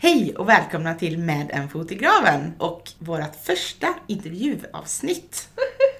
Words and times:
Hej 0.00 0.34
och 0.36 0.48
välkomna 0.48 0.94
till 0.94 1.18
Med 1.18 1.50
en 1.52 1.68
fot 1.68 1.90
i 1.92 1.94
graven 1.94 2.54
och 2.58 2.82
vårt 2.98 3.34
första 3.42 3.86
intervjuavsnitt. 4.06 5.48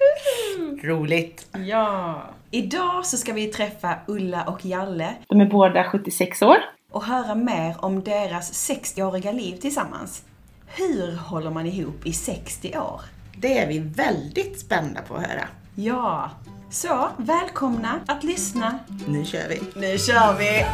Roligt! 0.83 1.47
Ja! 1.67 2.23
Idag 2.51 3.05
så 3.05 3.17
ska 3.17 3.33
vi 3.33 3.47
träffa 3.47 3.95
Ulla 4.07 4.43
och 4.43 4.65
Jalle 4.65 5.15
De 5.27 5.41
är 5.41 5.45
båda 5.45 5.83
76 5.83 6.41
år. 6.41 6.57
och 6.91 7.03
höra 7.03 7.35
mer 7.35 7.75
om 7.79 8.03
deras 8.03 8.69
60-åriga 8.69 9.31
liv 9.31 9.55
tillsammans. 9.57 10.23
Hur 10.67 11.15
håller 11.15 11.49
man 11.51 11.65
ihop 11.65 12.05
i 12.05 12.13
60 12.13 12.77
år? 12.77 13.01
Det 13.37 13.57
är 13.57 13.67
vi 13.67 13.79
väldigt 13.79 14.59
spända 14.59 15.01
på 15.01 15.15
att 15.15 15.27
höra. 15.27 15.47
Ja! 15.75 16.31
Så, 16.71 17.09
välkomna 17.17 17.99
att 18.07 18.23
lyssna. 18.23 18.79
Nu 19.07 19.25
kör 19.25 19.47
vi! 19.49 19.61
Nu 19.75 19.97
kör 19.97 20.37
vi! 20.39 20.65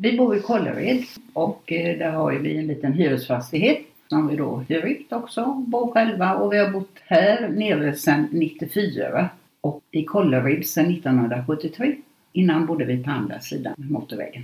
Vi 0.00 0.16
bor 0.16 0.36
i 0.36 0.40
Kållered 0.40 1.04
och 1.32 1.72
eh, 1.72 1.98
där 1.98 2.10
har 2.10 2.32
vi 2.32 2.56
en 2.56 2.66
liten 2.66 2.92
hyresfastighet 2.92 3.78
som 4.08 4.28
vi 4.28 4.36
då 4.36 4.64
hyr 4.68 4.86
ut 4.86 5.12
också, 5.12 5.54
bor 5.54 5.92
själva 5.92 6.34
och 6.34 6.52
vi 6.52 6.58
har 6.58 6.70
bott 6.70 6.98
här 7.04 7.48
nere 7.48 7.94
sedan 7.94 8.28
94 8.30 9.28
och 9.60 9.82
i 9.90 10.04
Kållered 10.04 10.66
sedan 10.66 10.90
1973. 10.90 11.96
Innan 12.32 12.66
bodde 12.66 12.84
vi 12.84 13.02
på 13.02 13.10
andra 13.10 13.40
sidan 13.40 13.74
motorvägen. 13.76 14.42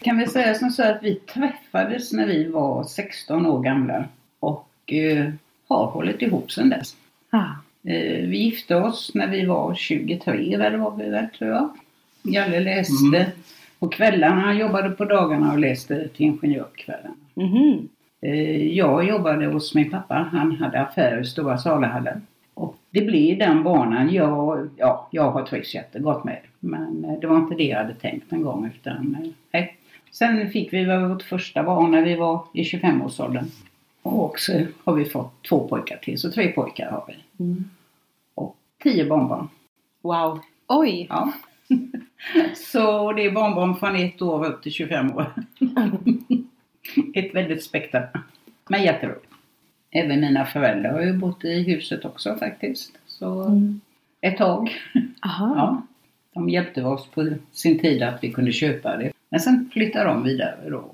Kan 0.00 0.18
vi 0.18 0.26
säga 0.26 0.54
som 0.54 0.70
så 0.70 0.82
att 0.82 1.02
vi 1.02 1.14
träffades 1.14 2.12
när 2.12 2.26
vi 2.26 2.44
var 2.44 2.84
16 2.84 3.46
år 3.46 3.62
gamla 3.62 4.04
och 4.40 4.92
eh, 4.92 5.30
har 5.68 5.86
hållit 5.86 6.22
ihop 6.22 6.52
sedan 6.52 6.68
dess. 6.68 6.96
Ah. 7.30 7.50
Eh, 7.90 8.28
vi 8.28 8.38
gifte 8.38 8.76
oss 8.76 9.10
när 9.14 9.26
vi 9.26 9.46
var 9.46 9.74
23, 9.74 10.54
eller 10.54 10.76
var 10.76 10.96
vi 10.96 11.10
väl 11.10 11.28
tror 11.38 11.50
jag. 11.50 11.70
Jalle 12.22 12.60
läste 12.60 13.32
på 13.82 13.88
kvällarna, 13.88 14.40
han 14.40 14.58
jobbade 14.58 14.90
på 14.90 15.04
dagarna 15.04 15.52
och 15.52 15.58
läste 15.58 16.08
till 16.08 16.26
ingenjör 16.26 16.62
på 16.64 16.76
kvällarna. 16.76 17.14
Mhm. 17.34 17.88
Eh, 18.20 18.66
Jag 18.76 19.08
jobbade 19.08 19.46
hos 19.46 19.74
min 19.74 19.90
pappa, 19.90 20.14
han 20.32 20.52
hade 20.56 20.80
affär 20.80 21.20
i 21.20 21.24
Stora 21.24 21.58
Salahallen. 21.58 22.26
Och 22.54 22.76
det 22.90 23.00
blev 23.00 23.38
den 23.38 23.62
banan. 23.62 24.12
Jag, 24.14 24.68
ja, 24.76 25.08
jag 25.10 25.30
har 25.30 25.42
trivts 25.42 25.74
jättegott 25.74 26.24
med. 26.24 26.38
Men 26.60 27.04
eh, 27.04 27.20
det 27.20 27.26
var 27.26 27.36
inte 27.36 27.54
det 27.54 27.64
jag 27.64 27.78
hade 27.78 27.94
tänkt 27.94 28.32
en 28.32 28.42
gång 28.42 28.70
utan 28.76 29.16
eh, 29.22 29.30
nej. 29.52 29.76
Sen 30.12 30.50
fick 30.50 30.72
vi 30.72 30.84
vårt 31.08 31.22
första 31.22 31.62
barn 31.62 31.90
när 31.90 32.02
vi 32.04 32.14
var 32.16 32.44
i 32.54 32.62
25-årsåldern. 32.62 33.44
Och 34.02 34.38
så 34.38 34.52
har 34.84 34.94
vi 34.94 35.04
fått 35.04 35.42
två 35.48 35.68
pojkar 35.68 35.96
till, 35.96 36.18
så 36.18 36.30
tre 36.30 36.48
pojkar 36.48 36.90
har 36.90 37.04
vi. 37.08 37.44
Mm. 37.44 37.64
Och 38.34 38.56
tio 38.82 39.04
barnbarn. 39.08 39.48
Wow! 40.02 40.40
Oj! 40.68 41.06
Ja. 41.10 41.32
Så 42.54 43.12
det 43.12 43.24
är 43.26 43.30
barnbarn 43.32 43.76
från 43.76 43.96
ett 43.96 44.22
år 44.22 44.46
upp 44.46 44.62
till 44.62 44.72
25 44.72 45.12
år. 45.16 45.26
Ett 47.14 47.34
väldigt 47.34 47.64
spektra. 47.64 48.02
Men 48.68 48.82
jätteroligt. 48.82 49.26
Även 49.90 50.20
mina 50.20 50.44
föräldrar 50.46 50.92
har 50.92 51.00
ju 51.02 51.12
bott 51.12 51.44
i 51.44 51.62
huset 51.62 52.04
också 52.04 52.36
faktiskt. 52.36 52.98
Så 53.06 53.42
Mm. 53.42 53.80
ett 54.20 54.36
tag. 54.36 54.70
Aha. 55.26 55.54
Ja. 55.56 55.82
De 56.34 56.48
hjälpte 56.48 56.84
oss 56.84 57.06
på 57.10 57.30
sin 57.52 57.78
tid 57.78 58.02
att 58.02 58.24
vi 58.24 58.32
kunde 58.32 58.52
köpa 58.52 58.96
det. 58.96 59.12
Men 59.28 59.40
sen 59.40 59.70
flyttade 59.72 60.04
de 60.04 60.22
vidare 60.22 60.70
då. 60.70 60.84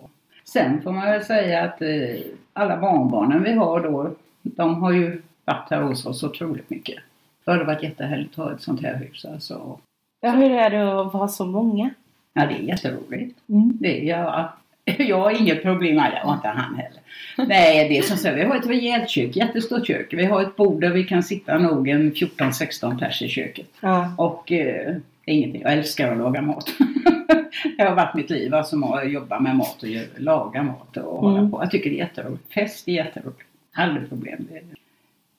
Sen 0.44 0.82
får 0.82 0.92
man 0.92 1.06
väl 1.06 1.24
säga 1.24 1.64
att 1.64 1.82
eh, 1.82 2.20
alla 2.52 2.76
barnbarnen 2.80 3.42
vi 3.42 3.52
har 3.52 3.80
då, 3.80 4.14
de 4.42 4.74
har 4.82 4.92
ju 4.92 5.22
varit 5.44 5.70
här 5.70 5.82
hos 5.82 6.06
oss 6.06 6.22
otroligt 6.22 6.70
mycket. 6.70 6.96
Det 7.44 7.50
har 7.50 7.64
varit 7.64 7.82
jättehärligt 7.82 8.30
att 8.38 8.44
ha 8.44 8.52
ett 8.54 8.62
sånt 8.62 8.82
här 8.82 8.94
hus 8.96 9.24
alltså. 9.24 9.78
Ja, 10.20 10.30
hur 10.30 10.50
är 10.50 10.70
det 10.70 11.00
att 11.00 11.14
vara 11.14 11.28
så 11.28 11.46
många? 11.46 11.90
Ja, 12.34 12.46
det 12.46 12.54
är 12.54 12.58
jätteroligt. 12.62 13.38
Mm. 13.48 13.72
Det, 13.80 13.98
jag, 13.98 14.48
jag 14.98 15.18
har 15.20 15.30
inget 15.40 15.62
problem 15.62 15.96
med 15.96 16.12
det, 16.12 16.22
och 16.28 16.34
inte 16.34 16.48
han 16.48 16.74
heller. 16.74 17.00
Nej, 17.48 17.88
det 17.88 17.98
är 17.98 18.02
som 18.02 18.16
så, 18.16 18.32
vi 18.34 18.42
har 18.44 18.56
ett 18.56 18.66
rejält 18.66 19.08
kök, 19.10 19.36
jättestort 19.36 19.86
kök. 19.86 20.08
Vi 20.12 20.24
har 20.24 20.42
ett 20.42 20.56
bord 20.56 20.80
där 20.80 20.90
vi 20.90 21.04
kan 21.04 21.22
sitta 21.22 21.58
nog 21.58 21.88
en 21.88 22.12
14-16 22.12 22.98
pers 22.98 23.22
i 23.22 23.28
köket. 23.28 23.66
Ja. 23.80 24.12
Och 24.18 24.52
eh, 24.52 24.96
ingenting, 25.24 25.62
jag 25.62 25.72
älskar 25.72 26.12
att 26.12 26.18
laga 26.18 26.42
mat. 26.42 26.70
det 27.78 27.84
har 27.84 27.94
varit 27.94 28.14
mitt 28.14 28.30
liv, 28.30 28.54
alltså 28.54 28.84
att 28.84 29.12
jobba 29.12 29.40
med 29.40 29.56
mat 29.56 29.82
och 29.82 29.88
laga 30.22 30.62
mat 30.62 30.96
och 30.96 31.20
hålla 31.20 31.38
Mm. 31.38 31.50
på. 31.50 31.62
Jag 31.62 31.70
tycker 31.70 31.90
det 31.90 31.96
är 31.96 31.98
jätteroligt. 31.98 32.52
Fest 32.54 32.88
är 32.88 32.92
jätteroligt. 32.92 33.40
Aldrig 33.74 34.08
problem. 34.08 34.48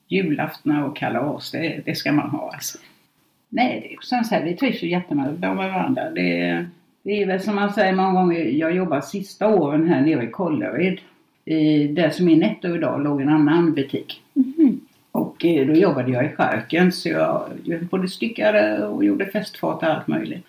Julaftnar 0.08 0.82
och 0.84 0.96
kalas, 0.96 1.50
det, 1.50 1.80
det 1.84 1.94
ska 1.94 2.12
man 2.12 2.30
ha 2.30 2.52
alltså. 2.52 2.78
Nej, 3.52 3.80
det 3.80 3.94
är 3.94 3.98
sen 4.02 4.24
så 4.24 4.34
här, 4.34 4.44
vi 4.44 4.56
trivs 4.56 4.82
ju 4.82 4.88
jättemycket 4.88 5.40
med 5.40 5.56
varandra. 5.56 6.10
Det, 6.10 6.66
det 7.02 7.22
är 7.22 7.26
väl 7.26 7.40
som 7.40 7.54
man 7.54 7.72
säger 7.72 7.92
många 7.92 8.12
gånger, 8.12 8.40
jag 8.40 8.76
jobbar 8.76 9.00
sista 9.00 9.48
åren 9.48 9.88
här 9.88 10.00
nere 10.00 10.24
i 10.24 10.30
Kållered. 10.30 10.98
I, 11.44 11.86
där 11.86 12.10
som 12.10 12.28
är 12.28 12.36
Netto 12.36 12.74
idag 12.74 13.02
låg 13.02 13.20
en 13.20 13.28
annan 13.28 13.74
butik. 13.74 14.22
Mhm. 14.32 14.80
Och 15.12 15.44
eh, 15.44 15.66
då 15.66 15.72
jobbade 15.72 16.12
jag 16.12 16.24
i 16.24 16.28
skärken 16.28 16.92
så 16.92 17.08
jag 17.08 17.84
både 17.90 18.08
styckade 18.08 18.86
och 18.86 19.04
gjorde 19.04 19.26
festfat 19.26 19.82
och 19.82 19.88
allt 19.88 20.08
möjligt. 20.08 20.46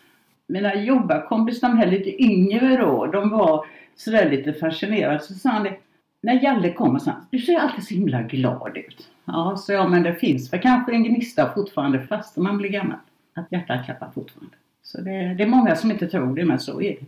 Mina 0.47 0.75
jobbarkompisar, 0.75 1.69
de 1.69 1.78
här 1.78 1.88
lite 1.88 2.23
yngre 2.23 2.78
då, 2.78 3.06
de 3.06 3.29
var 3.29 3.66
sådär 3.95 4.29
lite 4.29 4.53
fascinerade. 4.53 5.19
Så 5.19 5.34
sa 5.34 5.50
han 5.50 5.63
det, 5.63 5.73
när 6.21 6.43
Jalle 6.43 6.73
kommer 6.73 6.99
så 6.99 7.11
du 7.31 7.39
ser 7.39 7.57
alltid 7.57 7.83
så 7.83 7.93
himla 7.93 8.21
glad 8.21 8.77
ut. 8.77 9.07
Ja, 9.25 9.57
så 9.57 9.73
ja, 9.73 9.87
men 9.87 10.03
det 10.03 10.15
finns 10.15 10.53
väl 10.53 10.59
kanske 10.61 10.91
en 10.91 11.03
gnista 11.03 11.51
fortfarande 11.53 11.99
fast 12.07 12.37
man 12.37 12.57
blir 12.57 12.69
gammal. 12.69 12.97
Att 13.33 13.51
hjärtat 13.51 13.85
klappar 13.85 14.09
fortfarande. 14.15 14.55
Så 14.83 15.01
det, 15.01 15.33
det 15.37 15.43
är 15.43 15.47
många 15.47 15.75
som 15.75 15.91
inte 15.91 16.07
tror 16.07 16.35
det, 16.35 16.45
men 16.45 16.59
så 16.59 16.81
är 16.81 16.89
det. 16.89 17.05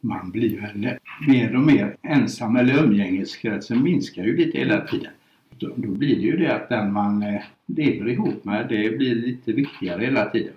man 0.00 0.30
blir 0.30 0.60
väl 0.60 0.90
mer 1.28 1.56
och 1.56 1.62
mer 1.62 1.96
ensam 2.02 2.56
eller 2.56 2.82
umgängeskretsen 2.84 3.82
minskar 3.82 4.22
ju 4.24 4.36
lite 4.36 4.58
hela 4.58 4.80
tiden. 4.80 5.10
Då, 5.58 5.72
då 5.76 5.88
blir 5.88 6.16
det 6.16 6.22
ju 6.22 6.36
det 6.36 6.54
att 6.54 6.68
den 6.68 6.92
man 6.92 7.22
eh, 7.22 7.40
lever 7.66 8.08
ihop 8.08 8.44
med, 8.44 8.66
det 8.68 8.96
blir 8.98 9.14
lite 9.14 9.52
viktigare 9.52 10.04
hela 10.04 10.24
tiden. 10.24 10.52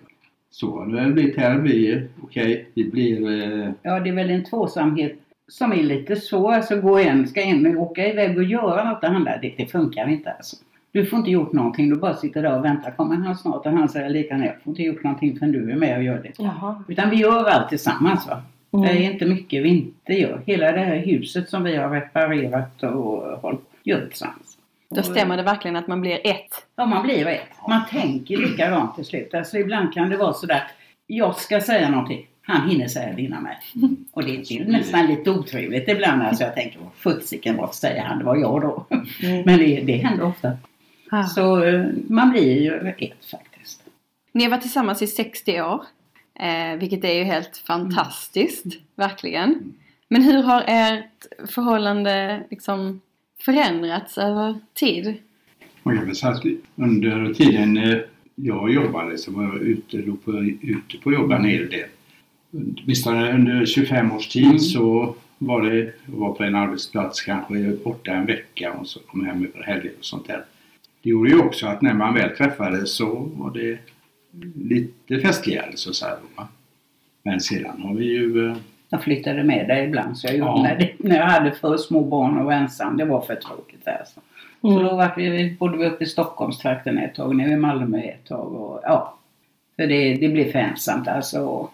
Så 0.50 0.80
har 0.80 0.86
det 1.06 1.12
blivit 1.12 1.38
här. 1.38 1.58
Vi, 1.58 2.08
okej, 2.22 2.70
vi 2.74 2.92
blir... 2.92 3.44
Eh, 3.44 3.70
Ja, 3.82 4.00
det 4.00 4.10
är 4.10 4.14
väl 4.14 4.30
en 4.30 4.44
tvåsamhet 4.44 5.20
som 5.52 5.72
är 5.74 5.84
lite 5.84 6.16
svår. 6.16 6.54
Alltså 6.54 6.76
gå 6.76 7.00
ska 7.28 7.42
en 7.42 7.78
åka 7.78 8.08
iväg 8.08 8.38
och 8.38 8.44
göra 8.44 8.84
något 8.90 9.04
och 9.04 9.10
handla, 9.10 9.38
det, 9.38 9.54
det 9.58 9.66
funkar 9.66 10.10
inte 10.10 10.32
alltså. 10.32 10.56
Du 10.92 11.06
får 11.06 11.20
inte 11.20 11.32
gjort 11.32 11.54
någonting, 11.54 11.90
du 11.90 11.96
bara 11.96 12.16
sitter 12.16 12.44
där 12.44 12.58
och 12.58 12.66
väntar. 12.66 12.92
Kommer 12.92 13.16
han 13.16 13.38
snart? 13.38 13.66
Och 13.66 13.72
han 13.72 13.90
säger 13.90 14.10
likadant, 14.10 14.46
jag 14.46 14.62
får 14.64 14.72
inte 14.72 14.84
gjort 14.84 15.04
någonting 15.04 15.40
förrän 15.40 15.52
du 15.52 15.72
är 15.72 15.76
med 15.76 15.98
och 15.98 16.04
gör 16.04 16.20
det. 16.24 16.44
Jaha. 16.44 16.84
Utan 16.88 17.10
vi 17.10 17.16
gör 17.16 17.46
allt 17.46 17.70
tillsammans 17.70 18.28
va. 18.28 18.42
Mm. 18.74 18.86
Det 18.86 18.92
är 18.92 19.12
inte 19.12 19.26
mycket 19.26 19.64
vi 19.64 19.70
inte 19.70 20.14
gör. 20.14 20.42
Hela 20.46 20.72
det 20.72 20.80
här 20.80 20.96
huset 20.96 21.50
som 21.50 21.64
vi 21.64 21.76
har 21.76 21.90
reparerat 21.90 22.84
och 22.84 23.40
hållit 23.42 23.62
gör 23.84 24.06
tillsammans. 24.06 24.58
Då 24.90 25.04
stämmer 25.04 25.38
det 25.38 25.44
verkligen 25.44 25.76
att 25.76 25.88
man 25.88 26.02
blir 26.02 26.20
ett. 26.24 26.66
Ja, 26.76 26.86
man 26.86 27.04
blir 27.04 27.28
ett. 27.28 27.68
Man 27.68 27.82
tänker 27.90 28.38
likadant 28.38 28.96
till 28.96 29.06
slut. 29.06 29.34
Alltså 29.34 29.58
ibland 29.58 29.94
kan 29.94 30.10
det 30.10 30.18
vara 30.18 30.34
sådär, 30.34 30.64
jag 31.08 31.36
ska 31.36 31.62
säga 31.62 31.90
någonting. 31.90 32.28
Han 32.42 32.70
hinner 32.70 32.88
säga 32.88 33.14
det 33.16 33.22
innan 33.22 33.44
mig. 33.44 33.58
Och 34.12 34.24
det 34.24 34.32
är 34.32 34.66
nästan 34.66 35.08
lite 35.08 35.32
otrevligt 35.32 35.90
ibland. 35.90 36.22
Alltså 36.22 36.44
jag 36.44 36.56
tänker, 36.56 36.80
sjuttsiken 36.98 37.58
vad 37.58 37.76
säger 37.76 38.04
han? 38.04 38.20
Det 38.20 38.26
var 38.26 38.36
jag 38.36 38.62
då. 38.62 38.86
Mm. 38.90 39.44
Men 39.46 39.60
det, 39.60 39.82
det 39.82 39.98
händer 39.98 40.26
ofta. 40.26 40.58
Ah. 41.12 41.24
Så 41.24 41.64
eh, 41.64 41.86
man 42.08 42.32
blir 42.32 42.62
ju 42.62 42.94
ett 42.98 43.26
faktiskt. 43.32 43.84
Ni 44.32 44.44
har 44.44 44.52
varit 44.52 44.62
tillsammans 44.62 45.02
i 45.02 45.08
60 45.08 45.62
år. 45.62 45.86
Eh, 46.40 46.80
vilket 46.80 47.04
är 47.04 47.14
ju 47.14 47.24
helt 47.24 47.58
fantastiskt, 47.58 48.66
verkligen. 48.96 49.74
Men 50.08 50.22
hur 50.22 50.44
har 50.44 50.64
ert 50.68 51.50
förhållande 51.50 52.44
liksom 52.50 53.02
förändrats 53.40 54.18
över 54.18 54.60
tid? 54.74 55.18
man 55.84 55.98
kan 55.98 56.06
väl 56.06 56.16
säga 56.16 56.32
att 56.32 56.44
under 56.76 57.34
tiden 57.34 57.78
eh, 57.78 57.98
jag 58.36 58.72
jobbade 58.74 59.18
så 59.18 59.32
var 59.32 59.44
jag 59.44 59.58
ute, 59.62 60.02
på, 60.26 60.32
ute 60.62 60.98
på 61.04 61.14
jobb 61.14 61.32
en 61.32 61.46
hel 61.46 61.70
del. 61.70 61.90
Åtminstone 62.54 63.34
under 63.34 63.66
25 63.66 64.12
års 64.12 64.28
tid 64.28 64.46
Mm. 64.46 64.60
så 64.60 65.16
var 65.38 65.62
det, 65.62 65.92
var 66.06 66.34
på 66.34 66.44
en 66.44 66.56
arbetsplats 66.56 67.22
kanske 67.22 67.76
borta 67.84 68.12
en 68.12 68.26
vecka 68.26 68.74
och 68.74 68.88
så 68.88 69.00
kom 69.00 69.26
hem 69.26 69.46
över 69.54 69.64
helger 69.66 69.92
och 70.00 70.06
sånt 70.06 70.28
där. 70.28 70.44
Det 71.04 71.10
gjorde 71.10 71.30
ju 71.30 71.40
också 71.40 71.68
att 71.68 71.82
när 71.82 71.94
man 71.94 72.14
väl 72.14 72.30
träffades 72.36 72.96
så 72.96 73.30
var 73.36 73.52
det 73.52 73.78
lite 74.56 75.20
festligare 75.20 75.72
så 75.76 75.90
att 75.90 75.96
säga. 75.96 76.16
Men 77.24 77.40
sedan 77.40 77.82
har 77.82 77.94
vi 77.94 78.06
ju 78.06 78.50
eh, 78.50 78.58
Jag 78.90 79.04
flyttade 79.04 79.44
med 79.44 79.68
dig 79.68 79.88
ibland 79.88 80.18
så 80.18 80.28
jag 80.28 80.36
gjorde 80.38 80.52
Ja. 80.52 80.64
när, 80.64 80.76
det, 80.80 80.92
när 80.98 81.18
jag 81.18 81.26
hade 81.26 81.52
för 81.52 81.78
små 81.78 82.02
barn 82.04 82.38
och 82.38 82.46
var 82.46 82.54
ensam. 82.54 82.98
Det 82.98 83.06
var 83.06 83.22
för 83.22 83.36
tråkigt 83.36 83.88
alltså. 83.88 84.20
Så 84.62 84.68
Mm. 84.72 84.84
då 84.84 84.96
var 84.96 85.14
vi, 85.18 85.56
bodde 85.60 85.78
vi 85.78 85.86
uppe 85.86 86.04
i 86.04 86.08
Stockholmstrakten 86.08 86.98
ett 86.98 87.16
tag, 87.16 87.36
nu 87.36 87.52
i 87.52 87.56
Malmö 87.56 88.02
ett 88.02 88.26
tag 88.28 88.54
och 88.54 88.80
ja. 88.84 89.18
För 89.76 89.88
det, 89.88 90.14
det 90.14 90.30
blir 90.30 90.52
för 90.52 90.60
ensamt 90.60 91.08
alltså. 91.08 91.70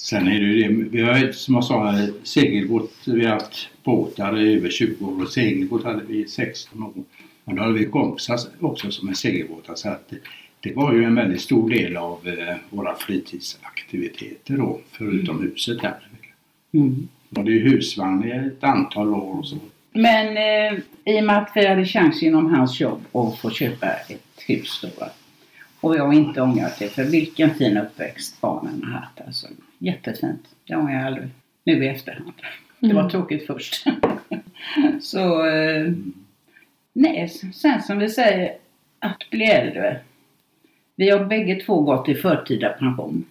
Sen 0.00 0.28
är 0.28 0.40
det 0.40 0.46
ju 0.46 0.62
det, 0.62 0.88
vi 0.90 1.02
har 1.02 1.32
som 1.32 1.54
jag 1.54 1.64
sa 1.64 1.94
segelbåt, 2.22 2.92
vi 3.06 3.24
har 3.24 3.32
haft 3.32 3.68
båtar 3.84 4.38
i 4.38 4.54
över 4.54 4.70
20 4.70 5.06
år 5.06 5.22
och 5.22 5.28
segelbåt 5.28 5.84
hade 5.84 6.04
vi 6.04 6.18
i 6.18 6.28
16 6.28 6.82
år. 6.82 6.92
Och 7.44 7.54
då 7.54 7.62
hade 7.62 7.78
vi 7.78 7.84
kompisar 7.84 8.38
också 8.60 8.90
som 8.90 9.08
är 9.08 9.12
segelbåtar 9.12 9.74
så 9.74 9.88
att 9.88 10.12
det, 10.60 10.72
var 10.74 10.92
ju 10.92 11.04
en 11.04 11.14
väldigt 11.14 11.40
stor 11.40 11.70
del 11.70 11.96
av 11.96 12.28
eh, 12.28 12.56
våra 12.70 12.94
fritidsaktiviteter 12.94 14.56
då, 14.56 14.80
förutom 14.92 15.42
huset 15.42 15.82
här. 15.82 16.08
Mm. 16.72 17.08
Och 17.36 17.44
det 17.44 17.52
är 17.52 17.60
husvagn 17.60 18.28
i 18.28 18.30
ett 18.30 18.64
antal 18.64 19.14
år 19.14 19.38
och 19.38 19.46
så. 19.46 19.56
Men 19.92 20.36
eh, 20.36 20.78
i 21.04 21.20
och 21.20 21.24
med 21.24 21.38
att 21.38 21.52
vi 21.54 21.66
hade 21.66 21.84
chans 21.84 22.22
genom 22.22 22.54
hans 22.54 22.80
jobb 22.80 23.00
att 23.12 23.38
få 23.38 23.50
köpa 23.50 23.86
ett 23.86 24.42
hus 24.46 24.80
då. 24.82 25.06
Och 25.80 25.96
jag 25.96 26.06
har 26.06 26.12
inte 26.12 26.42
ångrat 26.42 26.78
det 26.78 26.88
för 26.88 27.04
vilken 27.04 27.54
fin 27.54 27.76
uppväxt 27.76 28.40
barnen 28.40 28.82
har 28.84 29.00
haft. 29.00 29.20
Alltså, 29.26 29.46
jättefint. 29.78 30.40
Det 30.66 30.76
ångrar 30.76 30.94
jag 30.94 31.06
aldrig. 31.06 31.28
Nu 31.64 31.84
i 31.84 31.88
efterhand. 31.88 32.32
Det 32.80 32.92
var 32.92 33.00
Mm. 33.00 33.10
tråkigt 33.10 33.46
först. 33.46 33.84
Så 35.00 35.46
eh, 35.46 35.92
nej, 36.92 37.28
sen 37.54 37.82
som 37.82 37.98
vi 37.98 38.08
säger 38.08 38.52
att 38.98 39.30
bli 39.30 39.44
äldre. 39.44 40.00
Vi 40.96 41.10
har 41.10 41.24
bägge 41.24 41.54
två 41.60 41.80
gått 41.80 42.08
i 42.08 42.14
förtida 42.14 42.68
pension. 42.68 43.24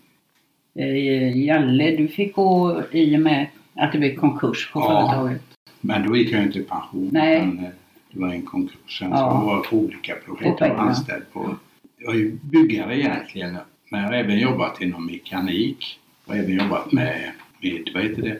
Eh, 0.75 1.37
Jalle, 1.45 1.95
du 1.95 2.07
fick 2.07 2.35
gå 2.35 2.83
i 2.91 3.15
och 3.17 3.21
med 3.21 3.47
att 3.75 3.91
det 3.91 3.97
blev 3.97 4.15
konkurs 4.15 4.71
på 4.73 4.79
Ja. 4.79 4.87
företaget. 4.89 5.41
Men 5.81 6.07
då 6.07 6.15
gick 6.17 6.31
jag 6.31 6.43
inte 6.43 6.59
i 6.59 6.63
pension. 6.63 7.09
Nej. 7.11 7.37
utan, 7.37 7.59
eh, 7.59 7.69
det 8.11 8.19
var 8.19 8.29
en 8.29 8.41
konkurs. 8.41 8.99
Sen 8.99 9.09
Ja. 9.09 9.17
så 9.17 9.45
var 9.45 9.53
jag 9.53 9.63
på 9.65 9.75
olika 9.77 10.15
projekt 10.15 10.61
och 10.61 10.79
anställd 10.81 11.23
på. 11.33 11.55
Jag 11.97 12.15
är 12.15 12.31
byggare 12.41 12.99
egentligen. 12.99 13.57
Men 13.91 14.01
jag 14.01 14.07
har 14.07 14.13
även 14.15 14.39
jobbat 14.39 14.81
inom 14.81 15.05
mekanik. 15.05 15.99
Och 16.27 16.35
även 16.35 16.55
jobbat 16.55 16.91
med, 16.91 17.31
med 17.61 17.89
vad 17.93 18.03
heter 18.03 18.21
det? 18.21 18.37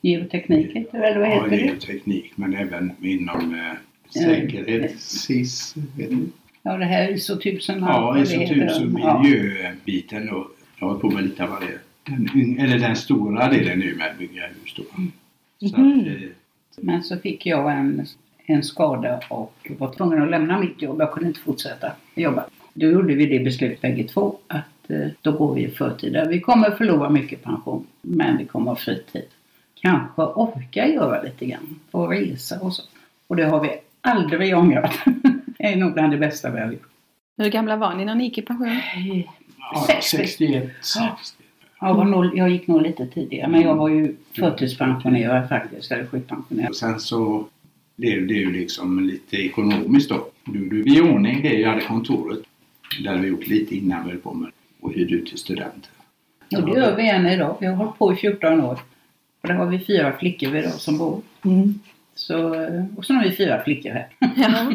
Geoteknik 0.00 0.76
heter 0.76 0.98
det, 1.00 1.06
eller 1.06 1.20
vad 1.20 1.28
Ja, 1.28 1.34
heter 1.44 1.50
det? 1.56 1.62
geoteknik. 1.62 2.32
Men 2.34 2.54
även 2.56 2.92
inom 3.02 3.54
eh, 3.54 4.20
säkerhet. 4.24 5.00
SIS. 5.00 5.74
Vet 5.96 6.10
du? 6.10 6.26
Ja, 6.62 6.76
det 6.76 6.84
här 6.84 7.08
ISO 7.12 7.34
1000. 7.38 7.78
Ja, 7.80 8.22
ISO 8.22 8.38
heter. 8.40 8.54
1000 8.66 8.96
Ja. 9.02 9.22
miljöbiten. 9.22 10.30
Och 10.30 10.46
jag 10.80 10.86
har 10.88 10.94
på 10.98 11.10
med 11.10 11.24
lite 11.24 11.44
av 11.44 11.60
det. 11.60 11.78
Den, 12.12 12.58
eller 12.58 12.78
den 12.78 12.96
stora 12.96 13.48
delen 13.48 13.78
nu 13.78 13.94
med 13.94 14.06
att 14.10 14.18
bygga 14.18 14.42
hus 14.46 14.74
då. 14.76 14.82
Så 15.68 15.74
att, 15.74 15.78
eh, 15.78 16.12
Men 16.80 17.02
så 17.02 17.16
fick 17.18 17.46
jag 17.46 17.72
en, 17.72 18.06
en 18.46 18.62
skada 18.62 19.20
och 19.30 19.70
var 19.78 19.92
tvungen 19.94 20.22
att 20.22 20.30
lämna 20.30 20.60
mitt 20.60 20.82
jobb. 20.82 21.00
Jag 21.00 21.12
kunde 21.12 21.28
inte 21.28 21.40
fortsätta 21.40 21.92
jobba. 22.14 22.44
Då 22.74 22.86
gjorde 22.86 23.14
vi 23.14 23.26
det 23.26 23.44
beslut 23.44 23.80
bägge 23.80 24.04
två 24.04 24.36
att 24.46 24.60
då 25.22 25.32
går 25.32 25.54
vi 25.54 25.64
i 25.64 25.70
förtida. 25.70 26.28
Vi 26.28 26.40
kommer 26.40 26.70
förlora 26.70 27.10
mycket 27.10 27.42
pension, 27.42 27.86
men 28.02 28.36
vi 28.38 28.44
kommer 28.44 28.70
ha 28.70 28.76
fritid. 28.76 29.24
Kanske 29.74 30.22
orka 30.22 30.86
göra 30.86 31.22
lite 31.22 31.46
grann, 31.46 31.80
få 31.90 32.06
resa 32.06 32.60
och 32.60 32.74
så. 32.74 32.82
Och 33.26 33.36
det 33.36 33.44
har 33.44 33.60
vi 33.60 33.70
aldrig 34.00 34.56
ångrat. 34.56 34.92
det 35.58 35.64
är 35.66 35.76
nog 35.76 35.92
bland 35.92 36.12
det 36.12 36.18
bästa 36.18 36.50
vi 36.50 36.60
har 36.60 36.72
gjort. 36.72 36.88
Hur 37.36 37.50
gamla 37.50 37.76
var 37.76 37.94
ni 37.94 38.04
när 38.04 38.14
ni 38.14 38.24
gick 38.24 38.38
i 38.38 38.42
pension? 38.42 38.80
ja, 39.72 39.84
60. 39.86 40.16
61. 40.16 40.70
Ja. 40.96 41.16
60. 41.20 41.42
Jag, 41.80 41.94
var 41.94 42.04
nog, 42.04 42.38
jag 42.38 42.50
gick 42.50 42.66
nog 42.66 42.82
lite 42.82 43.06
tidigare, 43.06 43.48
men 43.48 43.60
jag 43.60 43.74
var 43.74 43.88
ju 43.88 44.16
förtidspensionerad 44.36 45.48
faktiskt, 45.48 45.92
eller 45.92 46.06
sjukpensionerad. 46.06 46.76
Sen 46.76 47.00
så 47.00 47.46
blev 47.96 48.26
det 48.26 48.34
ju 48.34 48.52
liksom 48.52 49.00
lite 49.00 49.36
ekonomiskt 49.36 50.08
då. 50.08 50.26
Då 50.44 50.58
gjorde 50.58 50.76
vi 50.76 50.98
i 50.98 51.00
ordning 51.00 51.42
det 51.42 51.54
jag 51.54 51.70
hade 51.70 51.84
kontoret. 51.84 52.38
Det 53.02 53.08
hade 53.08 53.20
vi 53.20 53.28
gjort 53.28 53.46
lite 53.46 53.76
innan 53.76 54.04
vi 54.04 54.10
höll 54.10 54.20
på 54.20 54.34
med 54.34 54.50
och 54.82 54.92
hyrde 54.92 55.14
ut 55.14 55.26
till 55.26 55.38
studenter. 55.38 55.90
Och 56.56 56.66
det 56.66 56.80
gör 56.80 56.96
vi 56.96 57.10
än 57.10 57.26
idag. 57.26 57.56
Vi 57.60 57.66
har 57.66 57.74
hållit 57.74 57.98
på 57.98 58.12
i 58.12 58.16
14 58.16 58.60
år. 58.60 58.78
Och 59.42 59.48
där 59.48 59.54
har 59.54 59.66
vi 59.66 59.78
fyra 59.78 60.12
flickor 60.18 60.48
vi 60.48 60.62
då 60.62 60.68
som 60.70 60.98
bor. 60.98 61.22
Mm. 61.44 61.74
Så, 62.14 62.48
och 62.96 63.04
så 63.04 63.14
har 63.14 63.24
vi 63.24 63.32
fyra 63.36 63.62
flickor 63.62 63.90
här. 63.90 64.08
Ja. 64.18 64.70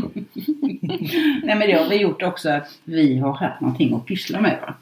Nej 1.44 1.56
men 1.56 1.60
det 1.60 1.74
har 1.74 1.90
vi 1.90 1.96
gjort 1.96 2.22
också 2.24 2.50
att 2.50 2.80
vi 2.84 3.18
har 3.18 3.34
haft 3.34 3.62
någonting 3.62 3.94
att 3.96 4.06
pyssla 4.06 4.42
med 4.42 4.58
va? 4.62 4.74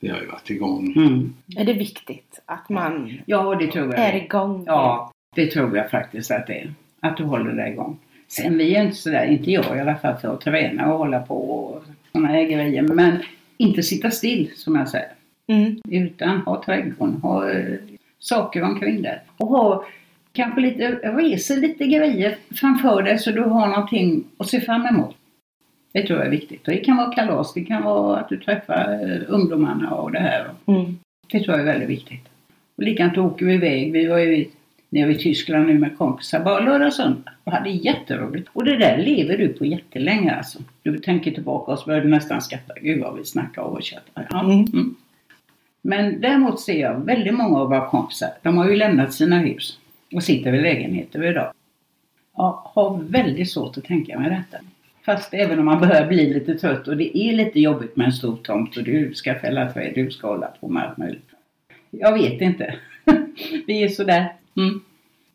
Vi 0.00 0.08
har 0.08 0.20
ju 0.20 0.26
varit 0.26 0.50
igång. 0.50 0.92
Mm. 0.96 1.34
Är 1.56 1.64
det 1.64 1.72
viktigt 1.72 2.40
att 2.46 2.68
man 2.68 3.18
Ja 3.26 3.54
det 3.54 3.66
tror 3.66 3.94
jag. 3.94 3.98
är 3.98 4.14
igång? 4.16 4.64
Ja, 4.66 5.12
det 5.36 5.46
tror 5.46 5.76
jag 5.76 5.90
faktiskt 5.90 6.30
att 6.30 6.46
det 6.46 6.60
är. 6.60 6.74
Att 7.00 7.16
du 7.16 7.24
håller 7.24 7.52
dig 7.52 7.72
igång. 7.72 7.98
Sen 8.28 8.58
vi 8.58 8.74
är 8.76 8.82
inte 8.82 8.96
sådär, 8.96 9.26
inte 9.26 9.50
jag 9.50 9.76
i 9.76 9.80
alla 9.80 9.96
fall, 9.96 10.16
för 10.16 10.34
att 10.34 10.40
träna 10.40 10.92
och 10.92 10.98
hålla 10.98 11.20
på 11.20 11.50
och 11.50 11.84
sådana 12.12 12.28
här 12.28 12.42
grejer. 12.42 12.82
Men 12.82 13.18
inte 13.60 13.82
sitta 13.82 14.10
still 14.10 14.50
som 14.56 14.76
jag 14.76 14.88
säger. 14.88 15.12
Mm. 15.46 15.80
Utan 15.88 16.40
ha 16.40 16.62
trädgården, 16.64 17.14
ha 17.22 17.50
eh, 17.50 17.78
saker 18.18 18.62
omkring 18.62 19.02
dig. 19.02 19.20
Och 19.36 19.48
ha 19.48 19.84
kanske 20.32 20.60
lite, 20.60 20.88
resa 20.88 21.54
lite 21.54 21.86
grejer 21.86 22.36
framför 22.60 23.02
dig 23.02 23.18
så 23.18 23.30
du 23.30 23.42
har 23.42 23.66
någonting 23.66 24.24
att 24.36 24.48
se 24.48 24.60
fram 24.60 24.86
emot. 24.86 25.16
Det 25.92 26.06
tror 26.06 26.18
jag 26.18 26.26
är 26.26 26.30
viktigt. 26.30 26.68
Och 26.68 26.74
det 26.74 26.84
kan 26.84 26.96
vara 26.96 27.12
kalas, 27.12 27.54
det 27.54 27.64
kan 27.64 27.82
vara 27.82 28.20
att 28.20 28.28
du 28.28 28.36
träffar 28.36 28.92
eh, 28.92 29.20
ungdomarna 29.28 29.90
och 29.90 30.12
det 30.12 30.20
här. 30.20 30.50
Mm. 30.66 30.98
Det 31.32 31.40
tror 31.40 31.56
jag 31.56 31.60
är 31.60 31.72
väldigt 31.72 31.88
viktigt. 31.88 32.28
Och 32.76 32.82
likadant 32.82 33.18
åker 33.18 33.46
vi 33.46 33.54
iväg. 33.54 33.92
Vi 33.92 34.06
var 34.06 34.18
ju 34.18 34.46
nere 34.90 35.10
i 35.10 35.18
Tyskland 35.18 35.66
nu 35.66 35.78
med 35.78 35.98
kompisar 35.98 36.44
bara 36.44 36.60
lördag 36.60 36.86
och 36.86 36.92
söndag 36.92 37.32
och 37.44 37.52
hade 37.52 37.70
jätteroligt. 37.70 38.48
Och 38.52 38.64
det 38.64 38.76
där 38.76 38.98
lever 38.98 39.38
du 39.38 39.48
på 39.48 39.64
jättelänge 39.64 40.34
alltså. 40.34 40.58
Du 40.82 40.98
tänker 40.98 41.30
tillbaka 41.30 41.72
och 41.72 41.78
så 41.78 41.86
börjar 41.86 42.00
du 42.00 42.08
nästan 42.08 42.42
skratta. 42.42 42.74
Gud 42.80 43.00
vad 43.00 43.16
vi 43.18 43.24
snackar 43.24 43.62
och 43.62 43.84
chattar. 43.84 44.26
Ja. 44.30 44.44
Mm. 44.44 44.94
Men 45.82 46.20
däremot 46.20 46.60
ser 46.60 46.80
jag 46.80 47.04
väldigt 47.04 47.34
många 47.34 47.58
av 47.58 47.68
våra 47.68 47.86
kompisar. 47.86 48.30
De 48.42 48.58
har 48.58 48.68
ju 48.68 48.76
lämnat 48.76 49.14
sina 49.14 49.38
hus 49.38 49.78
och 50.14 50.22
sitter 50.22 50.52
i 50.52 50.60
lägenheter 50.60 51.24
idag. 51.24 51.52
Jag 52.36 52.60
har 52.64 53.02
väldigt 53.08 53.50
svårt 53.50 53.76
att 53.76 53.84
tänka 53.84 54.18
mig 54.18 54.30
detta. 54.30 54.64
Fast 55.02 55.34
även 55.34 55.58
om 55.58 55.64
man 55.64 55.80
börjar 55.80 56.06
bli 56.06 56.34
lite 56.34 56.54
trött 56.54 56.88
och 56.88 56.96
det 56.96 57.18
är 57.18 57.32
lite 57.32 57.60
jobbigt 57.60 57.96
med 57.96 58.06
en 58.06 58.12
stor 58.12 58.36
tomt 58.36 58.76
och 58.76 58.84
du 58.84 59.14
ska 59.14 59.34
fälla 59.34 59.72
träd, 59.72 59.92
du 59.94 60.10
ska 60.10 60.28
hålla 60.28 60.46
på 60.46 60.68
med 60.68 60.82
allt 60.82 60.98
möjligt. 60.98 61.30
Jag 61.90 62.12
vet 62.12 62.40
inte. 62.40 62.74
Vi 63.66 63.82
är 63.82 63.88
sådär. 63.88 64.32
Mm. 64.56 64.80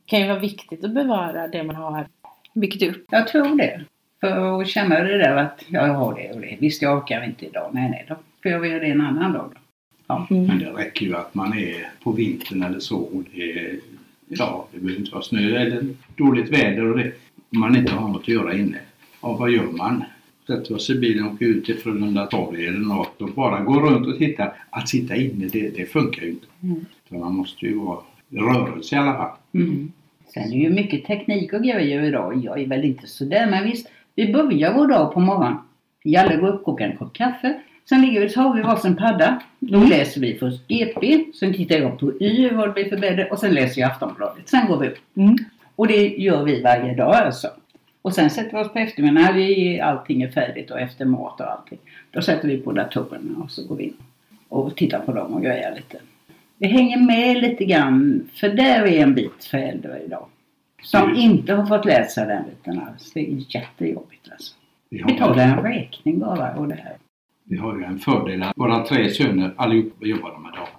kan 0.06 0.20
ju 0.20 0.28
vara 0.28 0.40
viktigt 0.40 0.84
att 0.84 0.94
bevara 0.94 1.48
det 1.48 1.64
man 1.64 1.76
har. 1.76 2.08
Byggt 2.54 2.84
upp. 2.84 3.06
Jag 3.10 3.28
tror 3.28 3.56
det. 3.58 3.82
För 4.20 4.62
att 4.62 4.68
känna 4.68 5.00
det 5.00 5.18
där 5.18 5.36
att 5.36 5.64
ja, 5.68 5.88
jag 5.88 5.94
har 5.94 6.16
det 6.16 6.32
och 6.34 6.42
det. 6.42 6.58
Visst, 6.60 6.82
jag 6.82 6.98
orkar 6.98 7.26
inte 7.26 7.46
idag. 7.46 7.70
Nej, 7.74 7.90
nej, 7.90 8.06
då 8.08 8.16
får 8.44 8.52
jag 8.52 8.68
göra 8.68 8.80
det 8.80 8.88
en 8.88 9.02
annan 9.02 9.34
dag. 9.34 9.52
Då. 9.54 9.60
Ja. 10.08 10.28
Mm. 10.30 10.46
Men 10.46 10.60
det 10.60 10.72
räcker 10.72 11.06
ju 11.06 11.16
att 11.16 11.36
man 11.36 11.58
är 11.58 11.90
på 12.04 12.12
vintern 12.12 12.64
eller 12.64 12.80
så. 12.80 12.98
Och 12.98 13.24
det 13.34 13.52
är, 13.52 13.80
ja, 14.28 14.68
det 14.72 14.80
behöver 14.80 15.00
inte 15.00 15.12
vara 15.12 15.24
snö 15.24 15.58
eller 15.58 15.88
dåligt 16.16 16.50
väder 16.50 16.92
och 16.92 16.98
det. 16.98 17.12
Man 17.50 17.76
inte 17.76 17.94
har 17.94 18.10
något 18.10 18.22
att 18.22 18.28
göra 18.28 18.54
inne. 18.54 18.78
Ja, 19.22 19.34
vad 19.34 19.52
gör 19.52 19.72
man? 19.72 20.04
Sätter 20.48 20.76
oss 20.76 20.90
i 20.90 20.96
bilen 20.96 21.26
och 21.26 21.34
åker 21.34 21.46
ut 21.46 21.66
till 21.66 21.78
Frölunda 21.78 22.26
torg 22.26 22.68
eller 22.68 22.80
något 22.80 23.22
och 23.22 23.30
bara 23.30 23.62
går 23.62 23.82
runt 23.82 24.08
och 24.08 24.18
tittar. 24.18 24.54
Att 24.70 24.90
sitta 24.90 25.16
inne, 25.16 25.48
det, 25.48 25.70
det 25.70 25.86
funkar 25.86 26.22
ju 26.22 26.30
inte. 26.30 26.48
Mm. 26.64 26.86
Så 27.10 27.16
man 27.16 27.36
måste 27.36 27.66
ju 27.66 27.80
vara 27.80 28.00
rörelse 28.36 28.96
i 28.96 29.00
alla 29.00 29.14
fall. 29.14 29.32
Mm. 29.54 29.92
Sen 30.34 30.44
är 30.44 30.50
det 30.50 30.56
ju 30.56 30.70
mycket 30.70 31.06
teknik 31.06 31.54
och 31.54 31.64
grejer 31.64 32.02
idag. 32.02 32.42
Jag 32.44 32.62
är 32.62 32.68
väl 32.68 32.86
inte 32.86 33.08
sådär, 33.08 33.48
men 33.50 33.64
visst. 33.64 33.88
Vi 34.16 34.34
börjar 34.34 34.74
vår 34.74 34.88
dag 34.88 35.14
på 35.14 35.20
morgonen. 35.20 35.58
Jalle 36.04 36.36
går 36.36 36.48
upp, 36.48 36.64
kokar 36.64 36.86
en 36.86 36.98
kopp 36.98 37.14
kaffe. 37.14 37.60
Sen 37.90 38.02
ligger 38.02 38.22
vi, 38.22 38.30
så 38.30 38.42
har 38.42 38.56
vi 38.56 38.62
varsin 38.62 38.96
padda. 38.96 39.42
Då 39.60 39.80
läser 39.80 40.22
vi 40.22 40.38
först 40.38 40.68
GP, 40.68 41.26
sen 41.34 41.54
tittar 41.54 41.76
jag 41.76 42.00
på 42.00 42.12
Y, 42.20 42.50
vad 42.50 42.70
det 42.70 42.74
blir 42.74 42.90
för 42.90 42.98
väder 42.98 43.32
och 43.32 43.40
sen 43.40 43.54
läser 43.54 43.82
jag 43.82 43.92
Aftonbladet. 43.92 44.50
Sen 44.50 44.68
går 44.68 44.80
vi 44.80 44.88
upp. 44.88 44.98
Mm. 45.16 45.36
Och 45.76 45.88
det 45.88 46.08
gör 46.08 46.44
vi 46.44 46.62
varje 46.62 46.96
dag 46.96 47.16
alltså. 47.16 47.48
Och 48.02 48.14
sen 48.14 48.30
sätter 48.30 48.58
vi 48.58 48.64
oss 48.64 48.74
på 48.74 48.80
eftermiddagen 48.80 49.24
när 49.26 49.34
vi, 49.34 49.80
allting 49.80 50.22
är 50.22 50.32
färdigt 50.32 50.72
och 50.72 50.80
efter 50.80 51.06
mat 51.06 51.40
och 51.40 51.52
allting. 51.52 51.80
Då 52.12 52.22
sätter 52.22 52.48
vi 52.48 52.58
på 52.58 52.72
datorerna 52.72 53.44
och 53.44 53.52
så 53.52 53.68
går 53.68 53.76
vi 53.76 53.84
in 53.84 53.94
och 54.50 54.76
tittar 54.76 55.00
på 55.00 55.12
dem 55.14 55.34
och 55.34 55.42
grejer 55.42 55.76
lite. 55.76 55.98
Vi 56.58 56.68
hänger 56.68 56.98
med 56.98 57.38
lite 57.42 57.66
grann, 57.66 58.30
för 58.34 58.50
där 58.50 58.84
är 58.86 59.04
en 59.04 59.14
bit 59.16 59.44
för 59.46 59.58
äldre 59.58 60.00
idag. 60.06 60.26
Som 60.84 61.04
Mm. 61.04 61.16
inte 61.16 61.54
har 61.54 61.66
fått 61.66 61.86
läsa 61.86 62.26
den 62.26 62.44
biten 62.44 62.80
alls. 62.80 63.12
Det 63.14 63.20
är 63.20 63.56
jättejobbigt 63.56 64.32
alltså. 64.32 64.56
Vi 64.90 65.04
Betala 65.04 65.46
har, 65.48 65.58
en 65.58 65.64
räkning 65.74 66.20
bara 66.20 66.54
och 66.56 66.68
det 66.68 66.76
här. 66.76 66.94
vi 67.44 67.58
har 67.58 67.78
ju 67.78 67.84
en 67.84 68.00
fördel 68.00 68.44
att 68.44 68.54
våra 68.58 68.86
tre 68.86 69.10
söner 69.10 69.52
allihop 69.56 69.94
jobbar 70.06 70.32
de 70.32 70.44
med 70.44 70.52
dator. 70.52 70.76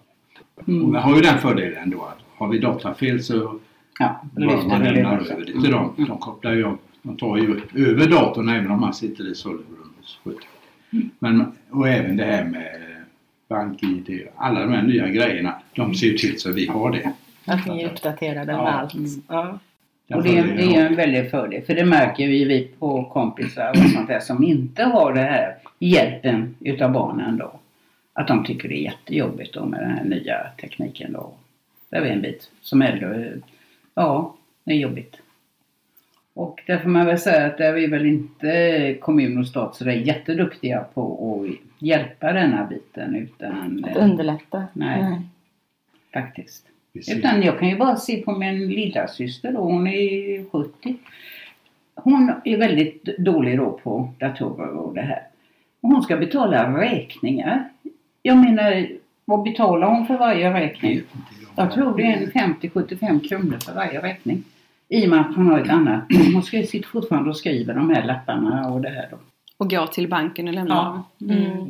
Och 0.54 0.68
vi 0.68 0.72
Mm. 0.72 0.94
har 0.94 1.16
ju 1.16 1.22
den 1.22 1.38
fördelen 1.38 1.90
då 1.90 2.02
att 2.02 2.18
har 2.36 2.48
vi 2.48 2.58
datafel 2.58 3.22
så 3.22 3.58
Ja, 3.98 4.20
bara 4.32 4.56
man 4.62 4.82
vi 4.82 4.88
det 4.88 4.94
lämnar 4.94 5.18
över 5.32 5.44
det 5.46 5.60
till 5.60 5.70
dem. 5.70 5.94
De 5.96 6.18
kopplar 6.18 6.52
ju 6.52 6.64
upp. 6.64 6.80
De 7.02 7.16
tar 7.16 7.36
ju 7.36 7.60
över 7.74 8.06
datorn 8.10 8.48
även 8.48 8.70
om 8.70 8.80
man 8.80 8.94
sitter 8.94 9.24
i 9.30 9.32
och 9.32 9.36
sköter. 10.24 10.48
Men, 11.18 11.52
och 11.70 11.88
även 11.88 12.16
det 12.16 12.24
här 12.24 12.44
med 12.44 12.66
BankID. 13.48 14.28
Alla 14.36 14.60
de 14.60 14.72
här 14.72 14.82
nya 14.82 15.08
grejerna. 15.08 15.54
De 15.74 15.94
ser 15.94 16.06
ju 16.06 16.16
till 16.18 16.40
så 16.40 16.50
att 16.50 16.56
vi 16.56 16.66
har 16.66 16.90
det. 16.90 17.12
Att 17.44 17.66
ni 17.66 17.82
är 17.82 17.86
uppdaterade 17.90 18.46
med 18.46 18.54
Ja. 18.54 18.68
allt. 18.70 18.94
Mm. 18.94 19.10
Ja. 19.28 19.58
Och 20.16 20.22
det, 20.22 20.38
är- 20.38 20.56
det 20.56 20.62
är 20.76 20.86
en 20.86 20.96
väldig 20.96 21.30
fördel. 21.30 21.62
För 21.62 21.74
det 21.74 21.84
märker 21.84 22.26
vi, 22.28 22.44
vi 22.44 22.68
på 22.78 23.04
kompisar 23.04 23.70
och 23.70 23.76
sånt 23.90 24.08
där 24.08 24.20
som 24.20 24.44
inte 24.44 24.84
har 24.84 25.12
det 25.14 25.20
här 25.20 25.54
hjälpen 25.78 26.54
utav 26.60 26.92
barnen 26.92 27.36
då. 27.36 27.52
Att 28.12 28.28
de 28.28 28.44
tycker 28.44 28.68
det 28.68 28.74
är 28.78 28.82
jättejobbigt 28.82 29.54
då 29.54 29.64
med 29.66 29.80
den 29.80 29.90
här 29.90 30.04
nya 30.04 30.46
tekniken 30.60 31.12
då. 31.12 31.32
Det 31.90 31.96
är 31.96 32.02
en 32.04 32.22
bit 32.22 32.50
som 32.60 32.82
äldre, 32.82 33.32
ja, 33.94 34.34
det 34.64 34.72
är 34.72 34.76
jobbigt. 34.76 35.16
Och 36.34 36.62
där 36.66 36.78
får 36.78 36.88
man 36.88 37.06
väl 37.06 37.18
säga 37.18 37.46
att 37.46 37.58
där 37.58 37.76
är 37.76 37.88
väl 37.88 38.06
inte 38.06 38.96
kommun 39.00 39.38
och 39.38 39.46
stat 39.46 39.76
så 39.76 39.84
där 39.84 39.92
jätteduktiga 39.92 40.84
på 40.94 41.02
att 41.44 41.65
hjälpa 41.78 42.32
denna 42.32 42.64
biten 42.64 43.16
utan 43.16 43.84
Att 43.84 43.96
underlätta. 43.96 44.64
Nej. 44.72 45.20
faktiskt. 46.12 46.66
Vi 46.92 47.02
ser- 47.02 47.16
Utan 47.18 47.42
jag 47.42 47.58
kan 47.58 47.68
ju 47.68 47.76
bara 47.76 47.96
se 47.96 48.16
på 48.22 48.32
min 48.32 48.68
lilla 48.68 49.08
syster 49.08 49.52
då, 49.52 49.58
hon 49.60 49.86
är 49.86 50.50
70. 50.50 50.96
Hon 51.94 52.32
är 52.44 52.56
väldigt 52.58 53.04
dålig 53.18 53.58
då 53.58 53.80
på 53.82 54.12
datorer 54.18 54.68
och 54.68 54.94
det 54.94 55.00
här. 55.00 55.22
Och 55.80 55.88
hon 55.90 56.02
ska 56.02 56.16
betala 56.16 56.80
räkningar. 56.80 57.68
Jag 58.22 58.36
menar, 58.36 58.88
vad 59.24 59.42
betalar 59.42 59.86
hon 59.86 60.06
för 60.06 60.18
varje 60.18 60.54
räkning? 60.54 61.00
Jag 61.56 61.72
tror 61.72 61.96
det 61.96 62.02
är 62.02 62.16
en 62.16 62.54
50-75 62.54 63.28
kronor 63.28 63.58
för 63.64 63.74
varje 63.74 64.02
räkning. 64.02 64.44
I 64.88 65.06
och 65.06 65.10
med 65.10 65.20
att 65.20 65.36
hon 65.36 65.46
har 65.46 65.58
ett 65.60 65.70
annat. 65.70 66.04
Hon 66.34 66.42
ska- 66.42 66.62
sitter 66.62 66.88
fortfarande 66.88 67.30
och 67.30 67.36
skriver 67.36 67.74
de 67.74 67.90
här 67.90 68.04
lapparna 68.04 68.68
och 68.70 68.80
det 68.80 68.88
här 68.90 69.08
då. 69.10 69.16
Och 69.56 69.70
gå 69.70 69.86
till 69.86 70.08
banken 70.08 70.48
och 70.48 70.54
lämna 70.54 70.74
Ja. 70.74 71.04
dem. 71.18 71.36
Mm. 71.36 71.68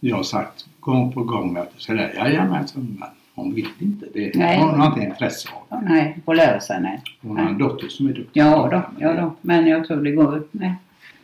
Jag 0.00 0.16
har 0.16 0.22
sagt 0.22 0.66
gång 0.80 1.12
på 1.12 1.24
gång 1.24 1.56
att 1.56 1.72
sådär, 1.76 2.12
jajamensan, 2.16 2.96
men 3.00 3.08
hon 3.34 3.54
vill 3.54 3.68
inte. 3.78 4.06
Det, 4.14 4.32
Nej. 4.34 4.60
hon 4.60 4.80
har 4.80 4.86
inte 4.86 5.00
intresse 5.00 5.48
av 5.52 5.62
Ja, 5.68 5.80
nej, 5.88 6.18
på 6.24 6.32
lära 6.32 6.60
sig 6.60 6.80
nej. 6.82 7.02
Hon 7.20 7.36
har 7.38 7.46
en 7.48 7.58
dotter 7.58 7.88
som 7.88 8.06
är 8.06 8.12
duktig. 8.12 8.40
Ja 8.40 8.68
då, 8.70 8.82
ja 9.06 9.12
då. 9.12 9.34
Men 9.40 9.66
jag 9.66 9.86
tror 9.86 10.02
det 10.04 10.10
går. 10.10 10.42
Nej. 10.50 10.74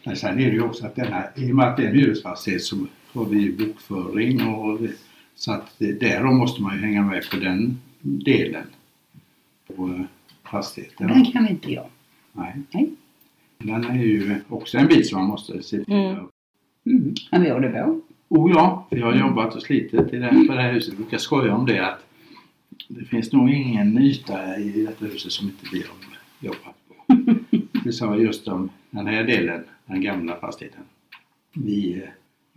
Men 0.04 0.16
sen 0.16 0.38
är 0.38 0.46
det 0.46 0.52
ju 0.52 0.62
också 0.62 0.86
att 0.86 0.96
denna, 0.96 1.22
i 1.36 1.52
och 1.52 1.56
med 1.56 1.66
att 1.68 1.76
det 1.76 1.82
är 1.84 1.88
en 1.88 1.94
hyresfastighet 1.94 2.62
så 2.62 2.76
har 3.12 3.24
vi 3.24 3.52
bokföring 3.52 4.46
och 4.48 4.78
så 5.34 5.52
att 5.52 5.74
det, 5.78 6.00
därom 6.00 6.36
måste 6.38 6.62
man 6.62 6.74
ju 6.76 6.80
hänga 6.82 7.02
med 7.02 7.30
på 7.30 7.36
den 7.36 7.80
delen 8.00 8.64
på 9.76 9.88
eh, 9.88 10.00
fastigheten. 10.50 11.08
Den 11.08 11.24
kan 11.24 11.48
inte 11.48 11.72
jag. 11.72 11.86
Nej. 12.32 12.54
Nej. 12.70 12.90
Den 13.64 13.84
är 13.84 14.04
ju 14.04 14.36
också 14.48 14.78
en 14.78 14.86
bit 14.86 15.06
som 15.06 15.18
man 15.18 15.28
måste 15.28 15.62
se 15.62 15.84
till. 15.84 15.94
Mm. 15.94 16.16
Mm. 16.86 17.14
Men 17.30 17.42
vi 17.42 17.48
det 17.48 17.68
bra. 17.68 18.00
Oh 18.28 18.52
ja, 18.54 18.86
vi 18.90 19.00
har 19.00 19.14
jobbat 19.14 19.54
och 19.54 19.62
slitit 19.62 20.12
i 20.12 20.16
det, 20.16 20.44
för 20.46 20.54
det 20.54 20.62
här 20.62 20.72
huset. 20.72 20.92
Vi 20.92 20.96
brukar 20.96 21.18
skoja 21.18 21.54
om 21.54 21.66
det 21.66 21.86
att 21.86 22.06
det 22.88 23.04
finns 23.04 23.32
nog 23.32 23.50
ingen 23.50 23.98
yta 23.98 24.58
i 24.58 24.86
detta 24.86 25.04
huset 25.04 25.32
som 25.32 25.46
inte 25.46 25.66
vi 25.72 25.78
har 25.78 25.96
jobbat 26.40 26.76
på. 26.88 27.14
Vi 27.84 27.92
sa 27.92 28.16
just 28.16 28.48
om 28.48 28.70
den 28.90 29.06
här 29.06 29.24
delen, 29.24 29.64
den 29.86 30.00
gamla 30.00 30.36
fastigheten. 30.36 30.82
Vi 31.54 32.02
eh, 32.02 32.08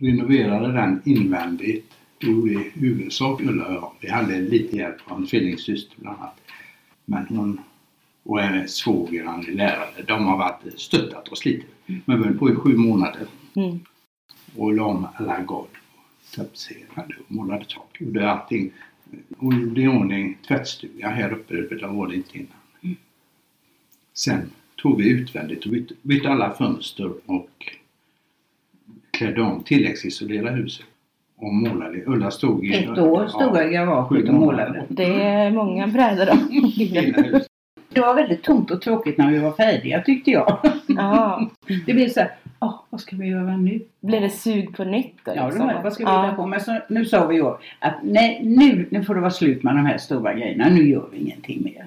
renoverade 0.06 0.72
den 0.72 1.02
invändigt. 1.04 1.92
Det 2.18 2.26
gjorde 2.26 2.52
i 2.52 2.70
huvudsak 2.74 3.40
Ulla 3.40 3.66
och 3.66 3.74
jag. 3.74 3.92
Vi 4.00 4.08
hade 4.08 4.40
lite 4.40 4.76
hjälp 4.76 4.96
av 5.04 5.18
en 5.18 5.26
tvillingsyster 5.26 5.96
bland 6.00 6.18
annat. 6.18 6.40
Men 7.04 7.26
hon 7.26 7.60
och 8.24 8.40
en 8.42 8.68
svåger, 8.68 9.24
han 9.24 9.40
är 9.46 9.52
lärare, 9.52 10.02
de 10.06 10.24
har 10.24 10.36
varit 10.38 10.80
stöttat 10.80 11.28
och 11.28 11.38
slitit. 11.38 11.66
Men 12.04 12.18
vi 12.18 12.24
höll 12.24 12.38
på 12.38 12.50
i 12.50 12.54
sju 12.54 12.76
månader 12.76 13.26
Mm. 13.56 13.78
och 14.56 14.72
la 14.74 14.84
om 14.84 15.06
alla 15.14 15.40
golv. 15.40 15.66
Tapetserade 16.36 17.14
och 17.28 17.34
målade 17.34 17.64
tak. 17.64 17.96
Gjorde 18.00 18.30
allting. 18.30 18.70
Och 19.38 19.54
gjorde 19.54 19.80
i 19.80 19.88
ordning 19.88 20.38
tvättstugan 20.48 21.12
här 21.12 21.32
uppe, 21.32 21.54
det 21.54 21.86
var 21.86 22.08
det 22.08 22.14
inte 22.14 22.38
innan. 22.38 22.96
Sen 24.14 24.50
tog 24.76 24.98
vi 24.98 25.08
utvändigt 25.08 25.64
och 25.64 25.72
bytte, 25.72 25.94
bytte 26.02 26.28
alla 26.28 26.54
fönster 26.54 27.12
och 27.26 27.50
klädde 29.10 29.42
om, 29.42 29.62
tilläggsisolerade 29.62 30.56
huset. 30.56 30.86
Och 31.36 31.54
målade. 31.54 32.04
Ulla 32.06 32.30
stod 32.30 32.66
i... 32.66 32.74
Ett 32.74 32.98
år 32.98 33.26
stod 33.26 33.56
jag 33.56 33.68
i 33.70 33.72
garaget 33.72 34.28
och 34.28 34.34
målade. 34.34 34.86
Det 34.88 35.22
är 35.22 35.50
många 35.50 35.86
brädor. 35.86 36.28
Det 37.94 38.00
var 38.00 38.14
väldigt 38.14 38.42
tomt 38.42 38.70
och 38.70 38.82
tråkigt 38.82 39.18
när 39.18 39.30
vi 39.30 39.38
var 39.38 39.52
färdiga 39.52 40.00
tyckte 40.02 40.30
jag. 40.30 40.58
Ja. 40.88 41.50
Det 41.86 41.94
blev 41.94 42.08
så 42.08 42.20
här, 42.20 42.30
åh, 42.60 42.80
vad 42.90 43.00
ska 43.00 43.16
vi 43.16 43.26
göra 43.26 43.56
nu? 43.56 43.80
Blir 44.00 44.20
det 44.20 44.30
sug 44.30 44.76
på 44.76 44.84
nytt 44.84 45.14
då? 45.24 45.32
Ja, 45.36 45.40
det 45.42 45.46
liksom? 45.48 45.66
var, 45.66 45.80
vad 45.82 45.92
ska 45.92 46.04
vi 46.04 46.10
Ja. 46.10 46.22
hitta 46.24 46.34
på? 46.36 46.46
Men 46.46 46.60
så, 46.60 46.78
nu 46.88 47.04
sa 47.04 47.26
vi 47.26 47.34
ju 47.36 47.46
att 47.78 47.94
nej, 48.02 48.40
nu, 48.44 48.86
nu 48.90 49.04
får 49.04 49.14
det 49.14 49.20
vara 49.20 49.30
slut 49.30 49.62
med 49.62 49.74
de 49.76 49.86
här 49.86 49.98
stora 49.98 50.34
grejerna. 50.34 50.68
Nu 50.68 50.88
gör 50.88 51.08
vi 51.12 51.18
ingenting 51.18 51.62
mer. 51.64 51.86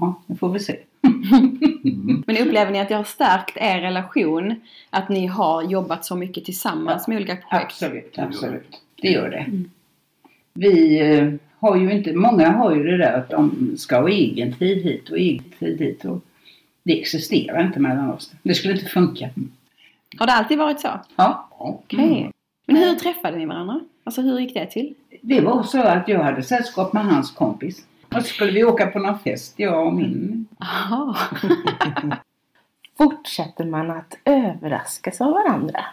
Ja, 0.00 0.14
nu 0.26 0.36
får 0.36 0.48
vi 0.48 0.58
se. 0.60 0.76
Mm. 1.02 2.22
Men 2.26 2.36
upplever 2.36 2.72
ni 2.72 2.80
att 2.80 2.88
det 2.88 2.94
har 2.94 3.04
stärkt 3.04 3.56
er 3.56 3.80
relation? 3.80 4.54
Att 4.90 5.08
ni 5.08 5.26
har 5.26 5.62
jobbat 5.62 6.04
så 6.04 6.16
mycket 6.16 6.44
tillsammans 6.44 7.08
med 7.08 7.16
olika 7.16 7.36
projekt? 7.36 7.64
Absolut, 7.64 8.18
absolut. 8.18 8.82
Det 9.02 9.08
gör 9.08 9.30
det. 9.30 9.46
Vi 10.54 11.00
eh, 11.18 11.32
har 11.60 11.76
ju 11.76 11.92
inte, 11.92 12.12
många 12.12 12.50
har 12.50 12.74
ju 12.74 12.84
det 12.84 12.96
där 12.96 13.12
att 13.12 13.30
de 13.30 13.74
ska 13.78 14.00
ha 14.00 14.08
egen 14.08 14.54
tid 14.54 14.82
hit 14.82 15.10
och 15.10 15.18
egen 15.18 15.44
tid 15.58 15.80
hit. 15.80 16.04
Och 16.04 16.24
det 16.82 17.00
existerar 17.00 17.66
inte 17.66 17.80
mellan 17.80 18.10
oss. 18.10 18.32
Det 18.42 18.54
skulle 18.54 18.74
inte 18.74 18.86
funka. 18.86 19.30
Har 20.18 20.26
det 20.26 20.32
alltid 20.32 20.58
varit 20.58 20.80
så? 20.80 20.88
Ja, 21.16 21.48
Okej. 21.58 22.30
Men 22.66 22.76
hur 22.76 22.94
träffade 22.94 23.36
ni 23.36 23.46
varandra? 23.46 23.80
Alltså 24.04 24.20
hur 24.22 24.38
gick 24.38 24.54
det 24.54 24.66
till? 24.66 24.94
det 25.20 25.40
var 25.40 25.62
så 25.62 25.82
att 25.82 26.08
jag 26.08 26.22
hade 26.22 26.42
sällskap 26.42 26.92
med 26.92 27.04
hans 27.04 27.30
kompis. 27.30 27.86
Och 28.08 28.22
så 28.22 28.22
skulle 28.22 28.52
vi 28.52 28.64
åka 28.64 28.86
på 28.86 28.98
någon 28.98 29.18
fest, 29.18 29.54
jag 29.56 29.86
och 29.86 29.94
min. 29.94 30.46
Aha. 30.60 31.16
Fortsätter 32.98 33.64
man 33.64 33.90
att 33.90 34.18
överraskas 34.24 35.20
av 35.20 35.32
varandra? 35.32 35.84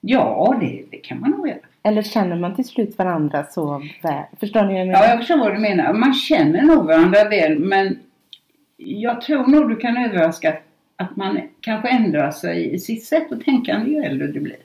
Ja, 0.00 0.56
det, 0.60 0.84
det 0.90 0.96
kan 0.96 1.20
man 1.20 1.30
nog 1.30 1.48
göra. 1.48 1.58
Eller 1.84 2.02
känner 2.02 2.36
man 2.36 2.54
till 2.56 2.64
slut 2.64 2.98
varandra 2.98 3.44
så 3.50 3.82
väl? 4.02 4.24
Förstår 4.40 4.62
ni 4.62 4.72
vad 4.72 4.80
jag 4.80 4.86
Ja, 4.86 4.92
menar? 4.92 5.08
jag 5.08 5.18
förstår 5.18 5.38
vad 5.38 5.54
du 5.54 5.58
menar. 5.58 5.92
Man 5.92 6.14
känner 6.14 6.62
nog 6.62 6.86
varandra 6.86 7.28
väl, 7.28 7.58
men 7.58 7.98
jag 8.76 9.20
tror 9.20 9.46
nog 9.46 9.68
du 9.68 9.76
kan 9.76 9.96
överraska 9.96 10.56
att 10.96 11.16
man 11.16 11.40
kanske 11.60 11.88
ändrar 11.88 12.30
sig 12.30 12.74
i 12.74 12.78
sitt 12.78 13.04
sätt 13.04 13.32
att 13.32 13.44
tänka 13.44 13.82
ju 13.86 13.96
äldre 13.96 14.26
du 14.26 14.40
blir. 14.40 14.56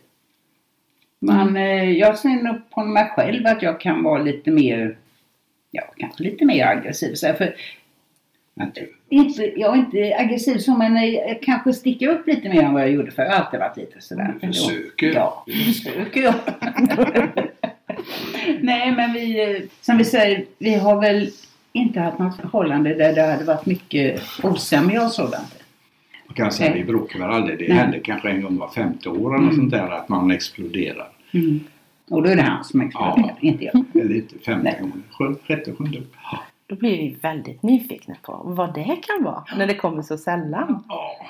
Man, 1.21 1.55
eh, 1.57 1.91
jag 1.91 2.17
ser 2.17 2.29
nog 2.43 2.69
på 2.69 2.83
mig 2.83 3.05
själv 3.15 3.47
att 3.47 3.61
jag 3.61 3.79
kan 3.79 4.03
vara 4.03 4.21
lite 4.23 4.51
mer, 4.51 4.97
ja 5.71 5.83
kanske 5.97 6.23
lite 6.23 6.45
mer 6.45 6.65
aggressiv. 6.65 7.13
Så 7.13 7.27
här, 7.27 7.33
för 7.33 7.55
Du, 8.73 8.93
inte, 9.09 9.59
jag 9.59 9.73
är 9.73 9.79
inte 9.79 10.15
aggressiv 10.19 10.57
så 10.57 10.77
men 10.77 11.11
jag 11.11 11.41
kanske 11.41 11.73
sticker 11.73 12.07
upp 12.07 12.27
lite 12.27 12.49
mer 12.49 12.63
än 12.63 12.73
vad 12.73 12.81
jag 12.81 12.91
gjorde 12.91 13.11
för 13.11 13.23
jag 13.23 13.31
har 13.31 13.37
alltid 13.43 13.59
varit 13.59 13.77
lite 13.77 14.01
sådär. 14.01 14.35
Du 14.41 14.47
försöker. 14.47 15.13
Ja, 15.13 15.45
försöker 15.67 16.21
jag. 16.21 16.33
Nej 18.61 18.91
men 18.91 19.13
vi, 19.13 19.67
som 19.81 19.97
vi 19.97 20.05
säger, 20.05 20.45
vi 20.57 20.73
har 20.75 21.01
väl 21.01 21.29
inte 21.73 21.99
haft 21.99 22.19
något 22.19 22.35
förhållande 22.41 22.93
där 22.93 23.13
det 23.13 23.21
hade 23.21 23.43
varit 23.43 23.65
mycket 23.65 24.21
osämja 24.43 25.05
och 25.05 25.11
sådant. 25.11 25.55
Man 26.27 26.35
kan 26.35 26.51
säga 26.51 26.69
Nej. 26.69 26.79
vi 26.79 26.85
bråkar 26.85 27.19
väl 27.19 27.29
aldrig. 27.29 27.59
Det 27.59 27.67
Nej. 27.67 27.77
händer 27.77 27.99
kanske 28.03 28.29
en 28.29 28.41
gång 28.41 28.57
var 28.57 28.69
femte 28.69 29.09
år 29.09 29.35
eller 29.35 29.43
Mm. 29.43 29.55
sånt 29.55 29.71
där 29.71 29.89
att 29.91 30.09
man 30.09 30.31
exploderar. 30.31 31.07
Mm. 31.33 31.59
Och 32.09 32.23
då 32.23 32.29
är 32.29 32.35
det 32.35 32.41
han 32.41 32.63
som 32.63 32.81
exploderar, 32.81 33.35
inte 33.39 33.65
jag. 33.65 33.83
Eller 34.03 34.15
inte 34.15 34.39
femte 34.45 34.75
gången. 34.79 35.03
Sjätte, 35.47 35.73
sjunde. 35.77 36.01
Då 36.69 36.75
blir 36.75 36.97
vi 36.97 37.17
väldigt 37.21 37.63
nyfikna 37.63 38.15
på 38.21 38.41
vad 38.45 38.73
det 38.73 38.97
kan 39.01 39.23
vara 39.23 39.43
när 39.57 39.67
det 39.67 39.75
kommer 39.75 40.01
så 40.01 40.17
sällan. 40.17 40.83
Ja. 40.89 41.25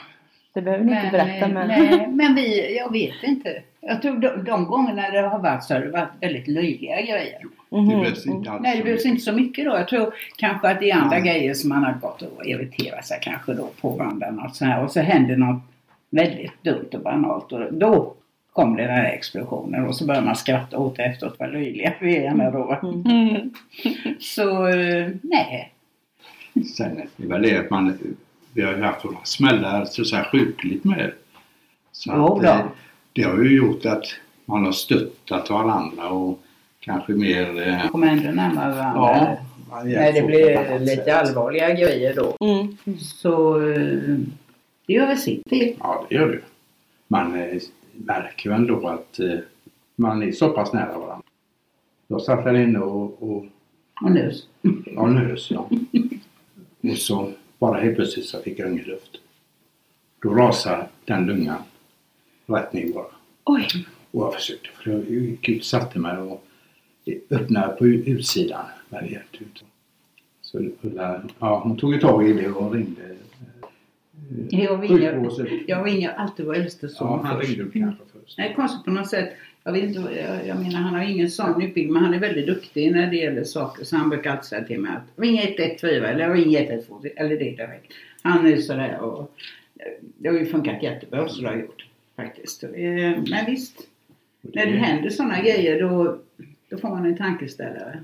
Det 0.53 0.62
behöver 0.62 0.84
ni 0.86 0.96
inte 0.96 1.10
berätta 1.12 1.48
men... 1.48 1.67
nej, 1.67 2.08
men 2.08 2.36
vi, 2.36 2.77
jag 2.77 2.91
vet 2.91 3.24
inte. 3.24 3.62
Jag 3.81 4.01
tror 4.01 4.17
de, 4.17 4.43
de 4.43 4.65
gångerna 4.65 5.10
det 5.10 5.22
har 5.22 5.39
varit 5.39 5.63
så 5.63 5.74
har 5.74 5.81
det 5.81 5.91
varit 5.91 6.10
väldigt 6.22 6.48
löjliga 6.48 7.01
grejer. 7.01 7.39
Mhm. 7.69 7.89
Det 7.89 7.96
behövs 7.96 8.25
inte 8.25 8.51
alls 8.51 8.62
Nej, 8.62 8.72
det 8.72 8.77
så 8.77 8.84
behövs 8.84 9.05
mycket. 9.05 9.12
inte 9.12 9.22
så 9.22 9.31
mycket 9.31 9.65
då. 9.65 9.72
Jag 9.72 9.88
tror 9.88 10.13
kanske 10.38 10.69
att 10.69 10.79
det 10.79 10.91
är 10.91 10.96
andra 10.96 11.19
Nej. 11.19 11.22
grejer 11.22 11.53
som 11.53 11.69
man 11.69 11.84
har 11.84 11.93
gått 11.93 12.22
och 12.22 12.46
irriterat 12.46 13.05
sig 13.05 13.19
kanske 13.22 13.53
då 13.53 13.69
på 13.81 13.89
varandra. 13.89 14.31
Något 14.31 14.55
så 14.55 14.65
här. 14.65 14.84
Och 14.84 14.91
så 14.91 15.00
händer 15.00 15.38
något 15.38 15.63
väldigt 16.10 16.63
dumt 16.63 16.89
och 16.93 17.01
banalt 17.01 17.51
och 17.51 17.74
då 17.74 18.13
kom 18.53 18.75
det 18.75 18.82
den 18.84 18.91
här 18.91 19.03
explosionen 19.13 19.86
och 19.88 19.96
så 19.96 20.06
börjar 20.06 20.22
man 20.22 20.36
skratta 20.36 20.77
åt 20.77 20.96
det 20.96 21.03
efteråt 21.03 21.36
vad 21.39 21.51
löjliga 21.53 21.94
vi 22.01 22.18
är 22.18 22.34
med 22.34 22.53
då. 22.53 22.79
Mm. 22.84 23.53
Så 24.20 24.68
eh, 24.68 25.08
nej. 25.22 25.74
Sen 26.77 26.98
är 26.98 27.08
det 27.18 27.27
väl 27.27 27.41
det 27.41 27.58
att 27.58 27.70
man, 27.70 27.98
vi 28.53 28.62
har 28.62 28.74
ju 28.74 28.82
haft 28.82 29.03
några 29.03 29.18
smällar 29.24 29.86
så, 29.86 30.06
så 30.06 30.15
här 30.15 30.24
sjukligt 30.24 30.84
med. 30.84 31.12
Så 31.91 32.12
Jo 32.15 32.36
att, 32.36 32.41
då. 32.44 32.48
eh, 32.50 32.65
det 33.13 33.24
har 33.24 33.38
ju 33.44 33.58
gjort 33.58 33.86
att 33.86 34.03
man 34.46 34.65
har 34.65 34.72
stöttat 34.72 35.50
varandra 35.50 36.10
och 36.10 36.41
kanske 36.79 37.12
mer... 37.13 37.68
eh, 37.68 37.88
Kommer 37.89 38.08
ändå 38.08 38.32
närmare 38.32 38.74
varandra. 38.75 39.38
Ja, 39.72 39.84
När 39.84 40.13
det 40.13 40.22
blir 40.22 40.79
lite 40.79 40.96
sätt. 40.96 41.08
allvarliga 41.15 41.74
grejer 41.74 42.13
då. 42.15 42.38
Mm. 42.46 42.77
Så 43.00 43.58
det 44.88 44.94
gör 44.94 45.08
väl 45.08 45.18
sitt 45.18 45.46
till. 45.50 45.75
Ja, 45.79 46.06
det 46.10 46.15
gör 46.15 46.27
det. 46.27 46.39
Man 47.08 47.36
eh, 47.41 47.58
märker 48.06 48.50
ju 48.50 48.56
ändå 48.56 48.88
att 48.88 49.20
eh, 49.20 49.39
man 49.96 50.24
är 50.24 50.32
så 50.32 50.50
pass 50.50 50.74
nära 50.74 51.00
varandra. 51.00 51.22
Jag 52.08 52.22
satt 52.22 52.44
där 52.44 52.53
inne 52.53 52.79
och, 52.79 53.24
och 53.24 53.46
Och 54.01 54.12
nu. 54.12 54.32
ja, 54.86 55.08
nös. 55.08 55.51
Ja. 55.51 55.70
Och 56.82 56.98
så 56.98 57.32
bara 57.60 57.82
helt 57.82 57.96
plötsligt 57.96 58.25
så 58.25 58.41
fick 58.41 58.60
jag 58.60 58.72
ingen 58.72 58.86
luft. 58.86 59.12
Då 60.22 60.34
rasade 60.34 60.88
den 61.06 61.25
lungan 61.25 61.62
rätt 62.46 62.74
ner 62.74 62.94
bara. 62.94 63.06
Oj. 63.46 63.68
Och 64.12 64.24
jag 64.25 64.34
försökte, 64.34 64.70
för 64.84 64.91
jag 64.91 65.10
gick 65.10 65.50
ut, 65.50 65.65
satte 65.65 66.00
mig 66.00 66.18
och 66.18 66.46
öppnade 67.29 67.75
på 67.75 67.88
utsidan 67.88 68.65
när 68.89 69.01
det 69.01 69.08
hjälpte 69.08 69.38
ut. 69.38 69.63
Så 70.41 70.70
Ulla, 70.82 71.22
ja, 71.39 71.60
hon 71.63 71.77
tog 71.77 71.94
ju 71.94 72.00
tag 72.00 72.29
i 72.29 72.34
det 72.34 72.50
och 72.50 72.74
ringde 72.74 73.15
Jag 74.49 74.83
ringer, 74.83 75.19
sjukvården. 75.21 75.59
jag 75.67 75.88
ringer 75.88 76.09
alltid 76.09 76.45
vår 76.45 76.55
äldste 76.55 76.89
son 76.89 77.07
Ja, 77.07 77.21
han 77.27 77.39
först. 77.41 77.49
ringde 77.57 77.79
kanske 77.79 78.03
först. 78.13 78.35
Det 78.38 78.41
är 78.41 78.53
konstigt 78.53 78.85
på 78.85 78.91
något 78.91 79.07
sätt. 79.09 79.29
Jag, 79.63 79.71
vet 79.73 79.83
inte, 79.83 79.99
jag, 79.99 80.47
jag 80.47 80.59
menar 80.59 80.79
han 80.79 80.93
har 80.93 81.03
ingen 81.03 81.29
sån 81.29 81.61
utbildning 81.61 81.93
men 81.93 82.03
han 82.03 82.13
är 82.13 82.19
väldigt 82.19 82.47
duktig 82.47 82.91
när 82.91 83.07
det 83.11 83.15
gäller 83.17 83.43
saker 83.43 83.83
så 83.85 83.95
han 83.95 84.09
brukar 84.09 84.31
alltid 84.31 84.45
säga 84.45 84.63
till 84.63 84.79
mig 84.79 84.91
att 84.91 85.19
ring 85.21 85.38
114 85.39 85.89
eller 85.89 86.33
ring 86.33 86.55
112 86.55 87.05
eller 87.15 87.29
det 87.29 87.35
direkt. 87.51 87.93
Han 88.21 88.47
är 88.47 88.57
sådär 88.57 88.99
och 88.99 89.31
det 90.17 90.29
har 90.29 90.35
ju 90.35 90.45
funkat 90.45 90.83
jättebra 90.83 91.29
så 91.29 91.41
det 91.41 91.47
har 91.47 91.55
gjort 91.55 91.85
faktiskt. 92.15 92.63
Eh, 92.63 92.69
Men 92.71 93.45
visst, 93.47 93.77
när 94.41 94.65
det 94.65 94.71
händer 94.77 95.09
sådana 95.09 95.41
grejer 95.41 95.81
då, 95.81 96.17
då 96.69 96.77
får 96.77 96.89
man 96.89 97.05
en 97.05 97.17
tankeställare. 97.17 98.03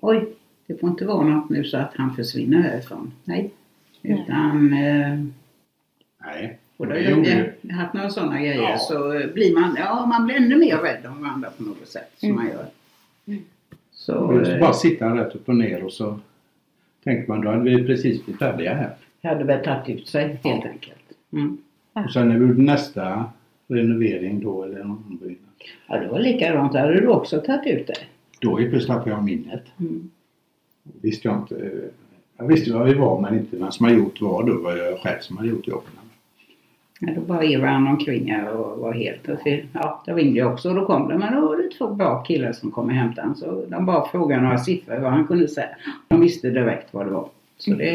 Oj, 0.00 0.28
det 0.66 0.80
får 0.80 0.88
inte 0.90 1.04
vara 1.06 1.26
något 1.26 1.50
nu 1.50 1.64
så 1.64 1.76
att 1.76 1.92
han 1.94 2.16
försvinner 2.16 2.62
härifrån. 2.62 3.12
Nej. 3.24 3.50
Utan 4.02 4.72
eh, 4.72 5.18
Nej. 6.26 6.58
och 6.76 6.86
då 6.86 6.92
har 6.92 6.98
jag 7.00 7.72
haft 7.72 7.94
några 7.94 8.10
sådana 8.10 8.38
grejer 8.40 8.62
Ja. 8.62 8.78
så 8.78 9.22
blir 9.34 9.54
man, 9.60 9.76
ja 9.78 10.06
man 10.06 10.26
blir 10.26 10.36
ännu 10.36 10.56
mer 10.56 10.76
rädd 10.76 11.06
om 11.06 11.22
varandra 11.22 11.50
på 11.56 11.62
något 11.62 11.88
sätt 11.88 12.12
som 12.16 12.28
Mm. 12.30 12.36
man 12.44 12.52
gör. 12.52 12.66
Mm. 13.26 13.40
Så 13.92 14.34
just 14.38 14.50
eh, 14.50 14.58
bara 14.60 14.72
sitta 14.72 15.16
rätt 15.16 15.34
upp 15.34 15.48
och 15.48 15.56
ner 15.56 15.84
och 15.84 15.92
så 15.92 16.18
tänkte 17.04 17.30
man 17.30 17.40
då 17.40 17.50
hade 17.50 17.70
vi 17.76 17.86
precis 17.86 18.24
blivit 18.24 18.38
färdiga 18.38 18.74
här. 18.74 18.94
hade 19.22 19.44
väl 19.44 19.64
tagit 19.64 19.88
ut 20.00 20.08
sig 20.08 20.38
helt 20.44 20.64
enkelt. 20.66 20.96
Mm. 21.32 21.58
Och 21.92 22.12
sen 22.12 22.28
när 22.28 22.38
vi 22.38 22.46
gjorde 22.46 22.62
nästa 22.62 23.24
renovering 23.68 24.40
då 24.40 24.64
eller 24.64 24.78
någon 24.84 25.04
ombyggnad. 25.08 25.36
Ja 25.88 25.98
det 25.98 26.08
var 26.08 26.18
likadant, 26.20 26.74
hade 26.74 27.00
du 27.00 27.06
också 27.06 27.40
tagit 27.40 27.66
ut 27.80 27.86
det? 27.86 27.94
Då 28.40 28.56
helt 28.58 28.70
plötsligt 28.70 28.88
tappade 28.96 29.10
jag 29.10 29.24
minnet. 29.24 29.62
Mm. 29.80 30.10
Visste 31.00 31.28
jag 31.28 31.36
inte. 31.38 31.70
Jag 32.40 32.46
visste 32.46 32.72
var 32.72 32.84
vi 32.84 32.94
var 32.94 33.20
men 33.20 33.38
inte 33.38 33.56
vem 33.56 33.72
som 33.72 33.86
hade 33.86 33.98
gjort 33.98 34.20
vad. 34.20 34.46
Då 34.46 34.58
var 34.60 34.76
jag 34.76 34.98
själv 35.00 35.18
som 35.20 35.36
hade 35.36 35.48
gjort 35.48 35.68
jobbet. 35.68 35.90
Ja, 37.00 37.12
då 37.14 37.20
bara 37.20 37.44
irrade 37.44 37.66
han 37.72 37.86
omkring 37.86 38.30
här 38.32 38.52
och 38.52 38.78
var 38.78 38.92
helt 38.92 39.42
fel. 39.44 39.66
Ja, 39.72 40.02
då 40.06 40.14
ringde 40.14 40.38
jag 40.38 40.52
också 40.52 40.68
och 40.68 40.74
då 40.74 40.86
kom 40.86 41.08
det. 41.08 41.18
Men 41.18 41.34
då 41.34 41.40
var 41.48 41.56
det 41.56 41.68
två 41.78 41.88
bra 41.94 42.22
killar 42.22 42.52
som 42.52 42.70
kom 42.70 42.84
och 42.84 42.92
hämtade 42.92 43.20
honom. 43.22 43.36
Så 43.36 43.64
de 43.68 43.86
bara 43.86 44.08
frågade 44.08 44.42
några 44.42 44.58
siffror 44.58 44.98
vad 44.98 45.10
han 45.12 45.26
kunde 45.26 45.48
säga. 45.48 45.68
De 46.08 46.20
visste 46.20 46.50
direkt 46.50 46.94
vad 46.94 47.06
det 47.06 47.10
var. 47.12 47.28
Så 47.58 47.70
det, 47.70 47.92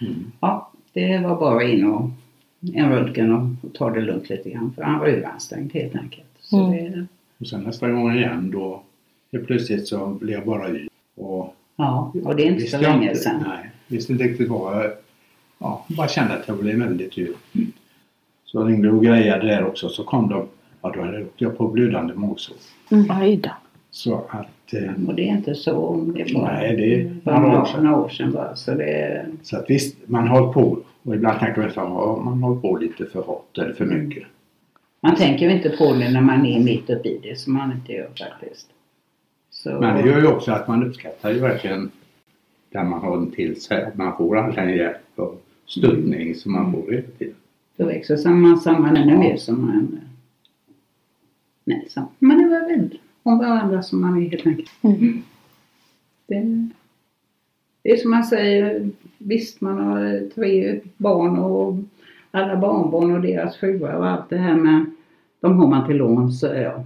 Mm. 0.00 0.14
ja, 0.40 0.70
det 0.92 1.18
var 1.18 1.36
bara 1.40 1.62
in 1.62 1.86
och 1.86 2.10
en 2.74 2.90
röntgen 2.90 3.32
och, 3.32 3.68
och 3.68 3.74
ta 3.74 3.90
det 3.90 4.00
lugnt 4.00 4.30
lite 4.30 4.50
grann. 4.50 4.72
För 4.76 4.82
han 4.82 4.98
var 4.98 5.06
överansträngd 5.06 5.72
helt 5.74 5.96
enkelt. 5.96 6.26
Så 6.40 6.56
Mm. 6.66 6.92
det, 6.92 7.06
Och 7.40 7.46
sen 7.46 7.60
nästa 7.60 7.88
gång 7.90 8.12
igen 8.14 8.50
då 8.50 8.82
helt 9.32 9.46
plötsligt 9.46 9.88
så 9.88 10.06
blev 10.06 10.38
jag 10.38 10.46
bara 10.46 10.70
yr. 10.70 10.88
Och 11.16 11.54
ja, 11.78 12.12
och 12.24 12.36
det 12.36 12.42
är 12.42 12.52
inte 12.52 12.66
så 12.66 12.78
länge 12.80 13.02
inte- 13.08 13.20
sedan. 13.20 13.44
Nej, 13.48 13.70
visste 13.86 14.12
inte 14.12 14.24
riktigt 14.24 14.48
vad 14.48 14.76
jag... 14.84 14.92
Ja, 15.58 15.84
bara 15.88 16.08
kände 16.08 16.34
att 16.34 16.48
jag 16.48 16.58
blev 16.58 16.78
väldigt 16.78 17.18
yr. 17.18 17.32
Så 18.44 18.58
jag 18.58 18.68
ringde 18.68 18.90
och 18.90 19.04
grejade 19.04 19.46
där 19.46 19.66
också 19.66 19.88
så 19.88 20.04
kom 20.04 20.28
de. 20.28 20.46
Ja, 20.82 20.92
då 20.94 21.00
hade 21.02 21.26
jag 21.36 21.58
på 21.58 21.68
blödande 21.68 22.14
magsår. 22.14 22.56
Mm. 22.90 23.40
Så 23.90 24.24
att... 24.30 24.72
Eh, 24.74 25.06
Och 25.08 25.14
det 25.14 25.22
är 25.28 25.32
inte 25.32 25.54
så. 25.54 26.04
Det 26.14 26.20
är 26.22 26.34
bara 26.34 26.52
Nej, 26.52 26.76
det 26.76 27.24
bara 27.24 27.40
några 27.40 27.52
år 27.52 27.56
några, 27.58 27.66
sedan. 27.72 27.84
några 27.84 27.96
år 28.04 28.08
sedan 28.08 28.32
bara. 28.32 28.56
Så 28.56 28.74
det, 28.74 29.26
så 29.42 29.56
att 29.56 29.70
visst, 29.70 29.96
man 30.06 30.28
har 30.28 30.52
på. 30.52 30.78
Och 31.02 31.14
ibland 31.14 31.38
tänker 31.40 31.60
man 31.60 31.70
att 31.70 31.76
ja, 31.76 32.20
man 32.24 32.42
har 32.42 32.56
på 32.56 32.76
lite 32.76 33.06
för 33.06 33.22
hårt 33.22 33.58
eller 33.58 33.74
för 33.74 33.84
mycket. 33.84 34.22
man 35.00 35.16
tänker 35.16 35.46
ju 35.46 35.52
inte 35.52 35.70
på 35.70 35.92
det 35.92 36.10
när 36.10 36.20
man 36.20 36.46
är 36.46 36.60
mitt 36.60 36.90
uppe 36.90 37.08
i 37.08 37.20
det 37.22 37.38
som 37.38 37.52
man 37.54 37.72
inte 37.72 37.92
gör 37.92 38.08
faktiskt. 38.18 38.66
Så, 39.62 39.80
Men 39.80 39.96
det 39.96 40.10
gör 40.10 40.20
ju 40.20 40.26
också 40.26 40.52
att 40.52 40.68
man 40.68 40.86
uppskattar 40.86 41.30
ju 41.30 41.38
verkligen 41.38 41.90
där 42.70 42.84
man 42.84 43.00
har 43.00 43.16
en 43.16 43.30
till 43.30 43.60
sig. 43.60 43.84
Att 43.84 43.96
man 43.96 44.16
får 44.16 44.36
all 44.36 44.54
den 44.54 44.76
hjälp 44.76 44.96
och 45.16 45.42
stöttning 45.66 46.34
som 46.34 46.52
man 46.52 46.72
får 46.72 46.92
hela 46.92 47.08
tiden. 47.18 47.34
Då 47.76 47.86
växer 47.86 48.30
man 48.30 48.60
samman 48.60 48.96
ännu 48.96 49.18
mer 49.18 49.36
som 49.36 49.66
man... 49.66 50.00
Nej, 51.64 51.86
så, 51.88 52.06
man 52.18 52.40
är 52.40 52.48
väl 52.48 52.68
rädd 52.68 52.98
om 53.22 53.38
varandra 53.38 53.82
som 53.82 54.00
man 54.00 54.22
är 54.22 54.28
helt 54.30 54.46
enkelt. 54.46 54.70
Mm. 54.82 55.22
Det, 56.26 56.68
det 57.82 57.90
är 57.90 57.96
som 57.96 58.10
man 58.10 58.24
säger, 58.24 58.90
visst 59.18 59.60
man 59.60 59.78
har 59.78 60.30
tre 60.34 60.80
barn 60.96 61.38
och 61.38 61.76
alla 62.30 62.56
barnbarn 62.56 63.14
och 63.14 63.20
deras 63.20 63.56
fruar 63.56 63.94
och 63.94 64.08
allt 64.08 64.30
det 64.30 64.36
här 64.36 64.54
men 64.54 64.96
de 65.40 65.58
har 65.58 65.66
man 65.66 65.86
till 65.86 65.96
lån 65.96 66.32
säger 66.32 66.62
jag. 66.62 66.84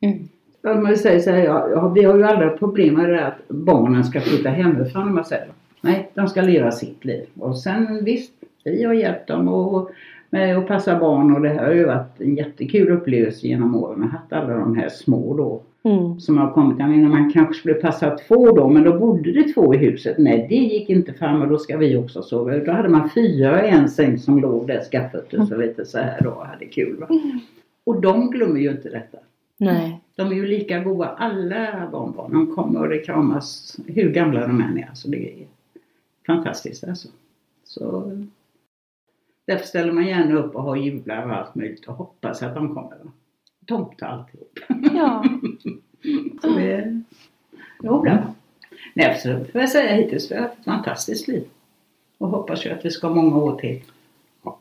Mm. 0.00 0.25
Om 0.66 0.82
man 0.82 0.96
säger 0.96 1.20
så 1.20 1.30
här, 1.30 1.38
ja, 1.44 1.88
vi 1.88 2.02
har 2.04 2.16
ju 2.16 2.22
aldrig 2.22 2.58
problem 2.58 2.94
med 2.94 3.08
det 3.10 3.26
att 3.26 3.48
barnen 3.48 4.04
ska 4.04 4.20
flytta 4.20 4.48
hemifrån 4.48 5.02
om 5.08 5.14
man 5.14 5.24
säger. 5.24 5.46
Nej, 5.80 6.10
de 6.14 6.28
ska 6.28 6.42
leva 6.42 6.70
sitt 6.70 7.04
liv. 7.04 7.24
Och 7.38 7.58
sen 7.58 8.04
visst, 8.04 8.32
vi 8.64 8.84
har 8.84 8.94
hjälpt 8.94 9.28
dem 9.28 9.48
och, 9.48 9.90
med 10.30 10.58
att 10.58 10.68
passa 10.68 10.98
barn 10.98 11.34
och 11.34 11.42
det 11.42 11.48
här 11.48 11.64
har 11.64 11.72
ju 11.72 11.84
varit 11.84 12.20
en 12.20 12.36
jättekul 12.36 12.90
upplevelse 12.92 13.46
genom 13.46 13.74
åren. 13.76 14.00
Man 14.00 14.08
har 14.10 14.18
haft 14.18 14.32
alla 14.32 14.54
de 14.54 14.76
här 14.76 14.88
små 14.88 15.36
då 15.36 15.60
Mm. 15.90 16.20
som 16.20 16.38
har 16.38 16.52
kommit. 16.52 16.78
Jag 16.78 16.88
menar 16.90 17.08
man 17.08 17.32
kanske 17.32 17.54
skulle 17.54 17.74
passa 17.74 18.10
två 18.28 18.50
då 18.56 18.68
men 18.68 18.84
då 18.84 18.98
bodde 18.98 19.32
det 19.32 19.42
två 19.52 19.74
i 19.74 19.76
huset. 19.76 20.18
Nej 20.18 20.46
det 20.48 20.54
gick 20.54 20.90
inte 20.90 21.12
fram 21.12 21.42
och 21.42 21.48
då 21.48 21.58
ska 21.58 21.76
vi 21.76 21.96
också 21.96 22.22
sova. 22.22 22.58
Då 22.58 22.72
hade 22.72 22.88
man 22.88 23.10
fyra 23.10 23.66
i 23.66 23.70
en 23.70 23.88
säng 23.88 24.18
som 24.18 24.40
låg 24.40 24.66
där 24.66 24.80
skaffet 24.80 25.32
och 25.34 25.58
lite 25.58 25.84
så 25.84 25.98
här 25.98 26.20
då 26.24 26.46
hade 26.52 26.64
kul. 26.66 26.96
Va? 27.00 27.08
Och 27.84 28.00
de 28.00 28.30
glömmer 28.30 28.60
ju 28.60 28.70
inte 28.70 28.88
detta. 28.88 29.18
Nej. 29.58 30.00
De 30.16 30.32
är 30.32 30.34
ju 30.34 30.46
lika 30.46 30.80
goda 30.80 31.08
alla 31.08 31.88
barnbarn. 31.92 32.32
De 32.32 32.54
kommer 32.54 32.80
och 32.80 32.88
det 32.88 32.98
kramas 32.98 33.76
hur 33.86 34.12
gamla 34.12 34.40
de 34.40 34.60
än 34.60 34.78
är. 34.78 34.88
Alltså 34.88 35.08
det 35.08 35.42
är 35.42 35.46
fantastiskt 36.26 36.84
alltså. 36.84 37.08
Så 37.64 38.12
därför 39.46 39.66
ställer 39.66 39.92
man 39.92 40.06
gärna 40.06 40.34
upp 40.34 40.54
och 40.54 40.62
har 40.62 40.76
jular 40.76 41.26
och 41.26 41.36
allt 41.36 41.54
möjligt 41.54 41.86
och 41.86 41.94
hoppas 41.94 42.42
att 42.42 42.54
de 42.54 42.74
kommer. 42.74 42.98
Tomtar 43.66 44.06
alltihop. 44.06 44.58
Ja. 44.94 45.24
Så 46.42 46.48
det, 46.48 47.02
jo, 47.82 48.04
då. 48.04 48.34
Nej, 48.94 49.20
så 49.20 49.44
får 49.52 49.60
jag 49.60 49.70
säga 49.70 49.94
hittills 49.94 50.30
har 50.30 50.36
jag 50.36 50.42
haft 50.42 50.58
ett 50.58 50.64
fantastiskt 50.64 51.28
liv. 51.28 51.44
Och 52.18 52.28
hoppas 52.28 52.66
ju 52.66 52.70
att 52.70 52.82
det 52.82 52.90
ska 52.90 53.08
många 53.08 53.36
år 53.36 53.58
till. 53.58 53.82
Ja. 54.42 54.58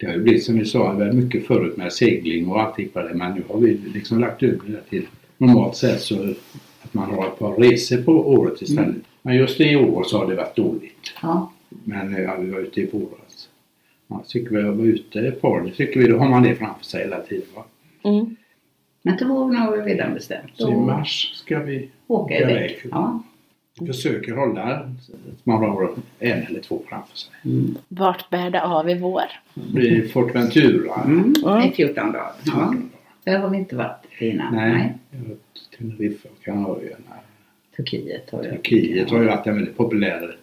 Det 0.00 0.06
har 0.06 0.12
ju 0.12 0.22
blivit 0.22 0.44
som 0.44 0.58
vi 0.58 0.64
sa 0.64 0.92
väldigt 0.92 1.24
mycket 1.24 1.46
förut 1.46 1.76
med 1.76 1.92
segling 1.92 2.48
och 2.48 2.60
allting 2.60 2.88
på 2.88 3.02
det 3.02 3.14
men 3.14 3.34
nu 3.34 3.42
har 3.48 3.60
vi 3.60 3.80
liksom 3.94 4.20
lagt 4.20 4.42
över 4.42 4.58
det 4.66 4.90
till 4.90 5.06
normalt 5.38 5.76
sätt 5.76 6.00
så 6.00 6.14
att 6.82 6.94
man 6.94 7.10
har 7.10 7.26
ett 7.26 7.38
par 7.38 7.56
resor 7.56 8.02
på 8.02 8.12
året 8.12 8.62
istället. 8.62 8.88
Mm. 8.88 9.02
Men 9.22 9.36
just 9.36 9.60
i 9.60 9.76
år 9.76 10.04
så 10.04 10.18
har 10.18 10.26
det 10.26 10.34
varit 10.34 10.56
dåligt. 10.56 11.12
Ja, 11.22 11.52
Men 11.68 12.14
eh, 12.14 12.22
ja, 12.22 12.36
vi 12.40 12.50
var 12.50 12.58
ute 12.58 12.80
i 12.80 12.86
våras. 12.86 13.48
Ja, 14.08 14.24
tycker 14.28 14.50
vi 14.50 14.68
att 14.68 14.76
vara 14.76 14.86
ute 14.86 15.20
ett 15.20 15.40
par, 15.40 15.60
det 15.60 15.70
tycker 15.70 16.00
vi, 16.00 16.08
då 16.08 16.18
har 16.18 16.28
man 16.28 16.42
det 16.42 16.54
framför 16.54 16.84
sig 16.84 17.02
hela 17.02 17.20
tiden. 17.20 17.46
Va? 17.54 17.64
Mm. 18.02 18.36
men 19.02 19.18
till 19.18 19.26
våren 19.26 19.56
har 19.56 19.76
vi 19.76 19.92
redan 19.94 20.14
bestämt. 20.14 20.50
Så 20.54 20.72
i 20.72 20.76
mars 20.76 21.32
ska 21.34 21.58
vi 21.58 21.88
åka 22.06 22.38
iväg. 22.38 22.76
Ja. 22.90 23.22
Försöker 23.86 24.32
hålla 24.32 24.62
att 24.62 24.86
man 25.44 25.58
har 25.58 25.94
en 26.18 26.42
eller 26.46 26.60
två 26.60 26.82
framför 26.88 27.16
sig. 27.16 27.32
Mm. 27.44 27.74
Vart 27.88 28.30
bär 28.30 28.50
det 28.50 28.62
av 28.62 28.90
i 28.90 28.94
vår? 28.98 29.22
Det 29.54 29.72
blir 29.72 30.08
Fortventura. 30.08 30.94
Mm. 31.04 31.34
Ja. 31.42 31.64
I 31.66 31.70
14 31.70 32.12
dagar. 32.12 32.32
Ja. 32.44 32.74
Där 33.24 33.38
har 33.38 33.48
vi 33.50 33.56
inte 33.58 33.76
varit 33.76 34.06
innan. 34.18 34.54
Nej, 34.54 34.70
Nej. 34.72 34.92
jag 35.10 35.18
har 35.18 35.26
varit 35.26 35.70
Teneriffa 35.78 36.28
och 36.28 36.44
Kanarieöarna. 36.44 37.04
Turkiet 37.76 38.30
har 38.30 38.44
jag. 38.44 38.52
Turkiet 38.52 39.10
har 39.10 39.20
ju 39.20 39.26
varit 39.26 39.46
en 39.46 39.54
väldigt 39.54 39.76
populär, 39.76 40.36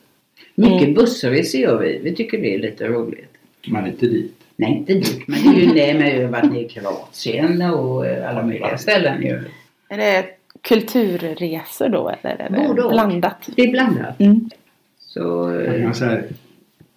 Mycket 0.56 0.82
Mm. 0.82 0.94
bussresor 0.94 1.62
gör 1.62 1.80
vi. 1.80 2.00
Vi 2.04 2.16
tycker 2.16 2.42
det 2.42 2.56
är 2.56 2.60
lite 2.60 2.88
roligt. 2.88 3.34
men 3.68 3.88
inte 3.88 4.06
dit. 4.08 4.34
Nej, 4.56 4.72
inte 4.78 4.94
dit. 4.94 5.28
Men 5.28 5.40
det 5.44 5.50
är 5.62 5.66
ju 5.68 5.74
det 5.74 5.94
med 6.00 6.08
att 6.08 6.20
vi 6.20 6.24
har 6.24 6.32
varit 6.32 6.52
nere 6.52 6.62
i 6.62 6.68
Kroatien 6.70 7.62
och 7.62 8.06
eh, 8.08 8.30
alla 8.30 8.44
möjliga 8.46 8.78
ställen 8.78 9.22
ju. 9.22 9.44
Är 9.90 9.98
det 9.98 10.26
kulturresor 10.68 11.90
då 11.90 12.10
eller 12.10 12.36
är 12.36 12.50
det 12.50 12.68
Både 12.68 12.84
och. 12.84 12.92
blandat? 12.92 13.50
Det 13.56 13.62
är 13.62 13.72
blandat. 13.72 14.20
Mm. 14.20 14.50
Så 15.00 15.22
Man 15.84 15.96
säga, 15.96 16.24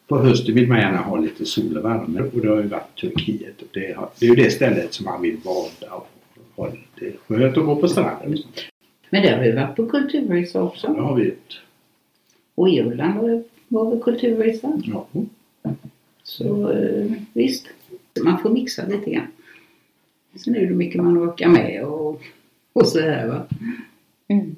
på 0.09 0.19
hösten 0.19 0.55
vill 0.55 0.69
man 0.69 0.79
gärna 0.79 0.99
ha 0.99 1.17
lite 1.17 1.45
sol 1.47 1.79
och 1.79 1.85
värme 1.85 2.21
och 2.21 2.41
det 2.41 2.49
har 2.49 2.57
ju 2.57 2.67
varit 2.69 2.97
Turkiet. 3.01 3.63
Och 3.63 3.69
det, 3.73 3.97
har, 3.97 4.09
det 4.21 4.27
är 4.27 4.31
ju 4.31 4.37
det 4.37 4.51
stället 4.51 4.95
som 4.95 5.05
man 5.05 5.23
vill 5.23 5.37
bada 5.45 5.95
och 5.95 6.09
ha 6.57 6.69
lite 6.71 7.17
skönt 7.29 7.57
att 7.59 7.65
gå 7.65 7.77
på 7.77 7.89
stranden. 7.89 8.39
Men 9.11 9.23
där 9.23 9.37
har 9.37 9.43
vi 9.45 9.53
varit 9.53 9.77
på 9.77 9.87
kulturresa 9.87 10.59
Det 10.59 10.65
också. 10.65 10.89
har 10.89 11.15
vi 11.15 11.25
gjort. 11.25 11.61
Och 12.55 12.69
Irland 12.69 13.21
var- 13.21 13.43
var 13.69 13.95
vi 13.95 14.01
kulturresa. 14.01 14.73
Ja. 14.85 15.07
Så 16.23 16.71
eh, 16.73 17.07
visst, 17.33 17.67
man 18.25 18.39
får 18.43 18.51
mixa 18.51 18.87
lite 18.87 19.11
grann. 19.11 19.27
Sen 20.45 20.57
är 20.57 20.61
det 20.61 20.75
mycket 20.75 21.03
man 21.03 21.19
orkar 21.19 21.49
med 21.49 21.85
och, 21.85 22.23
och 22.73 22.87
så 22.87 23.01
här 23.01 23.29
va. 23.29 23.43
Mm. 24.29 24.57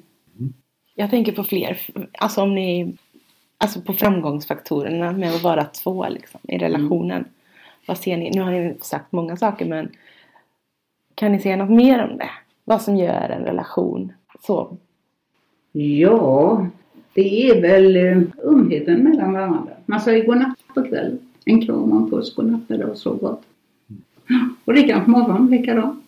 Jag 0.95 1.09
tänker 1.09 1.31
på 1.31 1.43
fler, 1.43 1.79
alltså 2.19 2.41
om 2.41 2.55
ni, 2.55 2.93
alltså 3.57 3.81
på 3.81 3.93
framgångsfaktorerna 3.93 5.11
med 5.11 5.35
att 5.35 5.43
vara 5.43 5.65
två 5.65 6.09
liksom, 6.09 6.39
i 6.43 6.57
relationen. 6.57 7.25
Vad 7.87 7.97
ser 7.97 8.17
ni? 8.17 8.31
Nu 8.31 8.41
har 8.41 8.51
ni 8.51 8.75
sagt 8.81 9.11
många 9.11 9.37
saker 9.37 9.65
men 9.65 9.91
kan 11.15 11.31
ni 11.31 11.39
säga 11.39 11.55
något 11.55 11.69
mer 11.69 12.03
om 12.03 12.17
det? 12.17 12.29
Vad 12.63 12.81
som 12.81 12.95
gör 12.97 13.29
en 13.29 13.43
relation 13.43 14.13
så? 14.41 14.77
Ja, 15.71 16.67
Det 17.13 17.49
är 17.49 17.61
väl 17.61 17.95
eh, 17.95 18.21
umheten 18.43 19.03
mellan 19.03 19.33
varandra. 19.33 19.71
Man 19.85 20.01
säger 20.01 20.25
godnatt 20.25 20.57
på 20.75 20.83
kvällen. 20.83 21.19
En 21.45 21.65
kram 21.65 21.91
och 21.91 22.01
en 22.01 22.09
puss, 22.09 22.35
godnatt 22.35 22.61
det 22.67 22.83
har 22.85 22.95
så 22.95 23.13
gott. 23.13 23.41
Och 24.65 24.73
likadant 24.73 25.05
på 25.05 25.11
morgonen, 25.11 25.47
likadant. 25.51 26.02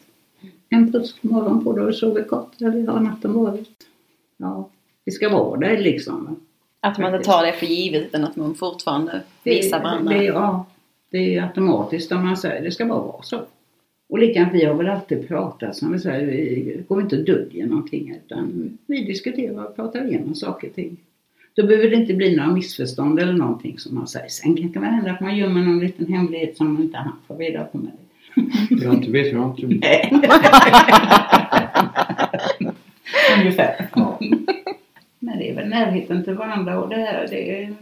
En 0.75 0.91
puss 0.91 1.19
på 1.19 1.27
morgonen 1.27 1.63
på 1.63 1.73
då 1.73 1.85
du 1.85 1.93
sovit 1.93 2.27
gott, 2.27 2.61
eller 2.61 2.87
har 2.87 2.99
natten 2.99 3.33
varit? 3.33 3.69
Ja, 4.37 4.69
det 5.05 5.11
ska 5.11 5.29
vara 5.29 5.59
det 5.59 5.81
liksom. 5.81 6.39
Att 6.79 6.97
man 6.97 7.15
inte 7.15 7.25
tar 7.25 7.45
det 7.45 7.53
för 7.53 7.65
givet 7.65 8.03
utan 8.03 8.23
att 8.23 8.35
man 8.35 8.55
fortfarande 8.55 9.21
visar 9.43 9.83
varandra. 9.83 10.17
Det, 10.17 10.23
ja, 10.23 10.65
det 11.11 11.35
är 11.35 11.43
automatiskt 11.43 12.11
om 12.11 12.25
man 12.25 12.37
säger 12.37 12.63
det 12.63 12.71
ska 12.71 12.85
bara 12.85 12.99
vara 12.99 13.23
så. 13.23 13.41
Och 14.09 14.19
likadant, 14.19 14.53
vi 14.53 14.65
har 14.65 14.73
väl 14.73 14.89
alltid 14.89 15.27
pratat 15.27 15.75
som 15.75 15.91
vi 15.91 15.99
säger, 15.99 16.25
vi 16.25 16.83
går 16.87 17.01
inte 17.01 17.17
och 17.17 17.25
döljer 17.25 17.67
någonting 17.67 18.15
utan 18.25 18.77
vi 18.85 19.03
diskuterar 19.03 19.65
och 19.65 19.75
pratar 19.75 20.07
igenom 20.07 20.35
saker 20.35 20.67
och 20.67 20.75
ting. 20.75 20.97
Då 21.55 21.67
behöver 21.67 21.89
det 21.89 21.95
inte 21.95 22.13
bli 22.13 22.35
några 22.35 22.51
missförstånd 22.51 23.19
eller 23.19 23.33
någonting 23.33 23.79
som 23.79 23.95
man 23.95 24.07
säger. 24.07 24.27
Sen 24.27 24.55
kan 24.55 24.71
det 24.71 24.79
väl 24.79 24.89
hända 24.89 25.11
att 25.11 25.21
man 25.21 25.37
gömmer 25.37 25.61
någon 25.61 25.79
liten 25.79 26.07
hemlighet 26.07 26.57
som 26.57 26.81
inte 26.81 26.97
han 26.97 27.13
får 27.27 27.37
reda 27.37 27.63
på 27.63 27.77
med 27.77 27.91
det. 27.91 28.04
Jag 28.69 28.93
inte 28.93 29.11
vet, 29.11 29.31
jag 29.31 29.39
har 29.39 29.49
inte... 29.49 29.67
Nej. 29.67 30.11
Ungefär. 33.39 33.89
Ja. 33.95 34.19
Men 35.19 35.37
det 35.37 35.49
är 35.49 35.55
väl 35.55 35.69
närheten 35.69 36.23
till 36.23 36.33
varandra 36.33 36.83
och 36.83 36.89
det 36.89 36.95
här 36.95 37.27
det 37.29 37.63
är, 37.63 37.75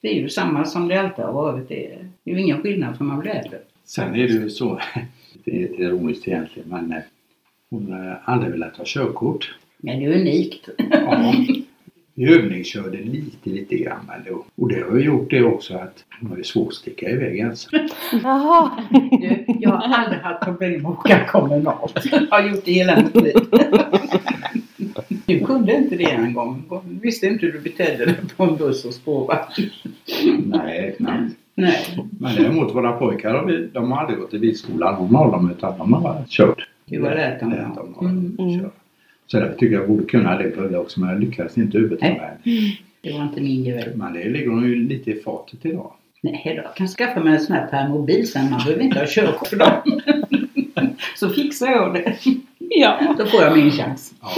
det 0.00 0.08
är 0.08 0.14
ju 0.14 0.28
samma 0.28 0.64
som 0.64 0.88
det 0.88 1.00
alltid 1.00 1.24
har 1.24 1.32
varit. 1.32 1.68
Det 1.68 1.86
är, 1.86 1.98
det 2.24 2.30
är 2.30 2.34
ju 2.34 2.40
ingen 2.40 2.62
skillnad 2.62 2.96
för 2.96 3.04
man 3.04 3.20
blir 3.20 3.30
äldre. 3.30 3.58
Sen 3.84 4.14
är 4.14 4.28
det 4.28 4.32
ju 4.32 4.50
så, 4.50 4.80
det 5.44 5.62
är 5.62 5.80
ironiskt 5.80 6.28
egentligen, 6.28 6.68
men 6.68 6.92
eh, 6.92 6.98
hon 7.70 7.92
har 7.92 8.20
aldrig 8.24 8.52
velat 8.52 8.76
ha 8.76 8.84
körkort. 8.86 9.54
Men 9.76 9.98
det 9.98 10.04
är 10.06 10.20
unikt. 10.20 10.68
Ja. 10.90 11.34
Vi 12.14 12.34
övningskörde 12.34 12.98
lite, 12.98 13.50
lite 13.50 13.76
grann. 13.76 14.10
Och 14.56 14.68
det 14.68 14.80
har 14.90 14.96
ju 14.96 15.04
gjort 15.04 15.30
det 15.30 15.42
också 15.44 15.74
att 15.74 16.04
hon 16.20 16.30
har 16.30 16.36
ju 16.36 16.44
svårt 16.44 16.68
att 16.68 16.74
sticka 16.74 17.10
iväg 17.10 17.38
ensam. 17.38 17.88
Jaha. 18.22 18.70
Du, 19.10 19.44
jag 19.60 19.70
har 19.70 19.94
aldrig 19.98 20.20
haft 20.20 20.44
problem 20.44 20.86
att 20.86 20.98
åka 20.98 21.24
kommunalt. 21.24 22.06
Jag 22.12 22.26
har 22.30 22.48
gjort 22.48 22.64
det 22.64 22.72
hela 22.72 22.96
mitt 23.02 23.22
liv. 23.22 23.34
Du 25.26 25.40
kunde 25.40 25.76
inte 25.76 25.96
det 25.96 26.10
en 26.10 26.32
gång. 26.34 26.62
Du 26.84 26.98
visste 27.00 27.26
inte 27.26 27.46
hur 27.46 27.52
du 27.52 27.60
betedde 27.60 28.04
dig 28.06 28.14
på 28.36 28.44
en 28.44 28.56
buss 28.56 28.84
och 28.84 28.94
spårvagn. 28.94 29.40
Nej, 30.46 30.94
knappt. 30.98 31.34
Nej. 31.54 31.78
Men 32.20 32.34
däremot 32.36 32.74
våra 32.74 32.92
pojkar, 32.92 33.34
har 33.34 33.68
de 33.72 33.92
har 33.92 33.98
aldrig 34.00 34.18
gått 34.18 34.34
i 34.34 34.38
bilskolan, 34.38 34.94
någon 35.02 35.16
av 35.16 35.32
dem, 35.32 35.50
utan 35.50 35.78
de 35.78 35.92
har 35.92 36.24
kört. 36.28 36.68
Du 36.84 37.02
har 37.02 37.10
lärt 37.14 37.40
dem. 37.40 37.50
Lärt 37.50 37.74
dem 37.74 37.94
att 37.96 38.02
Mm. 38.02 38.60
köra. 38.60 38.70
Så 39.32 39.40
därför 39.40 39.54
tycker 39.54 39.74
jag 39.74 39.88
borde 39.88 40.04
kunna 40.04 40.38
det 40.38 40.56
Bulle 40.56 40.78
också, 40.78 41.00
men 41.00 41.08
jag 41.08 41.20
lyckades 41.20 41.58
inte 41.58 41.78
övertala 41.78 42.12
henne. 42.12 42.36
Det 43.00 43.12
var 43.12 43.22
inte 43.22 43.40
min 43.40 43.64
grej. 43.64 43.92
Men 43.94 44.12
det 44.12 44.28
ligger 44.28 44.50
hon 44.50 44.64
ju 44.64 44.74
lite 44.74 45.10
i 45.10 45.14
fatet 45.14 45.66
idag. 45.66 45.92
Nej 46.20 46.42
då, 46.56 46.62
jag 46.62 46.74
kan 46.74 46.88
skaffa 46.88 47.20
mig 47.20 47.34
en 47.34 47.40
sån 47.40 47.56
här 47.56 47.66
permobil 47.66 48.30
sen. 48.30 48.50
Man 48.50 48.60
behöver 48.64 48.82
inte 48.82 48.98
ha 48.98 49.06
körkort 49.08 49.48
för 49.48 49.56
dem. 49.56 50.00
Så 51.16 51.30
fixar 51.30 51.66
jag 51.66 51.94
det. 51.94 52.16
Ja. 52.58 53.14
Då 53.18 53.26
får 53.26 53.42
jag 53.42 53.56
min 53.56 53.70
chans. 53.70 54.14
Ja, 54.20 54.28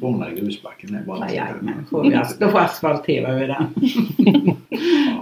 får 0.00 0.12
hon 0.12 0.32
i 0.32 0.40
grusbacken. 0.40 0.92
Det 0.92 0.98
är 0.98 1.02
bara 1.02 1.28
titta. 1.28 1.34
Jajamän, 1.34 1.86
får 1.90 2.02
vi 2.02 2.20
då 2.38 2.48
får 2.48 2.58
asfaltera 2.58 3.34
vi 3.34 3.46
den. 3.46 3.66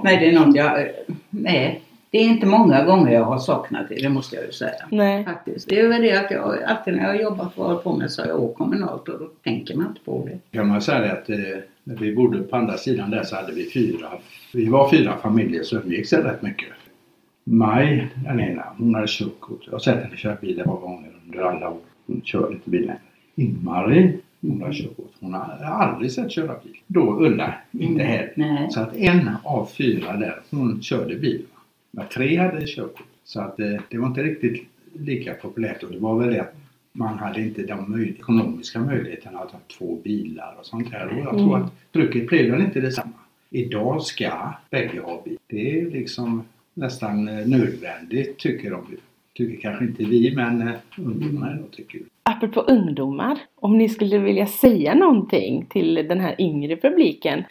Nej, 0.05 0.17
det 0.17 0.29
är 0.29 0.33
något 0.33 0.57
jag... 0.57 0.89
Nej, 1.31 1.83
det 2.13 2.19
är 2.19 2.25
inte 2.25 2.47
många 2.47 2.85
gånger 2.85 3.13
jag 3.13 3.25
har 3.25 3.39
saknat 3.39 3.89
det, 3.89 3.95
det 3.95 4.09
måste 4.09 4.37
jag 4.37 4.45
ju 4.45 4.53
säga. 4.53 4.85
Nej. 4.91 5.25
Faktiskt. 5.25 5.69
Det 5.69 5.81
är 5.81 5.89
väl 5.89 6.03
det 6.03 6.25
att 6.25 6.31
jag 6.31 6.63
alltid 6.63 6.95
när 6.95 7.03
jag 7.03 7.09
har 7.09 7.21
jobbat 7.21 7.59
och 7.59 7.65
hållit 7.65 7.85
på 7.85 7.97
med 7.97 8.11
så 8.11 8.23
har 8.23 8.29
jag 8.29 8.43
åkt 8.43 8.59
kommunalt 8.59 9.09
och 9.09 9.19
då 9.19 9.27
tänker 9.45 9.77
man 9.77 9.87
inte 9.87 10.01
på 10.05 10.29
det. 10.31 10.59
kan 10.59 10.69
man 10.69 10.83
säga 10.83 11.01
det 11.01 11.13
att 11.13 11.31
eh, 11.31 11.37
när 11.85 11.97
vi 11.97 12.15
bodde 12.15 12.43
på 12.43 12.57
andra 12.57 12.77
sidan 12.77 13.11
där 13.11 13.23
så 13.23 13.37
hade 13.37 13.53
vi 13.53 13.71
fyra. 13.71 14.09
Vi 14.53 14.69
var 14.69 14.91
fyra 14.91 15.17
familjer 15.23 15.63
så 15.63 15.77
umgicks 15.77 16.13
rätt 16.13 16.43
mycket. 16.43 16.69
Maj, 17.45 18.09
den 18.25 18.41
ena, 18.41 18.65
hon 18.79 18.95
hade 18.95 19.07
körkort. 19.09 19.61
Jag 19.65 19.73
har 19.73 19.79
sett 19.79 20.03
henne 20.05 20.17
köra 20.17 20.37
bil 20.41 20.61
ett 20.61 20.67
par 20.67 20.81
gånger 20.81 21.11
under 21.27 21.45
alla 21.45 21.69
år. 21.69 21.81
Hon 22.07 22.23
kör 22.25 22.53
inte 22.53 22.71
bil 22.71 22.81
längre. 22.81 23.01
Ingmarie, 23.35 24.13
hon 24.41 24.63
har 24.63 24.73
körkort. 24.73 25.13
Hon 25.21 25.35
har 25.35 25.65
aldrig 25.65 26.13
sett 26.13 26.31
köra 26.31 26.55
bil. 26.65 26.77
Då 26.87 27.21
Ulla, 27.21 27.55
inte 27.71 28.03
heller. 28.03 28.33
Nej. 28.37 28.71
Så 28.71 28.81
att 28.81 28.97
en 28.97 29.31
av 29.45 29.67
fyra 29.67 30.17
där, 30.17 30.41
hon 30.51 30.83
körde 30.83 31.15
bil. 31.15 31.43
Men 31.93 32.07
tre 32.15 32.37
hade 32.37 32.67
körkort. 32.67 33.07
Så 33.25 33.41
att 33.41 33.61
eh, 33.61 33.81
det 33.89 33.99
var 33.99 34.07
inte 34.07 34.23
riktigt 34.23 34.67
lika 34.99 35.35
populärt 35.35 35.83
och 35.83 35.91
det 35.93 35.99
var 35.99 36.19
väl 36.19 36.35
det 36.35 36.41
att 36.41 36.55
man 36.93 37.19
hade 37.19 37.41
inte 37.41 37.63
de 37.63 37.95
möj- 37.95 38.15
ekonomiska 38.19 38.81
möjligheterna 38.81 39.39
att 39.39 39.51
ha 39.51 39.59
två 39.79 39.99
bilar 40.05 40.55
och 40.61 40.67
sånt 40.67 40.93
här. 40.93 41.07
Och 41.09 41.19
jag 41.19 41.39
tror 41.39 41.57
att 41.57 41.93
trycket 41.93 42.27
blev 42.27 42.51
väl 42.51 42.61
inte 42.63 42.81
detsamma. 42.81 43.13
Idag 43.51 44.03
ska 44.03 44.55
bägge 44.71 45.01
ha 45.01 45.23
bil. 45.25 45.39
Det 45.47 45.81
är 45.81 45.91
liksom 45.91 46.43
nästan 46.75 47.29
eh, 47.29 47.47
nödvändigt 47.47 48.39
tycker 48.39 48.71
de. 48.71 48.87
Tycker 49.35 49.61
kanske 49.61 49.85
inte 49.85 50.05
vi 50.05 50.35
men 50.37 50.63
eh, 50.69 50.75
ungdomarna 50.99 51.57
då 51.57 51.67
tycker 51.71 51.99
ju. 51.99 52.05
Apropå 52.23 52.61
ungdomar. 52.61 53.39
Om 53.55 53.79
ni 53.79 53.89
skulle 53.89 54.19
vilja 54.19 54.47
säga 54.47 54.95
någonting 54.95 55.67
till 55.71 55.95
den 55.95 56.21
här 56.21 56.35
yngre 56.39 56.77
publiken. 56.77 57.45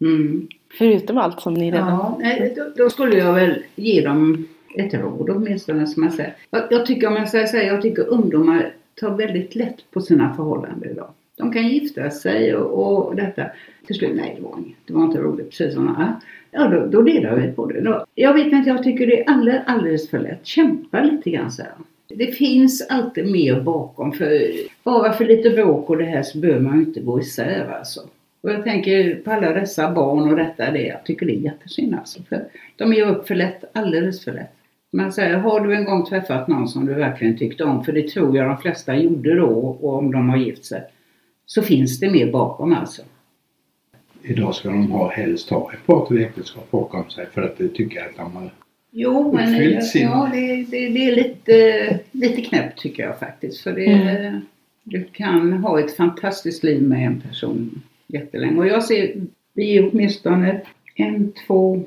Mm. 0.00 0.48
Förutom 0.70 1.18
allt 1.18 1.40
som 1.40 1.54
ni 1.54 1.70
redan... 1.70 1.88
Ja, 1.88 2.18
nej, 2.20 2.54
då, 2.56 2.64
då 2.76 2.90
skulle 2.90 3.18
jag 3.18 3.34
väl 3.34 3.62
ge 3.74 4.00
dem 4.00 4.48
ett 4.74 4.94
råd 4.94 5.30
åtminstone 5.30 5.86
som 5.86 6.02
man 6.02 6.12
säger. 6.12 6.34
Jag, 6.50 6.62
jag 6.70 6.86
tycker 6.86 7.06
om 7.06 7.16
jag 7.16 7.28
säger 7.28 7.72
jag 7.72 7.82
tycker 7.82 8.08
ungdomar 8.08 8.72
tar 9.00 9.10
väldigt 9.10 9.54
lätt 9.54 9.90
på 9.90 10.00
sina 10.00 10.34
förhållanden 10.34 10.90
idag. 10.90 11.08
De 11.36 11.52
kan 11.52 11.68
gifta 11.68 12.10
sig 12.10 12.56
och, 12.56 13.06
och 13.08 13.16
detta. 13.16 13.44
Till 13.86 13.96
slut, 13.96 14.16
nej 14.16 14.34
det 14.36 14.42
var 14.42 14.58
inget, 14.58 14.76
det 14.86 14.92
var 14.92 15.04
inte 15.04 15.18
roligt. 15.18 15.50
Precis 15.50 15.74
som, 15.74 15.96
ja, 15.98 16.20
ja 16.50 16.68
då, 16.68 16.86
då 16.86 17.02
delar 17.02 17.36
vi 17.36 17.52
på 17.52 17.66
det. 17.66 17.80
Då, 17.80 18.04
jag 18.14 18.34
vet 18.34 18.52
inte, 18.52 18.70
jag 18.70 18.82
tycker 18.82 19.06
det 19.06 19.20
är 19.20 19.30
alldeles, 19.30 19.62
alldeles 19.66 20.10
för 20.10 20.18
lätt. 20.18 20.46
Kämpa 20.46 21.00
lite 21.00 21.30
grann 21.30 21.52
så 21.52 21.62
här. 21.62 21.72
Det 22.08 22.26
finns 22.26 22.86
alltid 22.90 23.32
mer 23.32 23.60
bakom. 23.60 24.12
För 24.12 24.50
bara 24.84 25.12
för 25.12 25.24
lite 25.24 25.50
bråk 25.50 25.90
och 25.90 25.96
det 25.96 26.04
här 26.04 26.22
så 26.22 26.38
behöver 26.38 26.60
man 26.60 26.80
inte 26.80 27.00
gå 27.00 27.20
isär 27.20 27.76
alltså. 27.78 28.00
Och 28.40 28.50
jag 28.50 28.64
tänker 28.64 29.14
på 29.14 29.30
alla 29.30 29.52
dessa 29.52 29.92
barn 29.92 30.30
och 30.30 30.36
detta, 30.36 30.70
det, 30.70 30.82
jag 30.82 31.04
tycker 31.04 31.26
det 31.26 31.32
är 31.32 31.40
jättesynd 31.40 31.94
alltså. 31.94 32.22
För 32.22 32.44
de 32.76 32.92
ger 32.92 33.06
upp 33.06 33.26
för 33.26 33.34
lätt, 33.34 33.64
alldeles 33.72 34.24
för 34.24 34.32
lätt. 34.32 34.52
Man 34.92 35.12
säger, 35.12 35.36
har 35.36 35.60
du 35.60 35.74
en 35.76 35.84
gång 35.84 36.06
träffat 36.06 36.48
någon 36.48 36.68
som 36.68 36.86
du 36.86 36.94
verkligen 36.94 37.38
tyckte 37.38 37.64
om, 37.64 37.84
för 37.84 37.92
det 37.92 38.08
tror 38.08 38.36
jag 38.36 38.46
de 38.46 38.58
flesta 38.58 38.96
gjorde 38.96 39.34
då, 39.34 39.46
och 39.80 39.98
om 39.98 40.12
de 40.12 40.28
har 40.28 40.36
gift 40.36 40.64
sig, 40.64 40.82
så 41.46 41.62
finns 41.62 42.00
det 42.00 42.10
mer 42.10 42.32
bakom 42.32 42.74
alltså. 42.74 43.02
Idag 44.22 44.54
ska 44.54 44.68
de 44.68 44.90
ha 44.90 45.10
helst 45.10 45.50
ha 45.50 45.72
ett 45.72 45.86
par 45.86 46.06
tre 46.06 46.24
äktenskap 46.24 46.70
bakom 46.70 47.10
sig 47.10 47.26
för 47.34 47.42
att 47.42 47.58
de 47.58 47.68
tycker 47.68 48.00
att 48.00 48.16
de 48.16 48.36
har 48.36 48.50
Jo, 48.90 49.32
men 49.32 49.54
Uppfyllt 49.54 49.86
sin- 49.86 50.02
ja, 50.02 50.30
det, 50.32 50.46
det, 50.62 50.88
det 50.88 51.10
är 51.10 51.16
lite, 51.16 51.98
lite 52.12 52.42
knäppt 52.42 52.78
tycker 52.78 53.02
jag 53.02 53.18
faktiskt. 53.18 53.60
För 53.60 53.72
det, 53.72 54.40
du 54.82 55.04
kan 55.04 55.52
ha 55.52 55.80
ett 55.80 55.96
fantastiskt 55.96 56.64
liv 56.64 56.82
med 56.82 57.06
en 57.06 57.20
person 57.20 57.82
jättelänge. 58.08 58.58
Och 58.58 58.66
jag 58.66 58.84
ser, 58.84 59.14
vi 59.54 59.78
är 59.78 59.90
åtminstone 59.92 60.60
en, 60.94 61.32
två, 61.46 61.82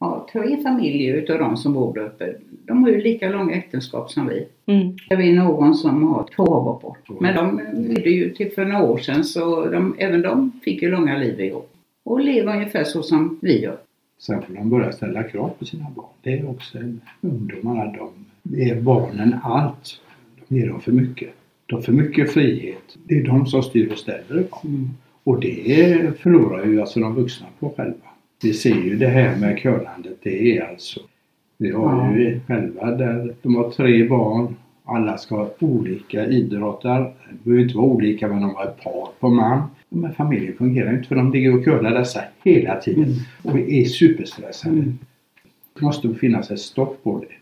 ja, 0.00 0.28
tre 0.32 0.62
familjer 0.62 1.14
utav 1.14 1.38
de 1.38 1.56
som 1.56 1.72
bor 1.72 1.94
där 1.94 2.06
uppe. 2.06 2.34
De 2.66 2.82
har 2.82 2.90
ju 2.90 3.00
lika 3.00 3.28
långa 3.28 3.54
äktenskap 3.54 4.10
som 4.10 4.28
vi. 4.28 4.46
Mm. 4.66 4.96
Det 5.08 5.14
är 5.14 5.32
någon 5.32 5.74
som 5.74 6.02
har 6.02 6.28
två 6.36 6.54
avhopp 6.54 6.82
bort. 6.82 7.20
Men 7.20 7.36
de 7.36 7.60
levde 7.74 8.10
ju 8.10 8.30
till 8.30 8.52
för 8.52 8.64
några 8.64 8.84
år 8.84 8.98
sedan 8.98 9.24
så 9.24 9.64
de, 9.64 9.94
även 9.98 10.22
de 10.22 10.52
fick 10.64 10.82
ju 10.82 10.90
långa 10.90 11.18
liv 11.18 11.40
i 11.40 11.52
år. 11.52 11.62
Och 12.04 12.20
lever 12.20 12.56
ungefär 12.56 12.84
så 12.84 13.02
som 13.02 13.38
vi 13.42 13.62
gör. 13.62 13.76
Sen 14.18 14.42
får 14.42 14.54
de 14.54 14.70
börja 14.70 14.92
ställa 14.92 15.22
krav 15.22 15.50
på 15.58 15.64
sina 15.64 15.86
barn. 15.96 16.06
Det 16.22 16.32
är 16.32 16.50
också 16.50 16.78
ungdomarna, 17.20 17.84
de 17.84 18.10
ger 18.42 18.80
barnen 18.80 19.36
allt. 19.42 20.00
De 20.48 20.56
ger 20.58 20.68
dem 20.68 20.80
för 20.80 20.92
mycket. 20.92 21.30
De 21.66 21.74
har 21.74 21.82
för 21.82 21.92
mycket 21.92 22.32
frihet. 22.32 22.96
Det 23.04 23.18
är 23.18 23.24
de 23.24 23.46
som 23.46 23.62
styr 23.62 23.92
och 23.92 23.98
ställer. 23.98 24.44
Mm. 24.64 24.88
Och 25.24 25.40
det 25.40 26.18
förlorar 26.20 26.64
ju 26.64 26.80
alltså 26.80 27.00
de 27.00 27.14
vuxna 27.14 27.46
på 27.58 27.70
själva. 27.76 28.06
Vi 28.42 28.52
ser 28.54 28.74
ju 28.74 28.96
det 28.96 29.08
här 29.08 29.36
med 29.36 29.58
curlandet. 29.58 30.18
Det 30.22 30.58
är 30.58 30.68
alltså 30.70 31.00
vi 31.60 31.70
har 31.70 32.16
ju 32.16 32.40
själva 32.46 32.90
där 32.90 33.34
de 33.42 33.56
har 33.56 33.70
tre 33.70 34.08
barn. 34.08 34.56
Alla 34.84 35.18
ska 35.18 35.36
ha 35.36 35.50
olika 35.58 36.26
idrotter. 36.26 36.98
Det 37.30 37.44
behöver 37.44 37.62
inte 37.62 37.76
vara 37.76 37.86
olika 37.86 38.28
men 38.28 38.40
de 38.40 38.54
har 38.54 38.64
ett 38.64 38.82
par 38.82 39.08
på 39.20 39.28
man. 39.28 39.62
Men 39.88 40.14
familjen 40.14 40.56
fungerar 40.56 40.92
inte 40.94 41.08
för 41.08 41.16
de 41.16 41.32
ligger 41.32 41.58
och 41.58 41.64
curlar 41.64 41.98
dessa 41.98 42.20
hela 42.44 42.76
tiden. 42.76 43.14
Och 43.42 43.58
vi 43.58 43.82
är 43.82 43.84
superstressade. 43.84 44.74
Mm. 44.74 44.98
Det 45.74 45.82
måste 45.84 46.14
finnas 46.14 46.50
ett 46.50 46.60
stopp 46.60 47.02
på 47.02 47.18
det. 47.18 47.34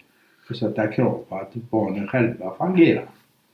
För 0.46 0.54
att 0.54 0.60
sätta 0.60 0.86
krav 0.86 1.24
på 1.28 1.34
att 1.36 1.54
barnen 1.54 2.06
själva 2.06 2.54
får 2.58 2.76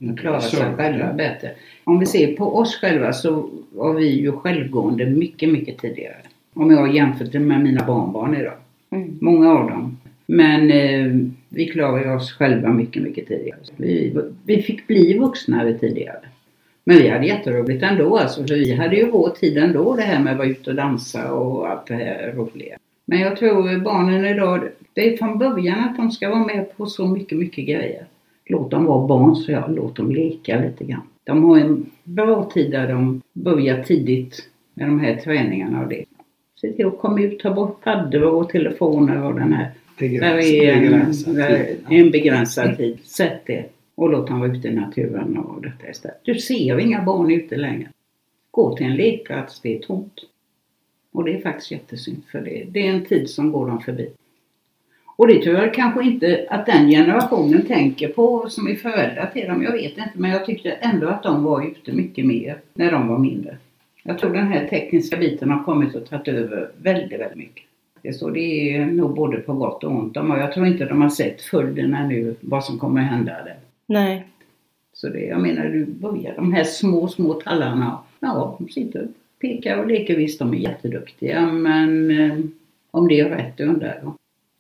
De 0.06 0.16
klarar 0.16 0.40
sig 0.40 0.74
själva 0.76 1.12
bättre. 1.12 1.50
Om 1.84 1.98
vi 1.98 2.06
ser 2.06 2.36
på 2.36 2.56
oss 2.56 2.76
själva 2.76 3.12
så 3.12 3.50
var 3.72 3.94
vi 3.94 4.20
ju 4.20 4.32
självgående 4.32 5.06
mycket, 5.06 5.48
mycket 5.48 5.78
tidigare. 5.78 6.16
Om 6.54 6.70
jag 6.70 6.94
jämför 6.94 7.24
det 7.24 7.38
med 7.38 7.60
mina 7.60 7.86
barnbarn 7.86 8.36
idag. 8.36 8.54
Mm. 8.90 9.18
Många 9.20 9.50
av 9.50 9.70
dem. 9.70 9.98
Men 10.26 10.70
eh, 10.70 11.28
vi 11.48 11.66
klarar 11.66 12.04
ju 12.04 12.12
oss 12.12 12.32
själva 12.32 12.68
mycket, 12.68 13.02
mycket 13.02 13.28
tidigare. 13.28 13.58
Vi, 13.76 14.16
vi 14.44 14.62
fick 14.62 14.86
bli 14.86 15.18
vuxna 15.18 15.72
tidigare. 15.80 16.18
Men 16.84 16.96
vi 16.96 17.08
hade 17.08 17.26
jätteroligt 17.26 17.82
ändå 17.82 18.18
alltså, 18.18 18.46
för 18.46 18.54
vi 18.54 18.72
hade 18.72 18.96
ju 18.96 19.10
vår 19.10 19.28
tid 19.28 19.58
ändå 19.58 19.96
det 19.96 20.02
här 20.02 20.22
med 20.22 20.32
att 20.32 20.38
vara 20.38 20.48
ute 20.48 20.70
och 20.70 20.76
dansa 20.76 21.32
och 21.32 21.68
allt 21.68 21.86
det 21.86 21.94
här 21.94 22.32
roliga. 22.32 22.76
Men 23.04 23.20
jag 23.20 23.36
tror 23.36 23.78
barnen 23.78 24.24
idag, 24.24 24.68
det 24.92 25.12
är 25.12 25.16
från 25.16 25.38
början 25.38 25.78
att 25.78 25.96
de 25.96 26.10
ska 26.10 26.28
vara 26.30 26.44
med 26.44 26.76
på 26.76 26.86
så 26.86 27.06
mycket, 27.06 27.38
mycket 27.38 27.66
grejer. 27.66 28.06
Låt 28.46 28.70
dem 28.70 28.84
vara 28.84 29.06
barn 29.06 29.36
så 29.36 29.52
jag 29.52 29.74
låt 29.74 29.96
dem 29.96 30.10
leka 30.10 30.60
lite 30.60 30.84
grann. 30.84 31.02
De 31.24 31.44
har 31.44 31.58
en 31.58 31.90
bra 32.04 32.50
tid 32.54 32.70
där 32.70 32.88
de 32.88 33.22
börjar 33.32 33.82
tidigt 33.82 34.48
med 34.74 34.88
de 34.88 35.00
här 35.00 35.16
träningarna 35.16 35.82
och 35.82 35.88
det. 35.88 36.04
Se 36.60 36.72
till 36.72 36.86
att 36.86 36.98
komma 36.98 37.20
ut, 37.20 37.38
ta 37.38 37.54
bort 37.54 37.84
paddor 37.84 38.22
och 38.22 38.48
telefoner 38.48 39.24
och 39.24 39.34
den 39.34 39.52
här. 39.52 39.70
Där 39.98 40.38
är 40.38 40.72
en, 40.72 40.80
Begränsad 40.80 41.34
tid. 41.34 41.78
en 41.88 42.10
begränsad 42.10 42.76
tid. 42.76 42.98
Sätt 43.04 43.40
det. 43.46 43.64
Och 43.94 44.10
låt 44.10 44.26
dem 44.26 44.40
vara 44.40 44.52
ute 44.52 44.68
i 44.68 44.74
naturen 44.74 45.38
och 45.38 45.62
detta 45.62 45.90
istället. 45.90 46.20
Du 46.24 46.34
ser 46.34 46.78
inga 46.78 47.02
barn 47.02 47.30
ute 47.30 47.56
längre. 47.56 47.88
Gå 48.50 48.76
till 48.76 48.86
en 48.86 48.96
lekplats, 48.96 49.60
det 49.60 49.76
är 49.76 49.78
tomt. 49.78 50.20
Och 51.12 51.24
det 51.24 51.34
är 51.34 51.40
faktiskt 51.40 51.70
jättesynd 51.70 52.22
för 52.32 52.40
det, 52.40 52.64
det 52.70 52.86
är 52.86 52.92
en 52.92 53.04
tid 53.04 53.30
som 53.30 53.52
går 53.52 53.66
dem 53.66 53.80
förbi. 53.80 54.08
Och 55.16 55.28
det 55.28 55.42
tror 55.42 55.56
jag 55.56 55.74
kanske 55.74 56.04
inte 56.04 56.46
att 56.50 56.66
den 56.66 56.88
generationen 56.88 57.66
tänker 57.66 58.08
på 58.08 58.48
som 58.48 58.68
är 58.68 58.74
föräldrar 58.74 59.30
till 59.32 59.46
dem. 59.46 59.62
Jag 59.62 59.72
vet 59.72 59.98
inte 59.98 60.10
men 60.14 60.30
jag 60.30 60.46
tyckte 60.46 60.70
ändå 60.70 61.08
att 61.08 61.22
de 61.22 61.44
var 61.44 61.66
ute 61.66 61.92
mycket 61.92 62.26
mer 62.26 62.58
när 62.74 62.92
de 62.92 63.08
var 63.08 63.18
mindre. 63.18 63.56
Jag 64.02 64.18
tror 64.18 64.32
den 64.32 64.46
här 64.46 64.66
tekniska 64.66 65.16
biten 65.16 65.50
har 65.50 65.64
kommit 65.64 65.94
och 65.94 66.08
tagit 66.08 66.28
över 66.28 66.70
väldigt, 66.82 67.20
väldigt 67.20 67.38
mycket. 67.38 67.64
Det 68.02 68.08
är, 68.08 68.12
så, 68.12 68.30
det 68.30 68.76
är 68.76 68.86
nog 68.86 69.14
både 69.14 69.36
på 69.36 69.52
gott 69.52 69.84
och 69.84 69.90
ont. 69.92 70.14
De 70.14 70.30
har, 70.30 70.38
jag 70.38 70.52
tror 70.52 70.66
inte 70.66 70.84
de 70.84 71.02
har 71.02 71.08
sett 71.08 71.42
följderna 71.42 72.06
nu, 72.06 72.34
vad 72.40 72.64
som 72.64 72.78
kommer 72.78 73.00
att 73.00 73.10
hända 73.10 73.32
där. 73.32 73.56
Nej. 73.86 74.24
Så 74.92 75.08
det, 75.08 75.20
jag 75.20 75.40
menar, 75.40 75.64
du 75.64 75.86
börjar 75.86 76.34
de 76.36 76.52
här 76.52 76.64
små, 76.64 77.08
små 77.08 77.34
tallarna. 77.34 77.98
Ja, 78.20 78.56
de 78.58 78.68
sitter 78.68 79.02
och 79.02 79.08
pekar 79.40 79.78
och 79.78 79.86
leker. 79.86 80.16
Visst, 80.16 80.38
de 80.38 80.54
är 80.54 80.58
jätteduktiga, 80.58 81.46
men 81.46 82.20
eh, 82.20 82.38
om 82.90 83.08
det 83.08 83.20
är 83.20 83.28
rätt 83.28 83.60
undrar 83.60 83.98
jag. 84.02 84.14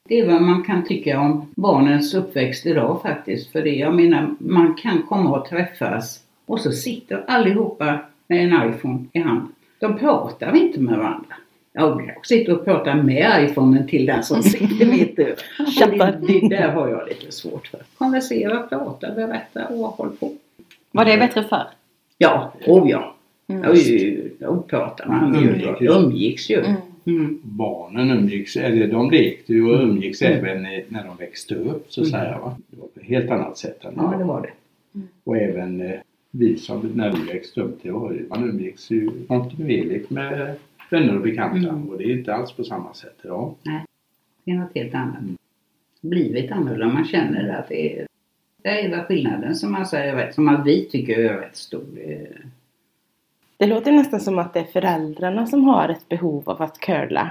Det 0.08 0.18
är 0.18 0.26
vad 0.26 0.42
man 0.42 0.62
kan 0.62 0.84
tycka 0.84 1.20
om 1.20 1.50
barnens 1.54 2.14
uppväxt 2.14 2.66
idag 2.66 3.02
faktiskt. 3.02 3.52
För 3.52 3.62
det, 3.62 3.74
jag 3.74 3.94
menar, 3.94 4.34
man 4.38 4.74
kan 4.74 5.02
komma 5.02 5.38
och 5.38 5.48
träffas 5.48 6.22
och 6.46 6.60
så 6.60 6.72
sitter 6.72 7.24
allihopa 7.26 7.98
med 8.26 8.44
en 8.44 8.70
iPhone 8.70 9.04
i 9.12 9.18
hand. 9.18 9.48
De 9.80 9.98
pratar 9.98 10.56
inte 10.56 10.80
med 10.80 10.98
varandra. 10.98 11.34
Jag 11.72 12.26
sitter 12.26 12.52
och 12.52 12.64
pratar 12.64 12.94
med 12.94 13.50
iPhonen 13.50 13.88
till 13.88 14.06
den 14.06 14.22
som 14.24 14.42
sitter 14.42 14.86
mitt 14.86 15.18
över. 15.18 15.36
Det, 16.26 16.40
det 16.40 16.56
där 16.56 16.68
har 16.68 16.88
jag 16.88 17.08
lite 17.08 17.32
svårt 17.32 17.66
för. 17.66 17.80
Konversera, 17.98 18.62
prata, 18.62 19.14
berätta 19.14 19.66
och 19.66 19.86
håll 19.86 20.10
på. 20.20 20.32
Var 20.90 21.04
det 21.04 21.16
bättre 21.16 21.42
förr? 21.42 21.66
Ja, 22.18 22.52
oh 22.66 22.90
ja. 22.90 23.14
Mm. 23.46 23.76
Då 24.38 24.62
pratar 24.68 25.06
man 25.06 25.42
ju. 25.42 25.48
Umgicks. 25.48 25.80
Umgicks 25.80 26.50
ju. 26.50 26.58
Mm. 26.58 26.80
Mm. 27.06 27.38
Barnen 27.42 28.10
umgicks, 28.10 28.56
eller 28.56 28.86
de 28.88 29.10
lekte 29.10 29.52
ju 29.52 29.66
och 29.70 29.82
umgicks 29.82 30.22
Mm. 30.22 30.38
även 30.44 30.62
när 30.88 31.04
de 31.04 31.16
växte 31.16 31.54
upp 31.54 31.92
så 31.92 32.00
att 32.02 32.08
Mm. 32.08 32.20
säga. 32.20 32.38
Va? 32.38 32.56
Det 32.70 32.76
var 32.80 32.86
på 32.88 33.00
ett 33.00 33.06
helt 33.06 33.30
annat 33.30 33.58
sätt 33.58 33.84
än 33.84 33.92
Ja, 33.96 34.14
det 34.18 34.24
var 34.24 34.42
det. 34.42 34.50
Och 35.24 35.36
även 35.36 35.80
eh, 35.80 36.00
vi 36.30 36.56
som, 36.56 36.92
när 36.94 37.12
vi 37.12 37.32
växte 37.32 37.60
upp, 37.60 37.78
det 37.82 37.90
var 37.90 38.18
man 38.28 38.48
umgicks 38.50 38.90
ju 38.90 39.10
kontinuerligt 39.28 40.10
med 40.10 40.54
vänner 40.90 41.16
och 41.16 41.22
bekanta 41.22 41.68
Mm. 41.68 41.88
och 41.88 41.98
det 41.98 42.04
är 42.04 42.18
inte 42.18 42.34
alls 42.34 42.52
på 42.52 42.64
samma 42.64 42.94
sätt 42.94 43.16
idag. 43.24 43.54
Det 44.44 44.50
är 44.50 44.54
något 44.54 44.74
helt 44.74 44.94
annat. 44.94 45.18
Mm. 45.20 45.36
Blivit 46.00 46.52
annorlunda. 46.52 46.94
Man 46.94 47.04
känner 47.04 47.48
att 47.58 47.68
det 47.68 47.98
är, 47.98 48.06
det 48.62 48.68
är 48.68 48.90
väl 48.90 49.00
skillnaden 49.00 49.54
som 49.54 49.72
man 49.72 49.86
säger, 49.86 50.16
rätt- 50.16 50.34
som 50.34 50.48
att 50.48 50.66
vi 50.66 50.84
tycker 50.84 51.18
är 51.18 51.38
rätt 51.40 51.56
stor. 51.56 51.84
Det- 53.56 53.66
låter 53.66 53.92
nästan 53.92 54.20
som 54.20 54.38
att 54.38 54.54
det 54.54 54.60
är 54.60 54.64
föräldrarna 54.64 55.46
som 55.46 55.64
har 55.64 55.88
ett 55.88 56.08
behov 56.08 56.42
av 56.46 56.62
att 56.62 56.78
curla. 56.80 57.30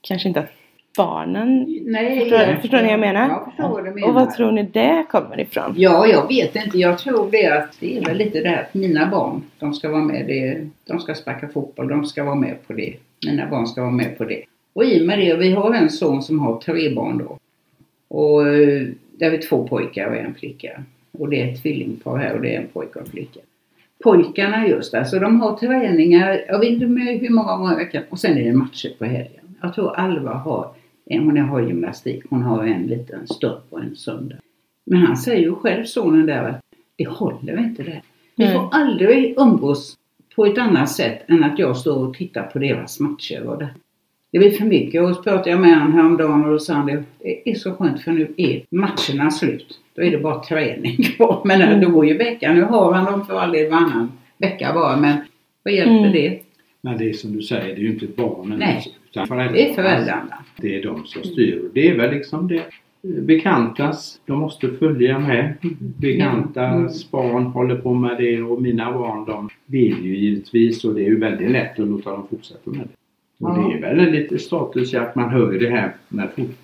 Kanske 0.00 0.28
inte 0.28 0.40
att 0.40 0.50
barnen. 0.96 1.78
Nej, 1.86 2.20
Förstår- 2.20 2.40
jag- 2.40 2.60
förstår 2.60 2.76
ni 2.76 2.82
vad 2.82 2.92
jag 2.92 3.00
menar? 3.00 3.28
Jag 3.28 3.44
förstår 3.44 3.68
vad 3.68 3.84
du 3.84 3.90
menar. 3.90 4.08
Och 4.08 4.14
vad 4.14 4.30
tror 4.34 4.52
ni 4.52 4.62
det 4.62 5.06
kommer 5.10 5.40
ifrån? 5.40 5.74
Ja, 5.76 6.06
jag 6.06 6.28
vet 6.28 6.56
inte. 6.56 6.78
Jag 6.78 6.98
tror 6.98 7.30
det 7.30 7.46
att 7.46 7.76
det 7.80 7.98
är 7.98 8.04
väl 8.04 8.16
lite 8.16 8.40
det 8.40 8.48
här 8.48 8.62
att 8.62 8.74
mina 8.74 9.06
barn, 9.06 9.42
de 9.58 9.74
ska 9.74 9.88
vara 9.90 10.02
med. 10.02 10.26
Det, 10.26 10.66
de 10.86 11.00
ska 11.00 11.14
sparka 11.14 11.48
fotboll, 11.48 11.88
de 11.88 12.04
ska 12.06 12.24
vara 12.24 12.34
med 12.34 12.66
på 12.66 12.72
det. 12.72 12.94
Mina 13.26 13.46
barn 13.46 13.66
ska 13.66 13.80
vara 13.80 13.90
med 13.92 14.18
på 14.18 14.24
det. 14.24 14.42
Och 14.72 14.84
i 14.84 15.02
och 15.02 15.06
med 15.06 15.18
det, 15.18 15.36
vi 15.36 15.52
har 15.52 15.74
en 15.74 15.90
son 15.90 16.22
som 16.22 16.38
har 16.38 16.60
tre 16.60 16.94
barn 16.94 17.18
då. 17.18 17.38
Och 18.08 18.48
eh, 18.48 18.82
där 19.12 19.30
är 19.32 19.38
två 19.48 19.68
pojkar 19.68 20.06
och 20.06 20.16
en 20.16 20.34
flicka. 20.34 20.82
Och 21.18 21.28
det 21.28 21.42
är 21.42 21.52
ett 21.52 21.62
tvillingpar 21.62 22.16
här 22.16 22.34
och 22.34 22.40
det 22.42 22.54
är 22.54 22.60
en 22.60 22.66
pojke 22.72 22.98
och 22.98 23.04
en 23.06 23.10
flicka. 23.12 23.40
Pojkarna 24.04 24.68
just 24.68 24.94
alltså, 24.94 25.18
de 25.18 25.40
har 25.40 25.56
träningar, 25.56 26.44
jag 26.48 26.58
vet 26.58 26.68
inte 26.68 26.84
hur 26.84 27.30
många 27.30 27.56
gånger 27.56 27.72
i 27.72 27.76
veckan. 27.76 28.02
Och 28.10 28.18
sen 28.18 28.38
är 28.38 28.44
det 28.44 28.52
matcher 28.52 28.92
på 28.98 29.04
helgen. 29.04 29.56
Jag 29.62 29.74
tror 29.74 29.96
Alva 29.96 30.32
har, 30.32 30.68
hon 31.10 31.38
har 31.38 31.60
gymnastik, 31.60 32.24
hon 32.30 32.42
har 32.42 32.64
en 32.64 32.82
liten 32.82 33.26
stund 33.26 33.70
på 33.70 33.78
en 33.78 33.96
söndag. 33.96 34.36
Men 34.86 34.98
han 34.98 35.16
säger 35.16 35.42
ju 35.42 35.54
själv 35.54 35.84
sonen 35.84 36.26
där 36.26 36.44
att 36.44 36.60
det 36.96 37.08
håller 37.08 37.58
inte 37.58 37.82
det. 37.82 38.02
Vi 38.36 38.46
får 38.52 38.68
aldrig 38.72 39.34
umgås 39.38 39.96
på 40.36 40.46
ett 40.46 40.58
annat 40.58 40.90
sätt 40.90 41.30
än 41.30 41.44
att 41.44 41.58
jag 41.58 41.76
står 41.76 42.08
och 42.08 42.14
tittar 42.14 42.42
på 42.42 42.58
deras 42.58 43.00
matcher. 43.00 43.46
Och 43.46 43.58
det. 43.58 43.68
Det 44.34 44.38
blir 44.40 44.50
för 44.50 44.64
mycket. 44.64 45.02
Och 45.02 45.16
så 45.16 45.22
pratade 45.22 45.50
jag 45.50 45.60
med 45.60 45.78
honom 45.78 45.92
häromdagen 45.92 46.44
och 46.44 46.50
då 46.52 46.58
sa 46.58 46.74
han 46.74 46.86
det, 46.86 47.02
det 47.18 47.50
är 47.50 47.54
så 47.54 47.72
skönt 47.74 48.02
för 48.02 48.12
nu 48.12 48.34
är 48.36 48.62
matcherna 48.70 49.30
slut. 49.30 49.80
Då 49.94 50.02
är 50.02 50.10
det 50.10 50.18
bara 50.18 50.42
träning 50.44 50.96
kvar. 51.16 51.42
Men 51.44 51.62
Mm. 51.62 51.80
då 51.80 51.90
går 51.90 52.06
ju 52.06 52.16
veckan. 52.16 52.54
Nu 52.54 52.62
har 52.62 52.92
han 52.92 53.04
dem 53.12 53.26
för 53.26 53.34
all 53.40 53.52
del 53.52 53.70
varannan 53.70 54.12
vecka 54.38 54.72
bara. 54.74 54.96
Men 54.96 55.16
vad 55.62 55.74
hjälper 55.74 55.98
Mm. 55.98 56.12
det? 56.12 56.38
Men 56.80 56.98
det 56.98 57.08
är 57.08 57.12
som 57.12 57.32
du 57.36 57.42
säger, 57.42 57.64
det 57.74 57.80
är 57.80 57.84
ju 57.84 57.90
inte 57.92 58.06
barnen 58.16 58.58
Nej. 58.58 58.86
utan 59.10 59.26
föräldrarna. 59.26 59.52
Det 59.56 59.70
är 59.70 59.74
föräldrarna. 59.74 60.44
Det 60.56 60.78
är 60.78 60.82
de 60.82 61.06
som 61.06 61.22
styr. 61.22 61.58
Och 61.58 61.70
Det 61.74 61.88
är 61.88 61.96
väl 61.96 62.10
liksom 62.14 62.48
det 62.48 62.62
bekantas, 63.22 64.20
de 64.26 64.38
måste 64.40 64.68
följa 64.68 65.18
med. 65.18 65.54
Bekantas 66.00 67.10
barn 67.10 67.42
håller 67.46 67.76
på 67.76 67.94
med 67.94 68.16
det 68.18 68.42
och 68.42 68.62
mina 68.62 68.92
barn 68.92 69.24
de 69.24 69.48
vill 69.66 70.04
ju 70.04 70.16
givetvis 70.16 70.84
och 70.84 70.94
det 70.94 71.00
är 71.02 71.08
ju 71.08 71.18
väldigt 71.20 71.50
lätt 71.50 71.78
att 71.80 71.88
låta 71.88 72.10
dem 72.10 72.26
fortsätta 72.30 72.70
med 72.70 72.80
det. 72.80 72.88
Och 73.40 73.50
Ja. 73.50 73.72
det 73.80 73.86
är 73.88 73.94
väl 73.94 74.10
lite 74.10 74.38
statusjakt, 74.38 75.16
man 75.16 75.30
hör 75.30 75.52
ju 75.52 75.58
det 75.58 75.70
här 75.70 75.92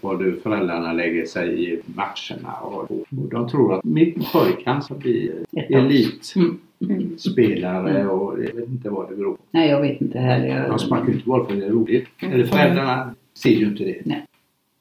hur 0.02 0.40
föräldrarna 0.42 0.92
lägger 0.92 1.24
sig 1.26 1.72
i 1.72 1.78
matcherna 1.94 2.52
och, 2.62 2.90
och 2.90 3.28
de 3.30 3.48
tror 3.48 3.74
att 3.74 3.84
min 3.84 4.24
pojk 4.32 4.62
han 4.66 4.82
ska 4.82 4.94
bli 4.94 5.32
elitspelare 5.68 7.90
Mm. 8.00 8.10
och 8.10 8.38
jag 8.44 8.54
vet 8.54 8.68
inte 8.68 8.90
vad 8.90 9.10
det 9.10 9.16
beror 9.16 9.32
på. 9.34 9.42
Nej, 9.50 9.70
jag 9.70 9.80
vet 9.80 10.00
inte 10.00 10.18
heller. 10.18 10.68
De 10.68 10.78
sparkar 10.78 11.06
ju 11.06 11.12
inte 11.12 11.26
boll 11.26 11.46
för 11.46 11.54
det 11.56 11.66
är 11.66 11.70
roligt. 11.70 12.06
Eller 12.32 12.44
föräldrarna 12.44 13.14
ser 13.42 13.50
ju 13.50 13.66
inte 13.66 13.84
det. 13.84 13.96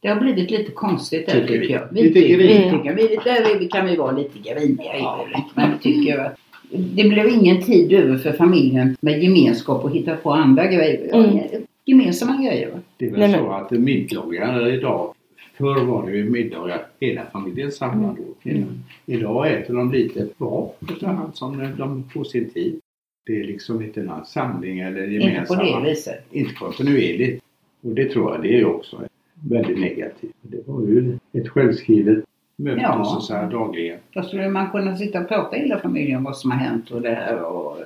Det 0.02 0.08
har 0.08 0.22
blivit 0.22 0.52
lite 0.52 0.72
konstigt 0.72 1.26
där 1.26 1.34
Tycker 1.34 1.48
tycker, 1.48 1.60
vi. 1.60 1.72
jag. 1.74 1.82
Vi 1.92 2.14
tycker 2.14 2.38
vi. 2.38 2.48
tycker, 2.48 2.96
vi 2.96 3.20
där 3.24 3.70
kan 3.70 3.86
vi 3.86 3.96
vara 3.96 4.12
lite 4.12 4.40
griniga 4.40 4.98
i 4.98 5.02
det. 5.34 5.44
Men 5.56 5.72
vi 5.72 5.78
tycker 5.94 6.18
att 6.18 6.36
det 6.72 7.10
blev 7.10 7.28
ingen 7.30 7.62
tid 7.62 7.94
över 7.94 8.18
för 8.18 8.32
familjen 8.32 8.96
med 9.02 9.24
gemenskap 9.24 9.84
och 9.84 9.92
hitta 9.92 10.16
på 10.16 10.32
andra 10.32 10.66
grejer. 10.66 11.16
Mm. 11.16 11.40
Gemensamma 11.90 12.38
grejer. 12.44 12.70
Det 12.98 13.06
är 13.06 13.12
väl 13.12 13.20
Nej, 13.20 13.30
men- 13.32 13.40
så 13.40 13.52
att 13.52 13.72
middagar 13.72 14.68
idag, 14.68 15.14
förr 15.58 15.86
var 15.86 16.06
det 16.10 16.18
ju 16.18 16.30
middagar 16.30 16.86
hela 17.00 17.22
familjen 17.26 17.72
samlad 17.72 18.18
då. 18.18 18.50
Mm. 18.50 18.64
Idag 19.06 19.52
äter 19.54 19.74
de 19.74 19.92
lite 19.92 20.28
var 20.38 20.72
efterhand 20.90 21.36
som 21.36 21.68
de 21.78 22.10
får 22.14 22.24
sin 22.24 22.50
tid. 22.50 22.80
Det 23.26 23.40
är 23.40 23.44
liksom 23.44 23.82
inte 23.82 24.04
någon 24.04 24.26
samling 24.26 24.80
eller 24.80 25.12
Inte 25.12 25.20
på 25.26 25.26
gemensamma. 25.54 25.80
det 25.80 25.90
viset. 25.90 26.26
Inte 26.32 26.54
kontinuerligt. 26.54 27.44
Och 27.82 27.96
det 27.96 28.06
tror 28.10 28.32
jag 28.34 28.42
det 28.44 28.60
är 28.60 28.66
också 28.66 29.02
väldigt 29.50 29.80
negativt. 29.80 30.36
Det 30.42 30.68
var 30.68 30.82
ju 30.82 31.18
ett 31.34 31.50
självskrivet 31.50 32.24
möte 32.56 32.82
Ja. 32.82 33.20
så, 33.22 33.34
här 33.34 33.52
dagligen. 33.52 34.00
Då 34.14 34.22
skulle 34.24 34.50
man 34.50 34.70
kunna 34.72 34.98
sitta 34.98 35.22
och 35.22 35.28
prata 35.28 35.58
i 35.58 35.60
hela 35.60 35.80
familjen 35.80 36.18
om 36.18 36.24
vad 36.24 36.38
som 36.38 36.52
har 36.52 36.58
hänt 36.58 36.92
och 36.92 37.02
det 37.02 37.10
här. 37.10 37.44
Och... 37.44 37.78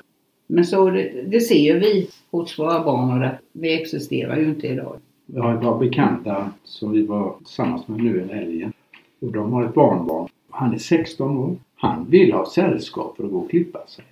Men 0.48 0.66
så 0.66 0.90
det, 0.90 1.22
det 1.28 1.40
ser 1.40 1.74
ju 1.74 1.80
vi 1.80 2.10
hos 2.32 2.60
våra 2.60 2.84
barn 2.84 3.14
och 3.14 3.20
det, 3.20 3.40
vi 3.52 3.82
existerar 3.82 4.38
ju 4.38 4.46
inte 4.46 4.68
idag. 4.68 4.98
Jag 5.26 5.44
har 5.44 5.56
ett 5.56 5.62
par 5.62 5.80
bekanta 5.80 6.52
som 6.64 6.92
vi 6.92 7.06
var 7.06 7.36
tillsammans 7.38 7.88
med 7.88 8.04
nu 8.04 8.22
i 8.22 8.34
helgen. 8.34 8.74
Och 9.22 9.32
de 9.32 9.54
har 9.54 9.64
ett 9.64 9.74
barnbarn. 9.74 10.30
Han 10.50 10.74
är 10.74 10.78
16 10.78 11.38
år. 11.38 11.56
Han 11.76 12.06
vill 12.10 12.34
ha 12.34 12.46
sällskap 12.46 13.18
för 13.18 13.24
att 13.24 13.32
gå 13.32 13.40
och 13.40 13.50
klippa 13.50 13.88
sig. 13.88 14.06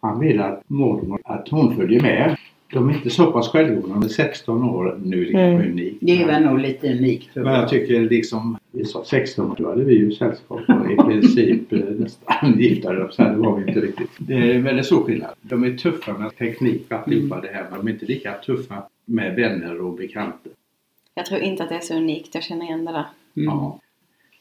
Han 0.00 0.20
vill 0.20 0.40
att 0.40 0.62
mormor, 0.66 1.20
att 1.24 1.48
hon 1.48 1.76
följer 1.76 2.02
med. 2.02 2.36
De 2.72 2.88
är 2.88 2.94
inte 2.94 3.10
så 3.10 3.32
pass 3.32 3.48
självgående. 3.48 3.88
De 3.88 4.02
är 4.02 4.08
16 4.08 4.62
år 4.62 5.00
nu, 5.04 5.24
liksom 5.24 5.40
Mm. 5.40 5.70
unikt. 5.70 5.96
Det 6.00 6.22
är 6.22 6.26
väl 6.26 6.42
nog 6.42 6.58
lite 6.58 6.92
unikt 6.92 7.34
tror 7.34 7.44
Men 7.44 7.54
jag 7.54 7.68
tycker 7.68 8.00
liksom, 8.00 8.58
vi 8.72 8.84
sa 8.84 9.04
16 9.04 9.54
då 9.58 9.68
hade 9.68 9.84
vi 9.84 9.94
ju 9.94 10.12
sällskap 10.12 10.60
och 10.68 10.92
i 10.92 10.96
princip 10.96 11.72
eh, 11.72 11.78
nästan. 11.78 12.34
Så 13.12 13.22
här, 13.22 13.30
det 13.30 13.36
var 13.36 13.56
vi 13.56 13.68
inte 13.68 13.80
riktigt. 13.80 14.10
Det 14.18 14.34
är 14.34 14.58
väldigt 14.58 14.86
stor 14.86 15.04
skillnad. 15.04 15.30
De 15.42 15.64
är 15.64 15.76
tuffa 15.76 16.18
med 16.18 16.36
teknik 16.36 16.86
och 16.90 16.96
alltihopa 16.96 17.40
det 17.40 17.48
här 17.48 17.66
men 17.70 17.78
de 17.78 17.88
är 17.88 17.92
inte 17.92 18.06
lika 18.06 18.32
tuffa 18.32 18.82
med 19.04 19.36
vänner 19.36 19.80
och 19.80 19.92
bekanta. 19.96 20.48
Jag 21.14 21.26
tror 21.26 21.40
inte 21.40 21.62
att 21.62 21.68
det 21.68 21.74
är 21.74 21.80
så 21.80 21.94
unikt. 21.94 22.34
Jag 22.34 22.44
känner 22.44 22.64
igen 22.64 22.84
det 22.84 22.92
där. 22.92 23.06
Mm. 23.36 23.48
Ja. 23.54 23.80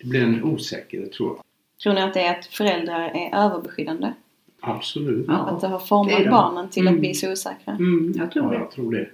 Det 0.01 0.07
blir 0.09 0.23
en 0.23 0.43
osäkerhet 0.43 1.11
tror 1.11 1.29
jag. 1.29 1.43
Tror 1.83 1.93
ni 1.93 2.01
att 2.01 2.13
det 2.13 2.21
är 2.21 2.39
att 2.39 2.45
föräldrar 2.45 2.99
är 3.01 3.45
överbeskyddande? 3.45 4.11
Absolut. 4.65 5.25
Ja. 5.27 5.33
Att 5.33 5.61
det 5.61 5.67
har 5.67 5.79
Det 5.79 5.85
format 5.85 6.23
de. 6.23 6.29
barnen 6.29 6.69
till 6.69 6.81
Mm. 6.81 6.93
att 6.93 6.99
bli 6.99 7.13
så 7.13 7.31
osäkra. 7.31 7.71
Mm, 7.73 8.13
jag 8.17 8.31
tror 8.31 8.45
Ja, 8.45 8.51
det. 8.51 8.57
jag 8.57 8.71
tror 8.71 8.91
det. 8.91 9.07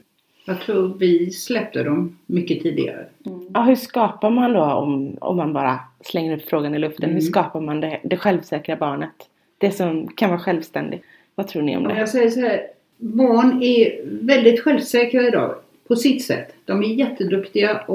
Jag 0.46 0.62
tror 0.62 0.94
vi 0.98 1.32
släppte 1.32 1.84
dem 1.84 2.18
mycket 2.26 2.64
tidigare. 2.64 3.06
Mm. 3.26 3.40
Ja, 3.54 3.62
hur 3.62 3.76
skapar 3.76 4.30
man 4.30 4.54
då 4.54 4.64
om, 4.64 5.18
om 5.22 5.38
man 5.38 5.54
bara 5.54 5.80
slänger 6.06 6.38
upp 6.38 6.50
frågan 6.50 6.76
i 6.76 6.80
luften? 6.80 7.04
Mm. 7.04 7.16
Hur 7.16 7.22
skapar 7.22 7.62
man 7.62 7.80
det, 7.82 8.00
det 8.04 8.18
självsäkra 8.18 8.76
barnet? 8.76 9.12
Det 9.58 9.72
som 9.72 10.08
kan 10.08 10.30
vara 10.30 10.40
självständigt. 10.40 11.04
Vad 11.36 11.48
tror 11.48 11.62
ni 11.62 11.78
om 11.78 11.84
det? 11.84 12.00
jag 12.00 12.10
säger 12.10 12.30
så 12.30 12.40
här, 12.40 12.62
barn 12.98 13.64
är 13.64 14.02
väldigt 14.26 14.60
självsäkra 14.64 15.28
idag 15.28 15.56
på 15.88 15.96
sitt 15.96 16.24
sätt. 16.26 16.54
De 16.66 16.84
är 16.84 16.88
jätteduktiga 16.88 17.72
att 17.76 17.88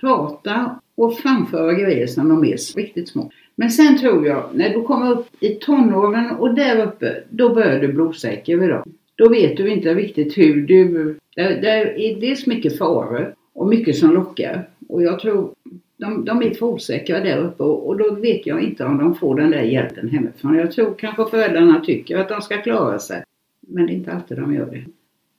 prata 0.00 0.80
och 0.94 1.18
framföra 1.18 1.72
grejer 1.72 2.08
när 2.16 2.24
de 2.24 2.44
är 2.44 2.76
riktigt 2.76 3.08
små. 3.08 3.30
Men 3.58 3.70
sen 3.70 3.98
tror 3.98 4.26
jag, 4.26 4.44
när 4.54 4.70
du 4.70 4.82
kommer 4.82 5.10
upp 5.12 5.26
i 5.40 5.48
tonåren 5.48 6.30
och 6.30 6.54
där 6.54 6.86
uppe, 6.86 7.16
då 7.30 7.54
börjar 7.54 7.80
du 7.80 7.88
bli 7.92 8.02
osäker 8.02 8.64
idag. 8.64 8.84
Då 9.14 9.28
vet 9.28 9.56
du 9.56 9.68
inte 9.68 9.94
riktigt 9.94 10.38
hur 10.38 10.66
du... 10.66 11.16
Där, 11.36 11.60
där 11.60 11.98
är 11.98 12.20
dels 12.20 12.46
mycket 12.46 12.78
faror 12.78 13.34
och 13.52 13.66
mycket 13.68 13.96
som 13.96 14.14
lockar. 14.14 14.68
Och 14.88 15.02
jag 15.02 15.20
tror 15.20 15.50
de, 15.96 16.24
de 16.24 16.42
är 16.42 16.50
för 16.50 16.66
osäkra 16.66 17.20
där 17.20 17.38
uppe 17.38 17.62
och, 17.62 17.88
och 17.88 17.96
då 17.98 18.14
vet 18.14 18.46
jag 18.46 18.60
inte 18.62 18.84
om 18.84 18.98
de 18.98 19.14
får 19.14 19.34
den 19.40 19.50
där 19.50 19.62
hjälpen 19.62 20.08
hemifrån. 20.08 20.54
Jag 20.54 20.72
tror 20.72 20.94
kanske 20.98 21.24
föräldrarna 21.30 21.80
tycker 21.80 22.16
att 22.18 22.28
de 22.28 22.42
ska 22.42 22.56
klara 22.56 22.98
sig. 22.98 23.22
Men 23.60 23.86
det 23.86 23.92
är 23.92 23.94
inte 23.94 24.12
alltid 24.12 24.36
de 24.38 24.54
gör 24.54 24.66
det. 24.66 24.84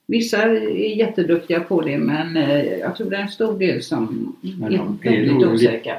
Vissa 0.06 0.42
är 0.42 0.96
jätteduktiga 0.96 1.60
på 1.60 1.80
det 1.80 1.98
men 1.98 2.36
eh, 2.36 2.64
jag 2.64 2.96
tror 2.96 3.10
det 3.10 3.16
är 3.16 3.20
en 3.22 3.28
stor 3.28 3.58
del 3.58 3.82
som 3.82 4.34
Men 4.60 4.72
är 4.72 4.78
de 5.02 5.08
är 5.08 5.26
nog 5.26 5.40
lite- 5.40 5.52
osäkra. 5.52 5.94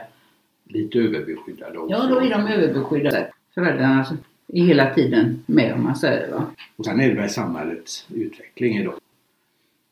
Lite 0.73 0.99
överbeskyddade 0.99 1.77
också. 1.77 1.95
Ja, 1.95 2.07
då 2.07 2.19
är 2.19 2.29
de 2.29 2.47
överbeskyddade. 2.47 3.31
Föräldrarna 3.53 4.05
är 4.47 4.63
hela 4.63 4.93
tiden 4.93 5.43
med 5.45 5.73
om 5.73 5.83
man 5.83 5.95
säger 5.95 6.31
va. 6.31 6.45
Och 6.75 6.85
sen 6.85 6.99
är 6.99 7.09
det 7.09 7.15
väl 7.15 7.29
samhällets 7.29 8.07
utveckling 8.13 8.77
idag. 8.77 8.93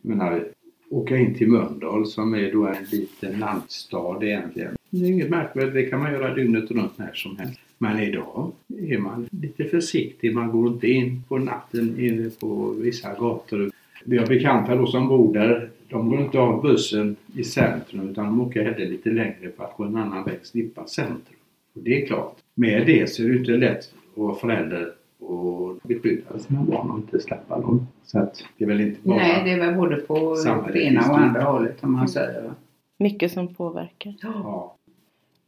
Jag 0.02 0.10
menar, 0.10 0.48
åka 0.90 1.18
in 1.18 1.36
till 1.36 1.48
Mölndal 1.48 2.08
som 2.08 2.34
är 2.34 2.52
då 2.52 2.68
en 2.68 2.84
liten 2.92 3.40
landstad 3.40 4.24
egentligen. 4.24 4.76
Det 4.90 5.06
är 5.06 5.12
inget 5.12 5.30
märkvärdigt, 5.30 5.74
det 5.74 5.86
kan 5.86 6.00
man 6.00 6.12
göra 6.12 6.34
dygnet 6.34 6.72
runt 6.72 6.98
när 6.98 7.14
som 7.14 7.38
helst. 7.38 7.60
Men 7.78 8.00
idag 8.00 8.52
är 8.78 8.98
man 8.98 9.28
lite 9.32 9.64
försiktig, 9.64 10.36
man 10.36 10.52
går 10.52 10.68
inte 10.68 10.88
in 10.88 11.24
på 11.28 11.38
natten 11.38 12.00
inne 12.00 12.30
på 12.30 12.76
vissa 12.78 13.14
gator. 13.14 13.72
Vi 14.06 14.18
har 14.18 14.28
bekanta 14.28 14.76
då 14.76 14.88
som 14.88 15.08
bor 15.08 15.34
där, 15.34 15.70
de 15.90 16.10
går 16.10 16.22
inte 16.22 16.40
av 16.40 16.62
bussen 16.62 17.16
i 17.36 17.44
centrum 17.44 18.10
utan 18.10 18.26
de 18.26 18.42
åker 18.42 18.64
hellre 18.64 18.86
lite 18.86 19.10
längre 19.10 19.52
för 19.58 19.64
att 19.64 19.78
gå 19.78 19.84
en 19.84 19.96
annan 19.96 20.24
väg, 20.24 20.40
slippa 20.44 20.88
centrum. 20.88 21.40
Och 21.74 21.82
det 21.82 22.02
är 22.02 22.06
klart, 22.08 22.36
med 22.56 22.86
det 22.86 23.10
så 23.10 23.24
är 23.24 23.28
det 23.28 23.38
inte 23.38 23.52
lätt 23.52 23.78
att 23.78 24.18
vara 24.18 24.36
förälder 24.36 24.94
och 25.20 25.76
beskydda 25.84 26.40
sina 26.40 26.64
barn 26.64 26.92
och 26.92 26.98
inte 26.98 27.20
släppa 27.20 27.60
dem. 27.60 27.88
Så 28.04 28.20
att 28.20 28.44
det 28.58 28.64
är 28.64 28.68
väl 28.68 28.82
inte 28.82 29.00
bara... 29.04 29.18
Nej, 29.18 29.42
det 29.44 29.52
är 29.52 29.60
väl 29.60 29.76
både 29.76 29.96
på 29.96 30.36
det 30.74 30.84
ena 30.84 31.12
och 31.12 31.20
andra 31.20 31.42
hållet 31.42 31.84
om 31.84 31.92
man 31.92 32.10
säger. 32.10 32.52
Mycket 32.98 33.32
som 33.32 33.54
påverkar. 33.54 34.14
Ja. 34.22 34.76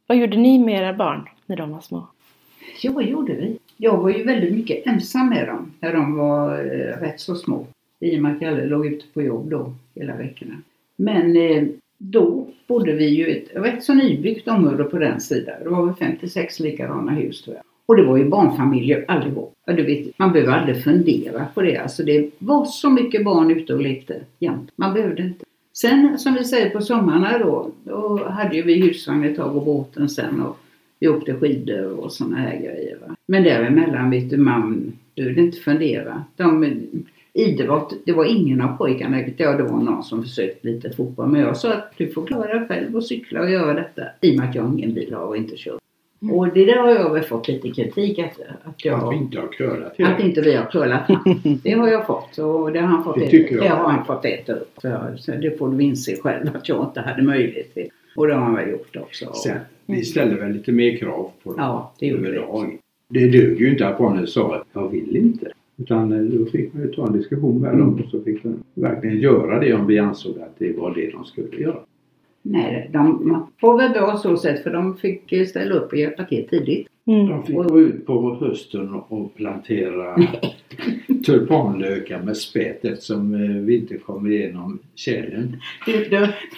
Vad 0.06 0.18
gjorde 0.18 0.36
ni 0.36 0.58
med 0.58 0.82
era 0.82 0.94
barn 0.94 1.28
när 1.46 1.56
de 1.56 1.70
var 1.70 1.80
små? 1.80 2.06
Ja, 2.82 2.92
vad 2.92 3.04
gjorde 3.04 3.32
vi? 3.32 3.58
Jag 3.76 3.96
var 3.96 4.10
ju 4.10 4.24
väldigt 4.24 4.54
mycket 4.54 4.86
ensam 4.86 5.28
med 5.28 5.46
dem 5.46 5.72
när 5.80 5.92
de 5.92 6.16
var 6.16 6.58
eh, 6.58 7.00
rätt 7.00 7.20
så 7.20 7.34
små. 7.34 7.66
I 8.00 8.16
och 8.16 8.22
med 8.22 8.36
att 8.36 8.42
jag 8.42 8.68
låg 8.68 8.86
ute 8.86 9.04
på 9.14 9.22
jobb 9.22 9.50
då 9.50 9.74
hela 9.94 10.16
veckorna. 10.16 10.54
Men 10.96 11.36
eh, 11.36 11.64
då 11.98 12.46
bodde 12.66 12.92
vi 12.92 13.08
ju 13.08 13.28
i 13.28 13.38
ett 13.38 13.64
rätt 13.64 13.84
så 13.84 13.94
nybyggt 13.94 14.48
område 14.48 14.84
på 14.84 14.98
den 14.98 15.20
sidan. 15.20 15.54
Det 15.62 15.68
var 15.68 15.86
väl 15.86 15.94
56 15.94 16.60
likadana 16.60 17.12
hus 17.12 17.42
tror 17.42 17.56
jag. 17.56 17.64
Och 17.86 17.96
det 17.96 18.02
var 18.02 18.16
ju 18.16 18.28
barnfamiljer 18.28 19.04
allihop. 19.08 19.54
Ja, 19.66 19.72
du 19.72 19.82
vet, 19.82 20.18
man 20.18 20.32
behöver 20.32 20.52
aldrig 20.52 20.84
fundera 20.84 21.46
på 21.54 21.62
det. 21.62 21.76
Alltså 21.76 22.02
det 22.02 22.30
var 22.38 22.64
så 22.64 22.90
mycket 22.90 23.24
barn 23.24 23.50
ute 23.50 23.74
och 23.74 23.80
lekte 23.80 24.20
jämt. 24.38 24.70
Man 24.76 24.94
behövde 24.94 25.22
inte. 25.22 25.44
Sen 25.72 26.18
som 26.18 26.34
vi 26.34 26.44
säger 26.44 26.70
på 26.70 26.80
sommarna 26.80 27.38
då, 27.38 27.70
då 27.84 28.24
hade 28.28 28.56
ju 28.56 28.62
vi 28.62 28.82
husvagn 28.82 29.24
ett 29.24 29.36
tag 29.36 29.56
och 29.56 29.64
båten 29.64 30.08
sen 30.08 30.40
och 30.40 30.56
vi 30.98 31.08
åkte 31.08 31.34
skidor 31.34 32.00
och 32.00 32.12
såna 32.12 32.36
här 32.36 32.56
grejer. 32.56 32.98
Va? 33.06 33.16
Men 33.26 33.42
däremellan 33.42 34.10
vet 34.10 34.30
du, 34.30 34.36
man 34.36 34.92
behövde 35.16 35.40
inte 35.40 35.58
fundera. 35.58 36.24
De, 36.36 36.64
idrott, 37.32 37.94
det 38.04 38.12
var 38.12 38.24
ingen 38.24 38.60
av 38.60 38.76
pojkarna, 38.76 39.20
ja 39.36 39.52
det 39.56 39.62
var 39.62 39.80
någon 39.80 40.02
som 40.04 40.22
försökte 40.22 40.68
lite 40.68 40.90
fotboll. 40.90 41.28
Men 41.28 41.40
jag 41.40 41.56
sa 41.56 41.72
att 41.72 41.92
du 41.96 42.08
får 42.08 42.26
klara 42.26 42.58
dig 42.58 42.68
själv 42.68 42.96
och 42.96 43.04
cykla 43.04 43.40
och 43.40 43.50
göra 43.50 43.74
detta. 43.74 44.02
I 44.20 44.32
och 44.32 44.36
med 44.36 44.48
att 44.48 44.54
jag 44.54 44.72
ingen 44.78 44.94
bil 44.94 45.14
har 45.14 45.26
och 45.26 45.36
inte 45.36 45.56
kör. 45.56 45.78
Och 46.32 46.48
det 46.54 46.64
där 46.64 46.76
har 46.76 46.90
jag 46.90 47.12
väl 47.12 47.22
fått 47.22 47.48
lite 47.48 47.70
kritik 47.70 48.18
efter. 48.18 48.56
Att, 48.64 48.84
jag, 48.84 49.04
Att 49.04 49.12
vi 49.12 49.16
inte 49.16 49.40
har 49.40 49.46
curlat 49.46 50.00
att 50.00 50.18
det. 50.18 50.22
inte 50.22 50.40
vi 50.40 50.54
har 50.54 50.64
curlat. 50.64 51.02
Det 51.62 51.70
har 51.72 51.88
jag 51.88 52.06
fått 52.06 52.38
och 52.38 52.72
det 52.72 52.80
har 52.80 52.86
han 52.86 53.04
fått, 53.04 53.18
Det 53.18 53.24
äta, 53.24 53.54
jag. 53.54 53.62
det 53.62 53.68
har 53.68 53.90
han 53.90 54.04
fått 54.04 54.24
äta 54.24 54.52
upp. 54.52 54.72
Så, 54.82 54.98
så 55.18 55.32
det 55.32 55.58
får 55.58 55.68
du 55.68 55.82
inse 55.84 56.16
själv 56.16 56.56
att 56.56 56.68
jag 56.68 56.84
inte 56.84 57.00
hade 57.00 57.22
möjlighet 57.22 57.74
till. 57.74 57.88
Och 58.16 58.26
det 58.26 58.34
har 58.34 58.40
han 58.40 58.54
väl 58.54 58.70
gjort 58.70 58.96
också. 58.96 59.32
Sen, 59.32 59.58
vi 59.86 60.04
ställer 60.04 60.34
väl 60.34 60.52
lite 60.52 60.72
mer 60.72 60.96
krav 60.96 61.30
på 61.42 61.50
dem 61.52 61.60
Ja, 61.60 61.92
det 61.98 62.06
gjorde 62.06 62.30
vi. 62.30 62.78
Det 63.08 63.28
duger 63.28 63.60
ju 63.60 63.70
inte 63.70 63.88
att 63.88 63.98
barnen 63.98 64.26
sa 64.26 64.54
att 64.56 64.66
jag 64.72 64.88
vill 64.88 65.16
inte. 65.16 65.50
Utan 65.80 66.12
eh, 66.12 66.38
då 66.38 66.44
fick 66.46 66.74
man 66.74 66.82
ju 66.82 66.88
ta 66.88 67.06
en 67.06 67.12
diskussion 67.12 67.60
med 67.60 67.78
dem 67.78 67.94
och 68.04 68.10
så 68.10 68.22
fick 68.22 68.42
de 68.42 68.62
verkligen 68.74 69.20
göra 69.20 69.60
det 69.60 69.74
om 69.74 69.86
vi 69.86 69.98
ansåg 69.98 70.38
att 70.38 70.58
det 70.58 70.72
var 70.72 70.94
det 70.94 71.10
de 71.10 71.24
skulle 71.24 71.56
göra. 71.56 71.78
Nej, 72.42 72.90
de, 72.92 73.28
man 73.28 73.46
får 73.60 73.78
väl 73.78 73.92
bra 73.92 74.16
så 74.16 74.36
sätt 74.36 74.62
för 74.62 74.70
de 74.70 74.96
fick 74.96 75.48
ställa 75.48 75.74
upp 75.74 75.92
och 75.92 75.98
hjälpa 75.98 76.24
till 76.24 76.48
tidigt. 76.48 76.88
Mm. 77.10 77.28
De 77.28 77.42
fick 77.42 77.56
gå 77.56 77.80
ut 77.80 78.06
på 78.06 78.36
hösten 78.40 78.94
och 78.94 79.34
plantera 79.34 80.16
tulpanlökar 81.26 82.22
med 82.22 82.36
spett 82.36 82.84
eftersom 82.84 83.34
eh, 83.34 83.40
vi 83.40 83.76
inte 83.76 83.98
kom 83.98 84.32
igenom 84.32 84.78
tjälen. 84.94 85.56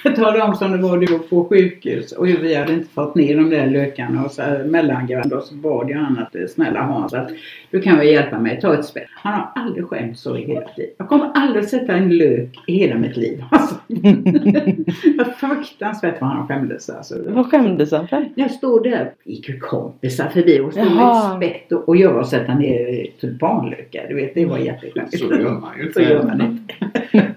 Jag 0.04 0.16
talar 0.16 0.48
om 0.48 0.54
som 0.54 0.72
det 0.72 0.78
var 0.78 1.06
då 1.06 1.18
på 1.18 1.44
sjukhus 1.44 2.12
och 2.12 2.26
vi 2.26 2.54
hade 2.54 2.72
inte 2.72 2.88
fått 2.88 3.14
ner 3.14 3.36
de 3.36 3.50
där 3.50 3.70
lökarna 3.70 4.24
och 4.24 4.30
så 4.30 4.42
här 4.42 4.64
mellangränd 4.64 5.32
och 5.32 5.42
så 5.42 5.54
bad 5.54 5.90
jag 5.90 5.98
han 5.98 6.18
att 6.18 6.34
eh, 6.34 6.46
snälla 6.46 6.82
Hans 6.82 7.14
att 7.14 7.30
du 7.70 7.80
kan 7.80 7.98
väl 7.98 8.06
hjälpa 8.06 8.38
mig, 8.38 8.60
ta 8.60 8.74
ett 8.74 8.84
spett. 8.84 9.08
Han 9.14 9.34
har 9.34 9.52
aldrig 9.54 9.86
skämt 9.86 10.18
så 10.18 10.36
i 10.36 10.46
hela 10.46 10.68
tiden. 10.68 10.90
Jag 10.96 11.08
kommer 11.08 11.30
aldrig 11.34 11.64
sätta 11.64 11.92
en 11.92 12.16
lök 12.16 12.58
i 12.66 12.72
hela 12.72 12.98
mitt 12.98 13.16
liv. 13.16 13.44
Alltså. 13.52 13.74
Fruktansvärt 15.36 16.20
vad 16.20 16.30
han 16.30 16.48
skämdes 16.48 16.90
alltså. 16.90 17.14
Vad 17.28 17.50
skämdes 17.50 17.92
han 17.92 18.08
för? 18.08 18.28
Jag 18.34 18.50
stod 18.50 18.82
där, 18.82 19.12
gick 19.24 19.48
ju 19.48 19.58
kompisar 19.58 20.28
förbi 20.42 20.60
och 20.60 20.72
stod 20.72 20.84
med 20.84 20.92
Jaha. 20.94 21.32
ett 21.32 21.36
spett 21.36 21.72
och, 21.72 21.88
och 21.88 21.96
jag 21.96 22.16
och 22.16 22.26
sätta 22.26 22.54
ner 22.54 23.06
tulpanlökar. 23.20 24.06
Du 24.08 24.14
vet, 24.14 24.34
det 24.34 24.46
var 24.46 24.58
jätteskönt. 24.58 25.18
Så 25.18 25.24
gör 25.24 25.60
man 25.60 25.78
ju 25.78 25.92
Så 25.94 26.00
gör 26.00 26.22
man 26.22 26.40
inte. 26.40 26.74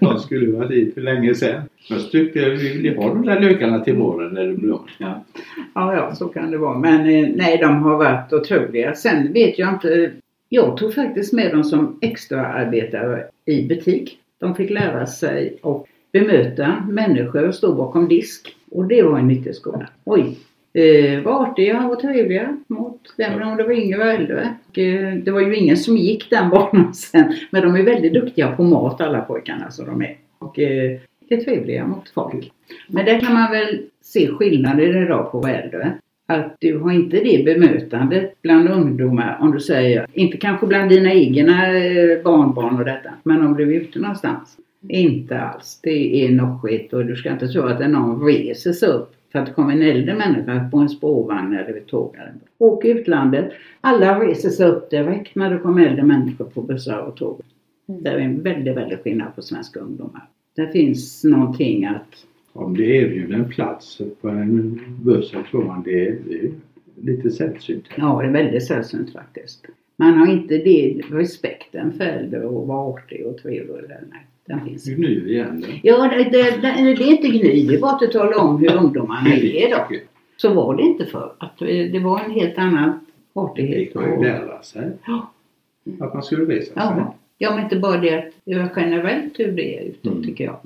De 0.00 0.18
skulle 0.18 0.52
varit 0.56 0.70
dit 0.70 0.94
för 0.94 1.00
länge 1.00 1.34
sedan. 1.34 1.62
Men 1.90 2.00
så 2.00 2.08
tyckte 2.08 2.38
jag 2.38 2.50
vi 2.50 2.72
ville 2.76 2.96
ha 2.96 3.08
de 3.08 3.26
där 3.26 3.40
lökarna 3.40 3.80
till 3.84 3.94
våren 3.96 4.34
när 4.34 4.46
det 4.46 4.54
blir 4.54 4.78
Ja. 4.98 5.24
ja, 5.74 5.94
ja, 5.94 6.14
så 6.14 6.28
kan 6.28 6.50
det 6.50 6.58
vara. 6.58 6.78
Men 6.78 7.00
eh, 7.00 7.28
nej, 7.34 7.58
de 7.58 7.82
har 7.82 7.96
varit 7.96 8.32
otroliga. 8.32 8.94
Sen 8.94 9.32
vet 9.32 9.58
jag 9.58 9.74
inte. 9.74 10.10
Jag 10.48 10.76
tog 10.76 10.94
faktiskt 10.94 11.32
med 11.32 11.52
dem 11.52 11.64
som 11.64 11.98
extraarbetare 12.00 13.24
i 13.44 13.62
butik. 13.62 14.18
De 14.38 14.54
fick 14.54 14.70
lära 14.70 15.06
sig 15.06 15.58
att 15.62 15.84
bemöta 16.12 16.82
människor 16.88 17.48
och 17.48 17.54
stå 17.54 17.74
bakom 17.74 18.08
disk. 18.08 18.56
Och 18.70 18.84
det 18.84 19.02
var 19.02 19.18
en 19.18 19.28
nyttig 19.28 19.54
skola. 19.54 19.88
Oj! 20.04 20.36
Eh, 20.76 21.22
var 21.22 21.46
artiga 21.46 21.86
och 21.86 22.00
trevliga 22.00 22.56
mot 22.66 23.00
vem 23.16 23.42
om 23.42 23.56
det 23.56 23.62
var 23.62 23.72
yngre 23.72 24.02
eller 24.02 24.14
äldre. 24.14 24.54
Och, 24.68 24.78
eh, 24.78 25.14
det 25.14 25.30
var 25.30 25.40
ju 25.40 25.56
ingen 25.56 25.76
som 25.76 25.96
gick 25.96 26.30
den 26.30 26.50
banan 26.50 26.94
sen. 26.94 27.34
Men 27.50 27.62
de 27.62 27.76
är 27.76 27.82
väldigt 27.82 28.12
duktiga 28.12 28.52
på 28.52 28.62
mat 28.62 29.00
alla 29.00 29.20
pojkarna 29.20 29.70
så 29.70 29.84
de 29.84 30.02
är. 30.02 30.16
Och 30.38 30.58
eh, 30.58 30.98
är 31.28 31.36
trevliga 31.36 31.86
mot 31.86 32.08
folk. 32.08 32.52
Men 32.88 33.04
där 33.04 33.20
kan 33.20 33.34
man 33.34 33.50
väl 33.50 33.82
se 34.02 34.28
skillnader 34.28 35.02
idag 35.02 35.32
på 35.32 35.46
äldre. 35.46 35.92
Att 36.26 36.56
du 36.58 36.78
har 36.78 36.92
inte 36.92 37.16
det 37.16 37.44
bemötandet 37.44 38.42
bland 38.42 38.68
ungdomar 38.68 39.38
om 39.40 39.52
du 39.52 39.60
säger, 39.60 40.06
inte 40.12 40.36
kanske 40.36 40.66
bland 40.66 40.90
dina 40.90 41.12
egna 41.12 41.76
eh, 41.76 42.22
barnbarn 42.24 42.78
och 42.78 42.84
detta, 42.84 43.10
men 43.22 43.46
om 43.46 43.56
du 43.56 43.62
är 43.62 43.80
ute 43.80 43.98
någonstans. 43.98 44.56
Inte 44.88 45.40
alls. 45.40 45.80
Det 45.82 46.24
är 46.24 46.30
noschigt 46.30 46.92
och 46.92 47.06
du 47.06 47.16
ska 47.16 47.30
inte 47.30 47.48
tro 47.48 47.62
att 47.62 47.90
någon 47.90 48.26
reser 48.26 48.72
sig 48.72 48.88
upp 48.88 49.12
för 49.36 49.40
att 49.40 49.46
det 49.46 49.52
kommer 49.52 49.72
en 49.72 49.82
äldre 49.82 50.14
människa 50.14 50.70
på 50.70 50.78
en 50.78 50.88
spårvagn 50.88 51.56
eller 51.56 51.72
vid 51.72 51.86
tåg. 51.86 52.16
Och 52.58 52.84
i 52.84 52.88
utlandet, 52.88 53.52
alla 53.80 54.20
reser 54.20 54.50
sig 54.50 54.66
upp 54.66 54.90
direkt 54.90 55.34
när 55.34 55.50
det 55.50 55.58
kommer 55.58 55.86
äldre 55.86 56.02
människor 56.02 56.44
på 56.44 56.62
bussar 56.62 56.98
och 56.98 57.16
tåg. 57.16 57.40
Det 57.86 58.08
är 58.08 58.18
en 58.18 58.42
väldigt, 58.42 58.76
väldigt 58.76 59.02
skillnad 59.02 59.34
på 59.34 59.42
svenska 59.42 59.80
ungdomar. 59.80 60.28
Det 60.56 60.66
finns 60.66 61.24
någonting 61.24 61.84
att 61.84 62.26
Om 62.52 62.76
det 62.76 62.84
erbjuder 62.84 63.34
en 63.34 63.48
plats 63.48 64.00
på 64.20 64.28
en 64.28 64.80
buss 65.02 65.30
så 65.30 65.42
tror 65.50 65.64
man 65.64 65.82
det 65.82 66.08
är, 66.08 66.18
det 66.24 66.36
är 66.36 66.50
lite 67.16 67.30
sällsynt. 67.30 67.84
Ja, 67.96 68.18
det 68.22 68.28
är 68.28 68.32
väldigt 68.32 68.66
sällsynt 68.66 69.12
faktiskt. 69.12 69.66
Man 69.96 70.14
har 70.18 70.32
inte 70.32 70.58
det 70.58 71.00
respekten 71.10 71.92
för 71.92 72.04
äldre 72.04 72.44
och 72.46 72.66
vara 72.66 72.94
artig 72.94 73.26
och 73.26 73.38
trevlig. 73.38 73.74
eller 73.74 73.88
Nej, 74.10 74.26
den 74.46 74.64
finns. 74.64 74.86
Nu 74.86 75.30
igen 75.30 75.60
då. 75.66 75.72
Ja, 75.82 76.08
det, 76.08 76.24
det, 76.24 76.50
det, 76.50 76.94
det 76.94 77.02
är 77.04 77.10
inte 77.10 77.28
gny. 77.28 77.66
Det 77.66 77.74
är 77.74 77.80
bara 77.80 77.92
att 77.96 78.12
tala 78.12 78.36
om 78.38 78.58
hur 78.58 78.76
ungdomarna 78.76 79.30
är 79.34 79.66
idag. 79.66 80.00
Så 80.36 80.54
var 80.54 80.76
det 80.76 80.82
inte 80.82 81.06
förr. 81.06 81.32
Att 81.38 81.62
eh, 81.62 81.66
det 81.68 81.98
var 81.98 82.20
en 82.24 82.30
helt 82.30 82.58
annan 82.58 83.00
Det 83.34 83.40
artighet. 83.40 83.92
kan 83.92 84.02
ju 84.04 84.16
Och, 84.16 84.24
lära 84.24 84.62
sig. 84.62 84.90
Att 86.00 86.14
man 86.14 86.22
skulle 86.22 86.44
resa 86.54 86.64
sig. 86.64 86.72
Ja. 86.76 87.14
ja, 87.38 87.54
men 87.54 87.64
inte 87.64 87.76
bara 87.76 88.00
det 88.00 88.18
att 88.18 88.32
det 88.44 88.52
är 88.52 88.68
generellt 88.76 89.38
hur 89.38 89.52
det 89.52 89.78
är 89.78 89.82
utåt 89.84 90.12
Mm. 90.12 90.24
tycker 90.24 90.44
jag. 90.44 90.56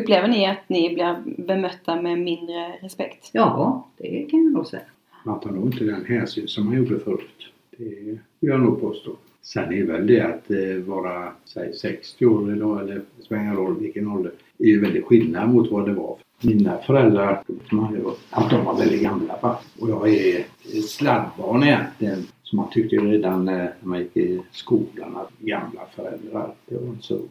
Upplever 0.00 0.28
ni 0.28 0.46
att 0.46 0.68
ni 0.68 0.94
blir 0.94 1.16
bemötta 1.46 2.02
med 2.02 2.18
mindre 2.18 2.72
respekt? 2.82 3.30
Ja, 3.32 3.86
det 3.98 4.26
kan 4.30 4.44
jag 4.44 4.52
nog 4.52 4.66
säga. 4.66 4.82
Man 5.24 5.40
tar 5.40 5.50
nog 5.50 5.66
inte 5.66 5.84
den 5.84 6.04
hänsyn 6.04 6.48
som 6.48 6.64
man 6.66 6.76
gjorde 6.76 6.98
förut. 6.98 7.50
Det 7.78 7.84
vill 7.84 8.18
jag 8.40 8.60
nog 8.60 8.80
påstå. 8.80 9.10
Sen 9.42 9.72
är 9.72 9.84
väl 9.84 10.06
det 10.06 10.20
att 10.20 10.50
eh, 10.50 10.84
vara 10.86 11.32
säg 11.44 11.72
60 11.72 12.26
år 12.26 12.56
idag 12.56 12.80
eller 12.80 13.00
spelar 13.22 13.42
ingen 13.42 13.56
roll 13.56 13.80
vilken 13.80 14.08
ålder. 14.08 14.32
är 14.58 14.66
ju 14.66 14.80
väldigt 14.80 15.04
skillnad 15.04 15.48
mot 15.48 15.70
vad 15.70 15.86
det 15.86 15.94
var. 15.94 16.16
Mina 16.40 16.78
föräldrar, 16.78 17.42
de, 17.70 18.14
att 18.30 18.50
de 18.50 18.64
var 18.64 18.78
väldigt 18.78 19.02
gamla 19.02 19.38
va? 19.42 19.58
Och 19.80 19.90
jag 19.90 20.08
är 20.08 20.44
sladdbarn 20.82 21.62
egentligen. 21.62 22.26
Så 22.42 22.56
man 22.56 22.70
tyckte 22.70 22.96
ju 22.96 23.10
redan 23.10 23.48
eh, 23.48 23.54
när 23.54 23.72
man 23.80 23.98
gick 23.98 24.16
i 24.16 24.40
skolan 24.50 25.16
att 25.16 25.38
gamla 25.38 25.80
föräldrar, 25.96 26.54
det 26.66 26.76
var 26.76 26.86
inte 26.86 27.02
så 27.02 27.14
roligt. 27.14 27.30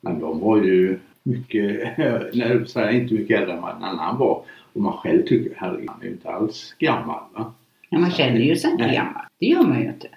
Men 0.00 0.20
de 0.20 0.40
var 0.40 0.62
ju 0.62 0.98
mycket, 1.22 1.98
när 2.34 2.64
säger 2.64 3.00
inte 3.00 3.14
mycket 3.14 3.40
äldre 3.40 3.54
än 3.54 3.62
vad 3.62 3.76
en 3.76 3.84
annan 3.84 4.18
var. 4.18 4.42
Och 4.72 4.80
man 4.80 4.92
själv 4.92 5.22
tycker, 5.26 5.54
herregud, 5.56 5.88
han 5.88 6.00
är 6.00 6.04
ju 6.04 6.10
inte 6.10 6.28
alls 6.28 6.74
gammal 6.78 7.20
va. 7.34 7.52
Ja, 7.88 7.98
man 7.98 8.10
känner 8.10 8.40
ju 8.40 8.56
sig 8.56 8.70
inte 8.70 8.84
gammal. 8.84 9.22
Det 9.40 9.46
gör 9.46 9.62
man 9.62 9.80
ju 9.80 9.88
inte. 9.88 10.08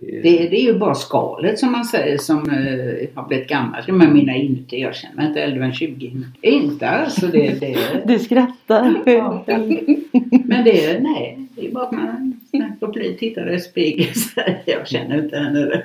Det, 0.00 0.20
Det, 0.22 0.48
det 0.48 0.56
är 0.56 0.72
ju 0.72 0.78
bara 0.78 0.94
skalet 0.94 1.58
som 1.58 1.72
man 1.72 1.84
säger 1.84 2.18
som 2.18 2.50
eh, 2.50 3.08
har 3.14 3.28
blivit 3.28 3.48
gammalt. 3.48 3.88
Men 3.88 4.12
mina 4.12 4.36
inuti, 4.36 4.80
jag 4.80 4.94
känner 4.94 5.16
mig 5.16 5.26
inte 5.26 5.42
äldre 5.42 5.64
än 5.64 5.72
20. 5.72 6.12
Inte 6.40 6.88
alls. 6.88 7.14
så 7.14 7.26
Det, 7.26 7.60
det, 7.60 7.76
Du 8.06 8.18
skrattar. 8.18 9.02
Ja. 9.06 9.44
men 10.44 10.64
det 10.64 10.84
är, 10.84 11.00
nej, 11.00 11.38
det 11.56 11.66
är 11.66 11.72
bara 11.72 11.84
att 11.84 11.92
man 11.92 12.40
snabbt 12.50 12.82
och 12.82 12.90
blir 12.90 13.14
tittar 13.14 13.54
i 13.54 13.60
spegeln 13.60 14.10
och 14.10 14.16
säger 14.16 14.62
jag 14.66 14.88
känner 14.88 15.24
inte 15.24 15.38
henne. 15.38 15.82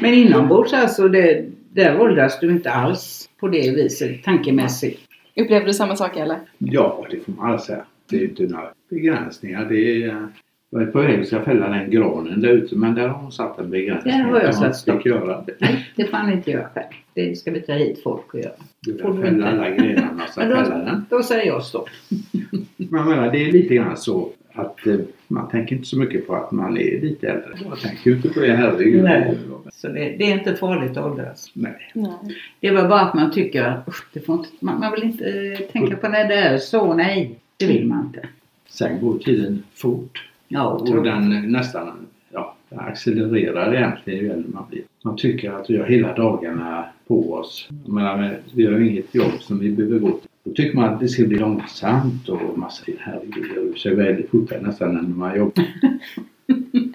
Men 0.00 0.14
inombords 0.14 0.72
alltså, 0.72 1.08
det, 1.08 1.44
där 1.72 2.00
åldras 2.00 2.40
du 2.40 2.50
inte 2.50 2.70
alls 2.70 3.28
på 3.40 3.48
det 3.48 3.70
viset 3.70 4.24
tankemässigt. 4.24 5.00
Upplever 5.36 5.66
du 5.66 5.74
samma 5.74 5.96
sak 5.96 6.16
eller? 6.16 6.38
Ja, 6.58 7.06
det 7.10 7.20
får 7.20 7.32
man 7.32 7.58
säga. 7.58 7.84
Det 8.10 8.16
är 8.16 8.22
inte 8.22 8.42
några 8.42 8.68
begränsningar. 8.90 9.64
Det 9.64 10.04
är, 10.04 10.28
jag 10.70 10.82
är 10.82 10.86
på 10.86 10.98
väg 11.00 11.20
att 11.20 11.26
ska 11.26 11.42
fälla 11.42 11.68
den 11.68 11.90
granen 11.90 12.40
där 12.40 12.48
ute 12.48 12.76
men 12.76 12.94
där 12.94 13.08
har 13.08 13.18
hon 13.18 13.32
satt 13.32 13.58
en 13.58 13.70
begränsning. 13.70 14.14
Där 14.14 14.24
har 14.24 14.40
jag 14.40 14.48
att 14.50 14.60
man 14.60 14.62
satt 14.74 14.76
stopp. 14.76 15.06
göra 15.06 15.44
det. 15.46 15.54
Nej, 15.58 15.88
det 15.96 16.04
får 16.04 16.12
man 16.12 16.32
inte 16.32 16.50
göra 16.50 16.68
själv. 16.74 16.86
Det 17.14 17.38
ska 17.38 17.50
vi 17.50 17.60
ta 17.60 17.72
hit 17.72 18.02
folk 18.02 18.34
och 18.34 18.40
göra. 18.40 18.52
Du 18.80 18.98
Får 18.98 19.14
fälla 19.14 19.28
inte? 19.28 19.46
alla 19.48 19.70
grenarna 19.70 20.26
så 20.26 20.40
Men 20.40 20.50
fälla 20.50 20.78
då, 20.78 20.84
den. 20.84 21.04
då 21.10 21.22
säger 21.22 21.46
jag 21.46 21.62
stopp. 21.62 21.88
Men 22.76 23.00
jag 23.00 23.06
menar, 23.08 23.32
det 23.32 23.48
är 23.48 23.52
lite 23.52 23.74
grann 23.74 23.96
så 23.96 24.28
att 24.52 24.86
eh, 24.86 24.96
man 25.28 25.48
tänker 25.48 25.76
inte 25.76 25.88
så 25.88 25.98
mycket 25.98 26.26
på 26.26 26.34
att 26.34 26.50
man 26.52 26.76
är 26.76 27.00
lite 27.00 27.28
äldre. 27.28 27.50
Jag 27.68 27.78
tänker 27.80 28.10
inte 28.10 28.28
på 28.28 28.40
det, 28.40 28.52
herregud. 28.56 29.04
Nej. 29.04 29.38
Så 29.72 29.88
det, 29.88 29.94
det 30.18 30.24
är 30.32 30.38
inte 30.38 30.54
farligt 30.56 30.96
att 30.96 31.04
åldras. 31.04 31.50
Nej. 31.54 31.90
Nej. 31.94 32.10
Det 32.60 32.70
var 32.70 32.88
bara 32.88 33.00
att 33.00 33.14
man 33.14 33.30
tycker 33.32 33.62
att 33.64 33.86
det 34.12 34.28
man, 34.28 34.80
man 34.80 34.92
vill 34.92 35.02
inte 35.02 35.24
eh, 35.24 35.58
tänka 35.72 35.96
på 35.96 36.08
när 36.08 36.28
det 36.28 36.34
är 36.34 36.58
så. 36.58 36.94
Nej, 36.94 37.38
det 37.56 37.66
vill 37.66 37.86
man 37.86 38.06
inte. 38.06 38.28
Sen 38.68 39.00
går 39.00 39.18
tiden 39.18 39.62
fort. 39.74 40.29
Ja, 40.52 40.68
Och 40.68 41.02
den 41.02 41.52
nästan 41.52 42.06
ja, 42.32 42.54
den 42.68 42.78
accelererar 42.78 43.74
egentligen 43.74 44.20
ju 44.20 44.30
äldre 44.30 44.50
man 44.52 44.64
blir. 44.70 44.82
Man 45.02 45.16
tycker 45.16 45.52
att 45.52 45.70
vi 45.70 45.76
har 45.76 45.86
hela 45.86 46.14
dagarna 46.14 46.84
på 47.06 47.32
oss. 47.32 47.68
Jag 47.84 47.94
menar, 47.94 48.36
vi 48.54 48.66
har 48.66 48.78
ju 48.78 48.90
inget 48.90 49.14
jobb 49.14 49.32
som 49.40 49.58
vi 49.58 49.70
behöver 49.70 49.98
gå 49.98 50.10
till. 50.10 50.28
Då 50.44 50.50
tycker 50.50 50.76
man 50.76 50.94
att 50.94 51.00
det 51.00 51.08
ska 51.08 51.24
bli 51.24 51.38
långsamt 51.38 52.28
och 52.28 52.58
massa 52.58 52.84
herregud, 52.98 53.46
det 53.54 53.60
rör 53.60 53.74
sig 53.74 53.94
väldigt 53.94 54.30
fortare 54.30 54.60
nästan 54.60 54.96
än 54.96 55.04
när 55.04 55.16
man 55.16 55.36
jobbar. 55.36 55.64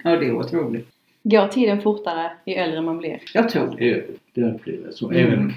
Ja, 0.04 0.16
det 0.16 0.26
är 0.26 0.32
otroligt. 0.32 0.88
Går 1.22 1.48
tiden 1.48 1.80
fortare 1.80 2.30
ju 2.46 2.54
äldre 2.54 2.82
man 2.82 2.98
blir? 2.98 3.20
Jag 3.34 3.48
tror 3.48 3.76
det. 3.78 3.84
Det, 3.84 4.06
det 4.34 4.54
upplever 4.54 4.84
jag 4.84 4.94
så. 4.94 5.10
Mm. 5.10 5.26
Även, 5.26 5.52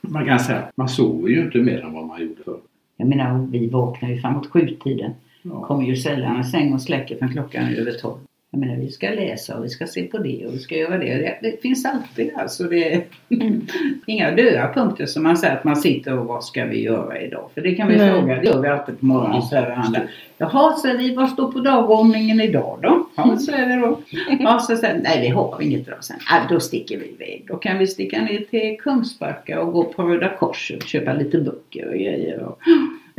man 0.00 0.26
kan 0.26 0.40
säga 0.40 0.58
att 0.58 0.76
man 0.76 0.88
sover 0.88 1.28
ju 1.28 1.40
inte 1.40 1.58
mer 1.58 1.80
än 1.80 1.92
vad 1.92 2.06
man 2.06 2.20
gjorde 2.22 2.42
förr. 2.44 2.58
Jag 2.96 3.08
menar, 3.08 3.46
vi 3.50 3.66
vaknar 3.66 4.10
ju 4.10 4.20
framåt 4.20 4.46
sjutiden. 4.46 5.12
Ja. 5.42 5.64
Kommer 5.66 5.86
ju 5.86 5.96
sällan 5.96 6.40
i 6.40 6.44
säng 6.44 6.72
och 6.72 6.82
släcker 6.82 7.16
från 7.16 7.32
klockan 7.32 7.64
är 7.64 7.80
över 7.80 7.92
tolv. 7.92 8.18
Jag 8.52 8.60
menar, 8.60 8.76
vi 8.76 8.88
ska 8.88 9.10
läsa 9.10 9.58
och 9.58 9.64
vi 9.64 9.68
ska 9.68 9.86
se 9.86 10.02
på 10.02 10.18
det 10.18 10.46
och 10.46 10.54
vi 10.54 10.58
ska 10.58 10.76
göra 10.76 10.98
det. 10.98 11.14
Det, 11.14 11.38
det 11.42 11.62
finns 11.62 11.84
alltid 11.84 12.30
alltså. 12.36 12.64
Det 12.64 12.94
är 12.94 13.02
inga 14.06 14.30
döda 14.30 14.72
punkter 14.74 15.06
som 15.06 15.22
man 15.22 15.36
säger 15.36 15.56
att 15.56 15.64
man 15.64 15.76
sitter 15.76 16.18
och 16.18 16.26
vad 16.26 16.44
ska 16.44 16.64
vi 16.64 16.82
göra 16.82 17.20
idag? 17.20 17.50
För 17.54 17.60
det 17.60 17.74
kan 17.74 17.88
vi 17.88 17.96
Nej. 17.96 18.10
fråga. 18.10 18.36
Det 18.36 18.46
gör 18.46 18.62
vi 18.62 18.68
alltid 18.68 19.00
på 19.00 19.06
morgonen. 19.06 19.42
Så 19.42 19.54
här 19.54 19.68
varandra. 19.68 20.00
Jaha, 20.38 20.76
säger 20.76 20.98
vi, 20.98 21.14
vad 21.14 21.30
står 21.30 21.52
på 21.52 21.58
dagordningen 21.60 22.40
idag 22.40 22.78
då? 22.82 23.06
Ja, 23.16 23.36
så 23.38 23.52
är 23.52 23.68
det 23.68 23.76
då. 23.76 24.00
Ja, 24.40 24.58
så 24.58 24.76
säger 24.76 25.00
nej 25.02 25.20
vi 25.20 25.28
har 25.28 25.62
inget 25.62 25.88
idag. 25.88 26.04
Sen, 26.04 26.16
ja, 26.28 26.40
då 26.48 26.60
sticker 26.60 26.98
vi 26.98 27.06
iväg. 27.06 27.44
Då 27.48 27.56
kan 27.56 27.78
vi 27.78 27.86
sticka 27.86 28.22
ner 28.22 28.44
till 28.50 28.76
Kungsbacka 28.80 29.60
och 29.60 29.72
gå 29.72 29.84
på 29.84 30.02
Röda 30.02 30.36
Korset 30.36 30.82
och 30.82 30.88
köpa 30.88 31.12
lite 31.12 31.38
böcker 31.38 31.88
och 31.88 31.94
grejer. 31.94 32.42
Och, 32.42 32.58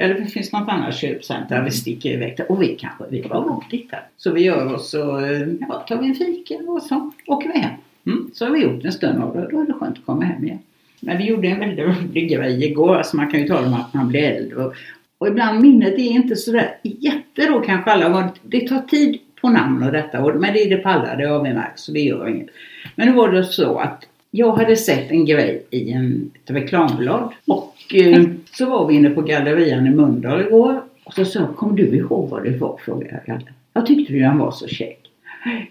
eller 0.02 0.14
det 0.20 0.26
finns 0.26 0.52
något 0.52 0.70
annat 0.70 0.96
köpcenter 0.96 1.56
där 1.56 1.64
vi 1.64 1.72
sticker 1.72 2.10
iväg 2.10 2.36
till. 2.36 2.46
Och 2.50 2.62
vi 2.62 2.76
kanske, 2.76 3.04
vi 3.10 3.22
bara 3.22 3.40
och 3.40 3.64
tittar. 3.70 4.08
Så 4.18 4.32
vi 4.32 4.44
gör 4.44 4.74
oss 4.74 4.90
så, 4.90 5.20
eh, 5.20 5.48
ja, 5.70 5.86
tar 5.88 5.98
vi 5.98 6.08
en 6.08 6.16
fika 6.16 6.56
och 6.56 6.82
så 6.82 7.12
åker 7.28 7.54
vi 7.54 7.60
hem. 7.60 7.74
Mm, 8.06 8.32
så 8.34 8.46
har 8.46 8.52
vi 8.52 8.64
gjort 8.64 8.86
en 8.86 8.92
stund 8.92 9.24
av 9.24 9.36
det 9.36 9.48
då 9.52 9.62
är 9.62 9.66
det 9.66 9.74
skönt 9.74 9.98
att 9.98 10.06
komma 10.06 10.26
hem 10.26 10.44
igen. 10.44 10.60
Men 11.00 11.18
vi 11.18 11.26
gjorde 11.26 11.48
en 11.48 11.60
väldigt 11.60 11.86
rolig 11.86 12.30
grej 12.30 12.66
igår. 12.66 12.96
Alltså 12.96 13.18
man 13.18 13.32
kan 13.32 13.40
ju 13.40 13.48
tala 13.48 13.68
om 13.68 13.74
att 13.74 13.94
man 13.94 14.08
blir 14.08 14.24
äldre. 14.24 14.66
Och, 14.66 14.74
och 15.18 15.28
ibland 15.28 15.62
minnet 15.62 15.94
är 15.94 16.12
inte 16.12 16.36
sådär 16.36 16.78
jätte 16.84 17.46
då 17.48 17.60
kanske 17.60 17.92
alla 17.92 18.10
har. 18.10 18.30
Det 18.44 18.68
tar 18.68 18.80
tid 18.80 19.20
på 19.42 19.50
namn 19.50 19.84
och 19.84 19.92
detta. 19.92 20.24
Och, 20.24 20.36
men 20.36 20.54
det 20.54 20.60
är 20.64 20.70
det 20.70 20.78
på 20.78 20.90
alla, 20.90 21.16
det 21.16 21.28
har 21.28 21.44
vi 21.44 21.54
märkt. 21.54 21.80
Så 21.80 21.92
det 21.92 22.00
gör 22.00 22.28
inget. 22.28 22.50
Men 22.96 23.08
nu 23.08 23.14
var 23.14 23.32
det 23.32 23.44
så 23.44 23.78
att 23.80 24.06
jag 24.32 24.52
hade 24.52 24.76
sett 24.76 25.12
en 25.12 25.26
grej 25.26 25.66
i 25.70 25.92
en, 25.92 26.32
ett 26.44 26.52
reklamblad. 26.52 27.34
Och 27.48 27.76
eh, 27.94 28.24
så 28.54 28.70
var 28.70 28.88
vi 28.88 28.96
inne 28.96 29.10
på 29.10 29.22
gallerian 29.22 29.88
i 29.88 29.90
Mölndal 29.90 30.42
igår. 30.42 30.82
Och 31.04 31.14
så 31.14 31.26
sa 31.26 31.40
jag, 31.40 31.56
kom 31.56 31.76
du 31.76 31.84
ihåg 31.88 32.30
vad 32.30 32.44
det 32.44 32.58
var? 32.58 32.78
frågade 32.86 33.12
jag 33.26 33.36
Galle. 33.36 33.52
Jag 33.74 33.86
tyckte 33.86 34.14
ju 34.14 34.24
han 34.24 34.38
var 34.38 34.52
så 34.52 34.68
käck. 34.68 34.98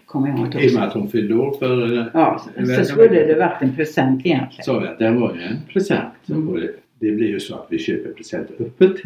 Kommer 0.06 0.28
jag 0.28 0.38
inte 0.38 0.58
I 0.58 0.68
och 0.68 0.72
med 0.74 0.80
ihåg. 0.80 0.88
att 0.88 0.94
hon 0.94 1.08
fyllde 1.08 1.34
år 1.34 1.56
för... 1.58 1.98
eh, 1.98 2.06
Ja, 2.14 2.42
så 2.78 2.84
skulle 2.84 3.24
det 3.26 3.34
varit 3.38 3.62
en 3.62 3.76
present 3.76 4.26
egentligen. 4.26 4.64
Sa 4.64 4.78
vi 4.78 4.86
att 4.88 4.98
det 4.98 5.10
var 5.10 5.34
ju 5.34 5.40
en 5.42 5.56
present. 5.72 6.14
Mm. 6.28 6.60
Det, 6.98 7.10
blir 7.12 7.28
ju 7.28 7.40
så 7.40 7.54
att 7.54 7.66
vi 7.70 7.78
köper 7.78 8.12
presenter 8.12 8.54
öppet. 8.64 8.96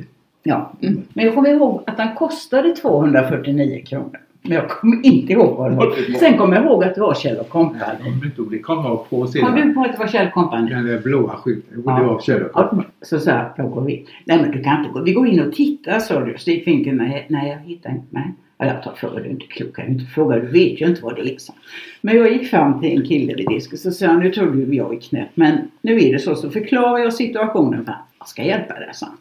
Ja. 0.42 0.72
Men 1.12 1.24
jag 1.24 1.34
kommer 1.34 1.48
ihåg 1.50 1.82
att 1.86 1.96
den 1.96 2.14
kostade 2.14 2.76
249 2.76 3.82
kronor. 3.86 4.20
Men 4.49 4.53
jag 4.53 4.68
kommer 4.68 5.07
inte 5.07 5.32
ihåg 5.32 5.57
vad 5.57 5.70
det 5.70 5.76
var. 5.76 6.18
Sen 6.18 6.38
kommer 6.38 6.57
jag 6.57 6.64
ihåg 6.64 6.84
att 6.84 6.95
det 6.95 7.01
var 7.01 7.14
Kjell 7.14 7.36
och 7.36 7.49
Company. 7.49 7.80
Jag 7.88 7.99
kommer 7.99 8.26
inte 8.26 8.40
ihåg, 8.40 8.51
det 8.51 8.59
kommer 8.59 8.88
jag 8.88 9.11
på 9.11 9.26
sedan. 9.26 9.66
du 9.66 9.74
på 9.74 9.80
att 9.80 9.92
det 9.92 9.99
var 9.99 10.07
Kjell 10.07 10.30
Company? 10.30 10.70
Den 10.70 10.86
där 10.86 10.99
blåa 10.99 11.36
skylten. 11.36 11.82
Ja. 11.86 11.99
det 11.99 12.05
var 12.05 12.20
Kjell 12.20 12.42
och 12.42 12.51
Ja, 12.55 12.84
så 13.03 13.20
sa 13.20 13.30
jag, 13.30 13.47
då 13.57 13.62
går 13.74 13.80
vi. 13.80 14.07
Nej 14.24 14.42
men 14.42 14.51
du 14.51 14.62
kan 14.62 14.78
inte 14.78 14.90
gå. 14.92 15.03
Vi 15.03 15.12
går 15.12 15.26
in 15.26 15.40
och 15.40 15.53
tittar 15.53 15.99
sa 15.99 16.20
du. 16.20 16.34
Så 16.38 16.51
gick 16.51 16.66
vi 16.66 16.72
in 16.72 16.84
till, 16.84 16.95
nej, 16.95 17.26
nej 17.28 17.49
jag 17.49 17.70
hittar 17.70 17.90
inte. 17.90 18.07
Nej. 18.11 18.32
Ja, 18.59 18.66
jag 18.66 18.82
tar 18.82 18.92
för 18.92 19.20
du 19.20 19.22
är 19.22 19.30
inte 19.30 19.47
klok. 19.47 19.78
Jag 19.78 19.88
inte 19.88 20.05
fråga. 20.05 20.36
Du 20.36 20.47
vet 20.47 20.80
ju 20.80 20.86
inte 20.86 21.03
vad 21.03 21.16
det 21.16 21.34
är. 21.34 21.38
Så. 21.38 21.53
Men 22.01 22.16
jag 22.16 22.32
gick 22.32 22.51
fram 22.51 22.80
till 22.80 22.99
en 22.99 23.07
kille 23.07 23.34
vid 23.34 23.47
disken. 23.49 23.78
Så 23.78 23.90
sa 23.90 24.07
han, 24.07 24.20
nu 24.20 24.30
tror 24.32 24.51
du 24.51 24.74
jag 24.74 24.95
är 24.95 25.01
knäpp. 25.01 25.28
Men 25.34 25.59
nu 25.82 26.01
är 26.01 26.12
det 26.12 26.18
så. 26.18 26.34
Så 26.34 26.51
förklarar 26.51 26.99
jag 26.99 27.14
situationen 27.14 27.84
för 27.84 27.92
honom. 27.92 28.07
Jag 28.25 28.29
ska 28.29 28.43
hjälpa 28.43 28.75
dig, 28.75 28.89
sa 28.93 29.07
han. 29.07 29.16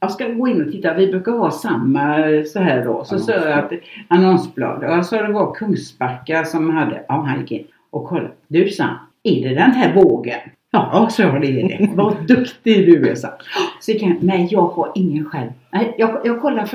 Jag 0.00 0.10
ska 0.10 0.28
gå 0.28 0.48
in 0.48 0.66
och 0.66 0.72
titta. 0.72 0.94
Vi 0.94 1.06
brukar 1.06 1.32
ha 1.32 1.50
samma 1.50 2.28
eh, 2.28 2.44
så 2.44 2.58
här 2.58 2.84
då. 2.84 3.04
Så 3.04 3.18
sa 3.18 3.32
jag 3.32 3.58
att 3.58 3.72
annonsblad. 4.08 4.84
Och 4.84 4.90
jag 4.92 5.06
sa 5.06 5.22
det 5.22 5.32
var 5.32 5.54
Kungsbacka 5.54 6.44
som 6.44 6.70
hade. 6.70 7.04
Ja, 7.08 7.14
han 7.14 7.40
gick 7.40 7.52
in 7.52 7.66
och 7.90 8.08
kollade. 8.08 8.30
Du, 8.48 8.68
sa 8.68 8.84
han. 8.84 8.96
Är 9.22 9.48
det 9.48 9.54
den 9.54 9.70
här 9.70 9.94
vågen? 9.94 10.40
Ja, 10.70 11.08
så 11.10 11.22
jag 11.22 11.40
det 11.40 11.46
är 11.46 11.68
det. 11.68 11.90
Vad 11.94 12.26
duktig 12.26 12.86
du 12.86 13.10
är, 13.10 13.14
sa 13.14 13.28
han. 13.28 13.38
Så 13.80 13.90
gick 13.90 14.22
nej 14.22 14.48
jag 14.50 14.66
har 14.66 14.92
ingen 14.94 15.24
själv. 15.24 15.50
Nej, 15.72 15.94
jag, 15.98 16.20
jag 16.24 16.40
kollar 16.40 16.68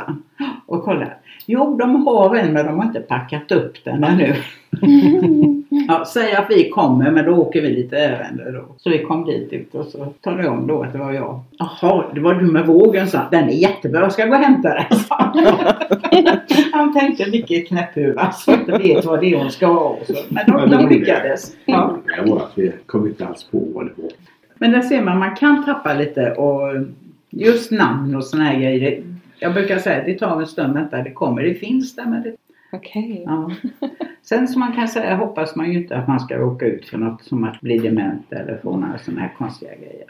han. 0.00 0.22
Och 0.66 0.84
kollar. 0.84 1.16
Jo, 1.46 1.76
de 1.76 2.06
har 2.06 2.36
en 2.36 2.52
men 2.52 2.66
de 2.66 2.78
har 2.78 2.84
inte 2.84 3.00
packat 3.00 3.52
upp 3.52 3.84
den 3.84 4.04
ännu. 4.04 4.34
ja, 5.88 6.04
säg 6.04 6.32
att 6.34 6.46
vi 6.50 6.70
kommer 6.70 7.10
men 7.10 7.24
då 7.24 7.32
åker 7.32 7.62
vi 7.62 7.68
lite 7.68 7.98
ärende 7.98 8.52
då. 8.52 8.64
Så 8.76 8.90
vi 8.90 8.98
kom 9.04 9.24
dit 9.24 9.52
ut 9.52 9.74
och 9.74 9.86
så 9.86 10.06
talade 10.20 10.42
jag 10.42 10.52
om 10.52 10.66
då 10.66 10.82
att 10.82 10.92
det 10.92 10.98
var 10.98 11.12
jag. 11.12 11.40
Jaha, 11.58 12.04
det 12.14 12.20
var 12.20 12.34
du 12.34 12.46
med 12.46 12.66
vågen, 12.66 13.08
sa. 13.08 13.20
Den 13.30 13.48
är 13.48 13.52
jättebra, 13.52 14.00
jag 14.00 14.12
ska 14.12 14.26
gå 14.26 14.34
och 14.34 14.42
hämta 14.42 14.68
den, 14.68 14.84
han. 16.72 16.94
Tänkte 16.94 17.30
vilket 17.30 17.68
knäpphuvud, 17.68 18.18
alltså 18.18 18.52
inte 18.52 18.78
vet 18.78 19.04
vad 19.04 19.20
det 19.20 19.32
är 19.32 19.38
hon 19.38 19.50
ska 19.50 19.66
ha. 19.66 19.80
Och 19.80 20.06
så. 20.06 20.14
Men 20.28 20.44
de, 20.46 20.70
de 20.70 20.88
lyckades. 20.88 21.56
Ja. 21.64 21.96
Det 22.16 22.30
var 22.30 22.36
att 22.36 22.52
vi 22.54 22.72
kom 22.86 23.06
inte 23.06 23.26
alls 23.26 23.44
på 23.44 23.58
vad 23.74 23.86
det 23.86 23.92
var. 23.96 24.10
Men 24.54 24.72
där 24.72 24.82
ser 24.82 25.02
man, 25.02 25.18
man 25.18 25.36
kan 25.36 25.64
tappa 25.64 25.94
lite 25.94 26.32
och 26.32 26.74
just 27.32 27.70
namn 27.70 28.14
och 28.14 28.24
såna 28.24 28.44
här 28.44 28.60
grejer. 28.60 29.02
Jag 29.38 29.54
brukar 29.54 29.78
säga 29.78 30.00
att 30.00 30.06
det 30.06 30.18
tar 30.18 30.40
en 30.40 30.46
stund 30.46 30.78
att 30.78 30.90
det 30.90 31.10
kommer. 31.10 31.42
Det 31.42 31.54
finns 31.54 31.96
där 31.96 32.06
men 32.06 32.22
det, 32.22 32.36
Okej. 32.72 33.22
ja. 33.26 33.50
Sen 34.22 34.48
som 34.48 34.60
man 34.60 34.72
kan 34.72 34.88
säga 34.88 35.16
hoppas 35.16 35.56
man 35.56 35.72
ju 35.72 35.78
inte 35.78 35.96
att 35.96 36.08
man 36.08 36.20
ska 36.20 36.36
råka 36.36 36.66
ut 36.66 36.88
för 36.88 36.98
något 36.98 37.24
som 37.24 37.44
att 37.44 37.60
bli 37.60 37.78
dement 37.78 38.32
eller 38.32 38.58
få 38.62 38.76
några 38.76 38.98
sådana 38.98 39.20
här 39.20 39.34
konstiga 39.38 39.74
grejer. 39.74 40.04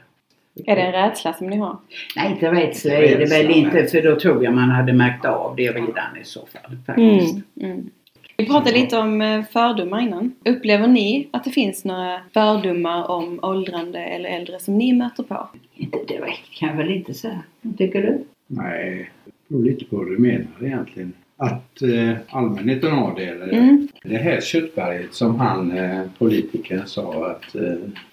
Är 0.67 0.77
det 0.77 0.83
en 0.83 0.93
rädsla 0.93 1.33
som 1.33 1.47
ni 1.47 1.57
har? 1.57 1.77
Nej, 2.17 2.33
inte 2.33 2.53
rädsla 2.53 2.93
är 2.93 3.19
det 3.19 3.31
väl 3.31 3.51
inte 3.51 3.87
för 3.87 4.03
då 4.03 4.21
tror 4.21 4.45
jag 4.45 4.55
man 4.55 4.71
hade 4.71 4.93
märkt 4.93 5.25
av 5.25 5.57
det 5.57 5.73
redan 5.73 6.17
i 6.21 6.25
så 6.25 6.47
fall. 6.47 6.77
Faktiskt. 6.87 7.45
Mm. 7.61 7.71
Mm. 7.73 7.91
Vi 8.37 8.47
pratade 8.47 8.73
lite 8.73 8.97
om 8.99 9.21
eh, 9.21 9.45
fördomar 9.53 10.01
innan. 10.01 10.33
Upplever 10.45 10.87
ni 10.89 11.29
att 11.31 11.45
det 11.45 11.51
finns 11.51 11.85
några 11.85 12.21
fördomar 12.35 13.11
om 13.11 13.41
åldrande 13.43 13.99
eller 13.99 14.29
äldre 14.29 14.59
som 14.59 14.79
ni 14.79 14.93
möter 14.93 15.23
på? 15.23 15.49
Inte 15.77 15.99
direkt 16.09 16.51
kan 16.59 16.69
jag 16.69 16.77
väl 16.77 16.91
inte 16.91 17.15
säga. 17.15 17.43
Vad 17.61 17.79
tycker 17.79 18.03
du? 18.03 18.25
Nej, 18.47 19.11
det 19.25 19.33
beror 19.49 19.65
lite 19.65 19.85
på 19.85 19.97
vad 19.97 20.07
du 20.07 20.19
menar 20.19 20.47
egentligen. 20.65 21.13
Att 21.37 21.83
eh, 21.83 22.13
allmänheten 22.29 22.91
har 22.93 23.15
det 23.17 23.25
eller 23.25 23.49
Mm. 23.53 23.89
det 24.05 24.17
här 24.17 24.41
köttberget 24.41 25.15
som 25.15 25.41
han 25.41 25.79
eh, 25.79 26.01
politikern 26.19 26.87
sa 26.87 27.27
att 27.31 27.55
eh, 27.55 27.63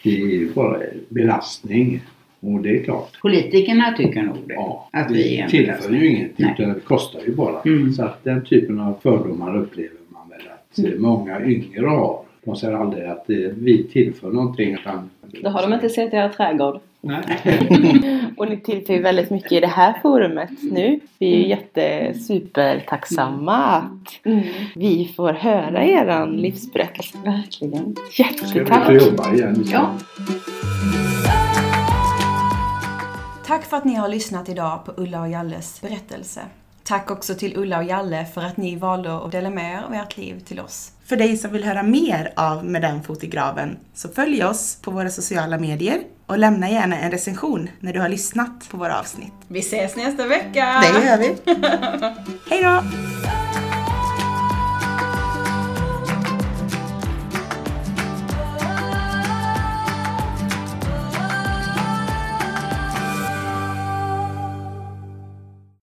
det 0.03 0.21
är 0.21 0.53
bara 0.53 0.77
belastning. 1.09 2.01
Och 2.41 2.61
det 2.61 2.79
är 2.79 2.83
klart. 2.83 3.19
Politikerna 3.21 3.93
tycker 3.97 4.21
nog 4.21 4.37
det. 4.47 4.53
Ja, 4.53 4.89
att 4.93 5.11
vi 5.11 5.37
är 5.37 5.43
en 5.43 5.49
tillför 5.49 5.65
belastning. 5.67 6.01
ju 6.01 6.07
ingenting 6.09 6.45
utan 6.57 6.73
det 6.73 6.79
kostar 6.79 7.19
ju 7.27 7.35
bara. 7.35 7.61
Mm. 7.61 7.93
Så 7.93 8.03
att 8.03 8.23
den 8.23 8.45
typen 8.45 8.79
av 8.79 8.99
fördomar 9.03 9.57
upplever 9.57 9.91
många 10.97 11.45
yngre 11.45 11.87
har. 11.87 12.19
De 12.43 12.55
säger 12.55 12.73
aldrig 12.73 13.05
att 13.05 13.29
eh, 13.29 13.35
vi 13.37 13.83
tillför 13.83 14.31
någonting 14.31 14.73
utan... 14.73 15.09
Då 15.43 15.49
har 15.49 15.61
de 15.61 15.73
inte 15.73 15.89
sett 15.89 16.13
era 16.13 16.29
trädgård. 16.29 16.79
Nej. 17.01 17.23
Och 18.37 18.49
ni 18.49 18.57
tillför 18.57 18.93
ju 18.93 19.01
väldigt 19.01 19.29
mycket 19.29 19.51
i 19.51 19.59
det 19.59 19.67
här 19.67 19.93
forumet 20.01 20.49
nu. 20.71 20.99
Vi 21.19 21.33
är 21.33 21.37
ju 21.37 21.47
jättesupertacksamma 21.47 23.55
att 23.57 24.19
vi 24.75 25.13
får 25.15 25.33
höra 25.33 25.85
eran 25.85 26.37
livsberättelse. 26.37 27.17
Verkligen. 27.25 27.95
Ska 28.11 28.23
vi 28.23 28.29
Jättetack! 28.59 28.91
jobba 28.91 29.33
igen? 29.33 29.63
Ja. 29.71 29.93
Tack 33.45 33.65
för 33.65 33.77
att 33.77 33.85
ni 33.85 33.95
har 33.95 34.09
lyssnat 34.09 34.49
idag 34.49 34.85
på 34.85 34.91
Ulla 34.97 35.21
och 35.21 35.29
Jalles 35.29 35.81
berättelse. 35.81 36.41
Tack 36.89 37.11
också 37.11 37.35
till 37.35 37.57
Ulla 37.57 37.77
och 37.77 37.83
Jalle 37.83 38.25
för 38.33 38.41
att 38.41 38.57
ni 38.57 38.75
valde 38.75 39.15
att 39.15 39.31
dela 39.31 39.49
med 39.49 39.73
er 39.73 39.83
av 39.83 39.93
ert 39.93 40.17
liv 40.17 40.39
till 40.39 40.59
oss. 40.59 40.91
För 41.05 41.15
dig 41.15 41.37
som 41.37 41.51
vill 41.51 41.63
höra 41.63 41.83
mer 41.83 42.33
av 42.35 42.65
Med 42.65 42.81
den 42.81 43.03
fot 43.03 43.23
i 43.23 43.27
graven 43.27 43.77
så 43.93 44.09
följ 44.09 44.43
oss 44.43 44.77
på 44.81 44.91
våra 44.91 45.09
sociala 45.09 45.57
medier 45.57 46.01
och 46.25 46.39
lämna 46.39 46.69
gärna 46.69 46.97
en 46.99 47.11
recension 47.11 47.69
när 47.79 47.93
du 47.93 47.99
har 47.99 48.09
lyssnat 48.09 48.69
på 48.71 48.77
våra 48.77 48.99
avsnitt. 48.99 49.33
Vi 49.47 49.59
ses 49.59 49.95
nästa 49.95 50.27
vecka! 50.27 50.83
Det 50.93 51.05
gör 51.05 51.17
vi! 51.17 51.35
Hej 52.49 52.63
då! 52.63 52.83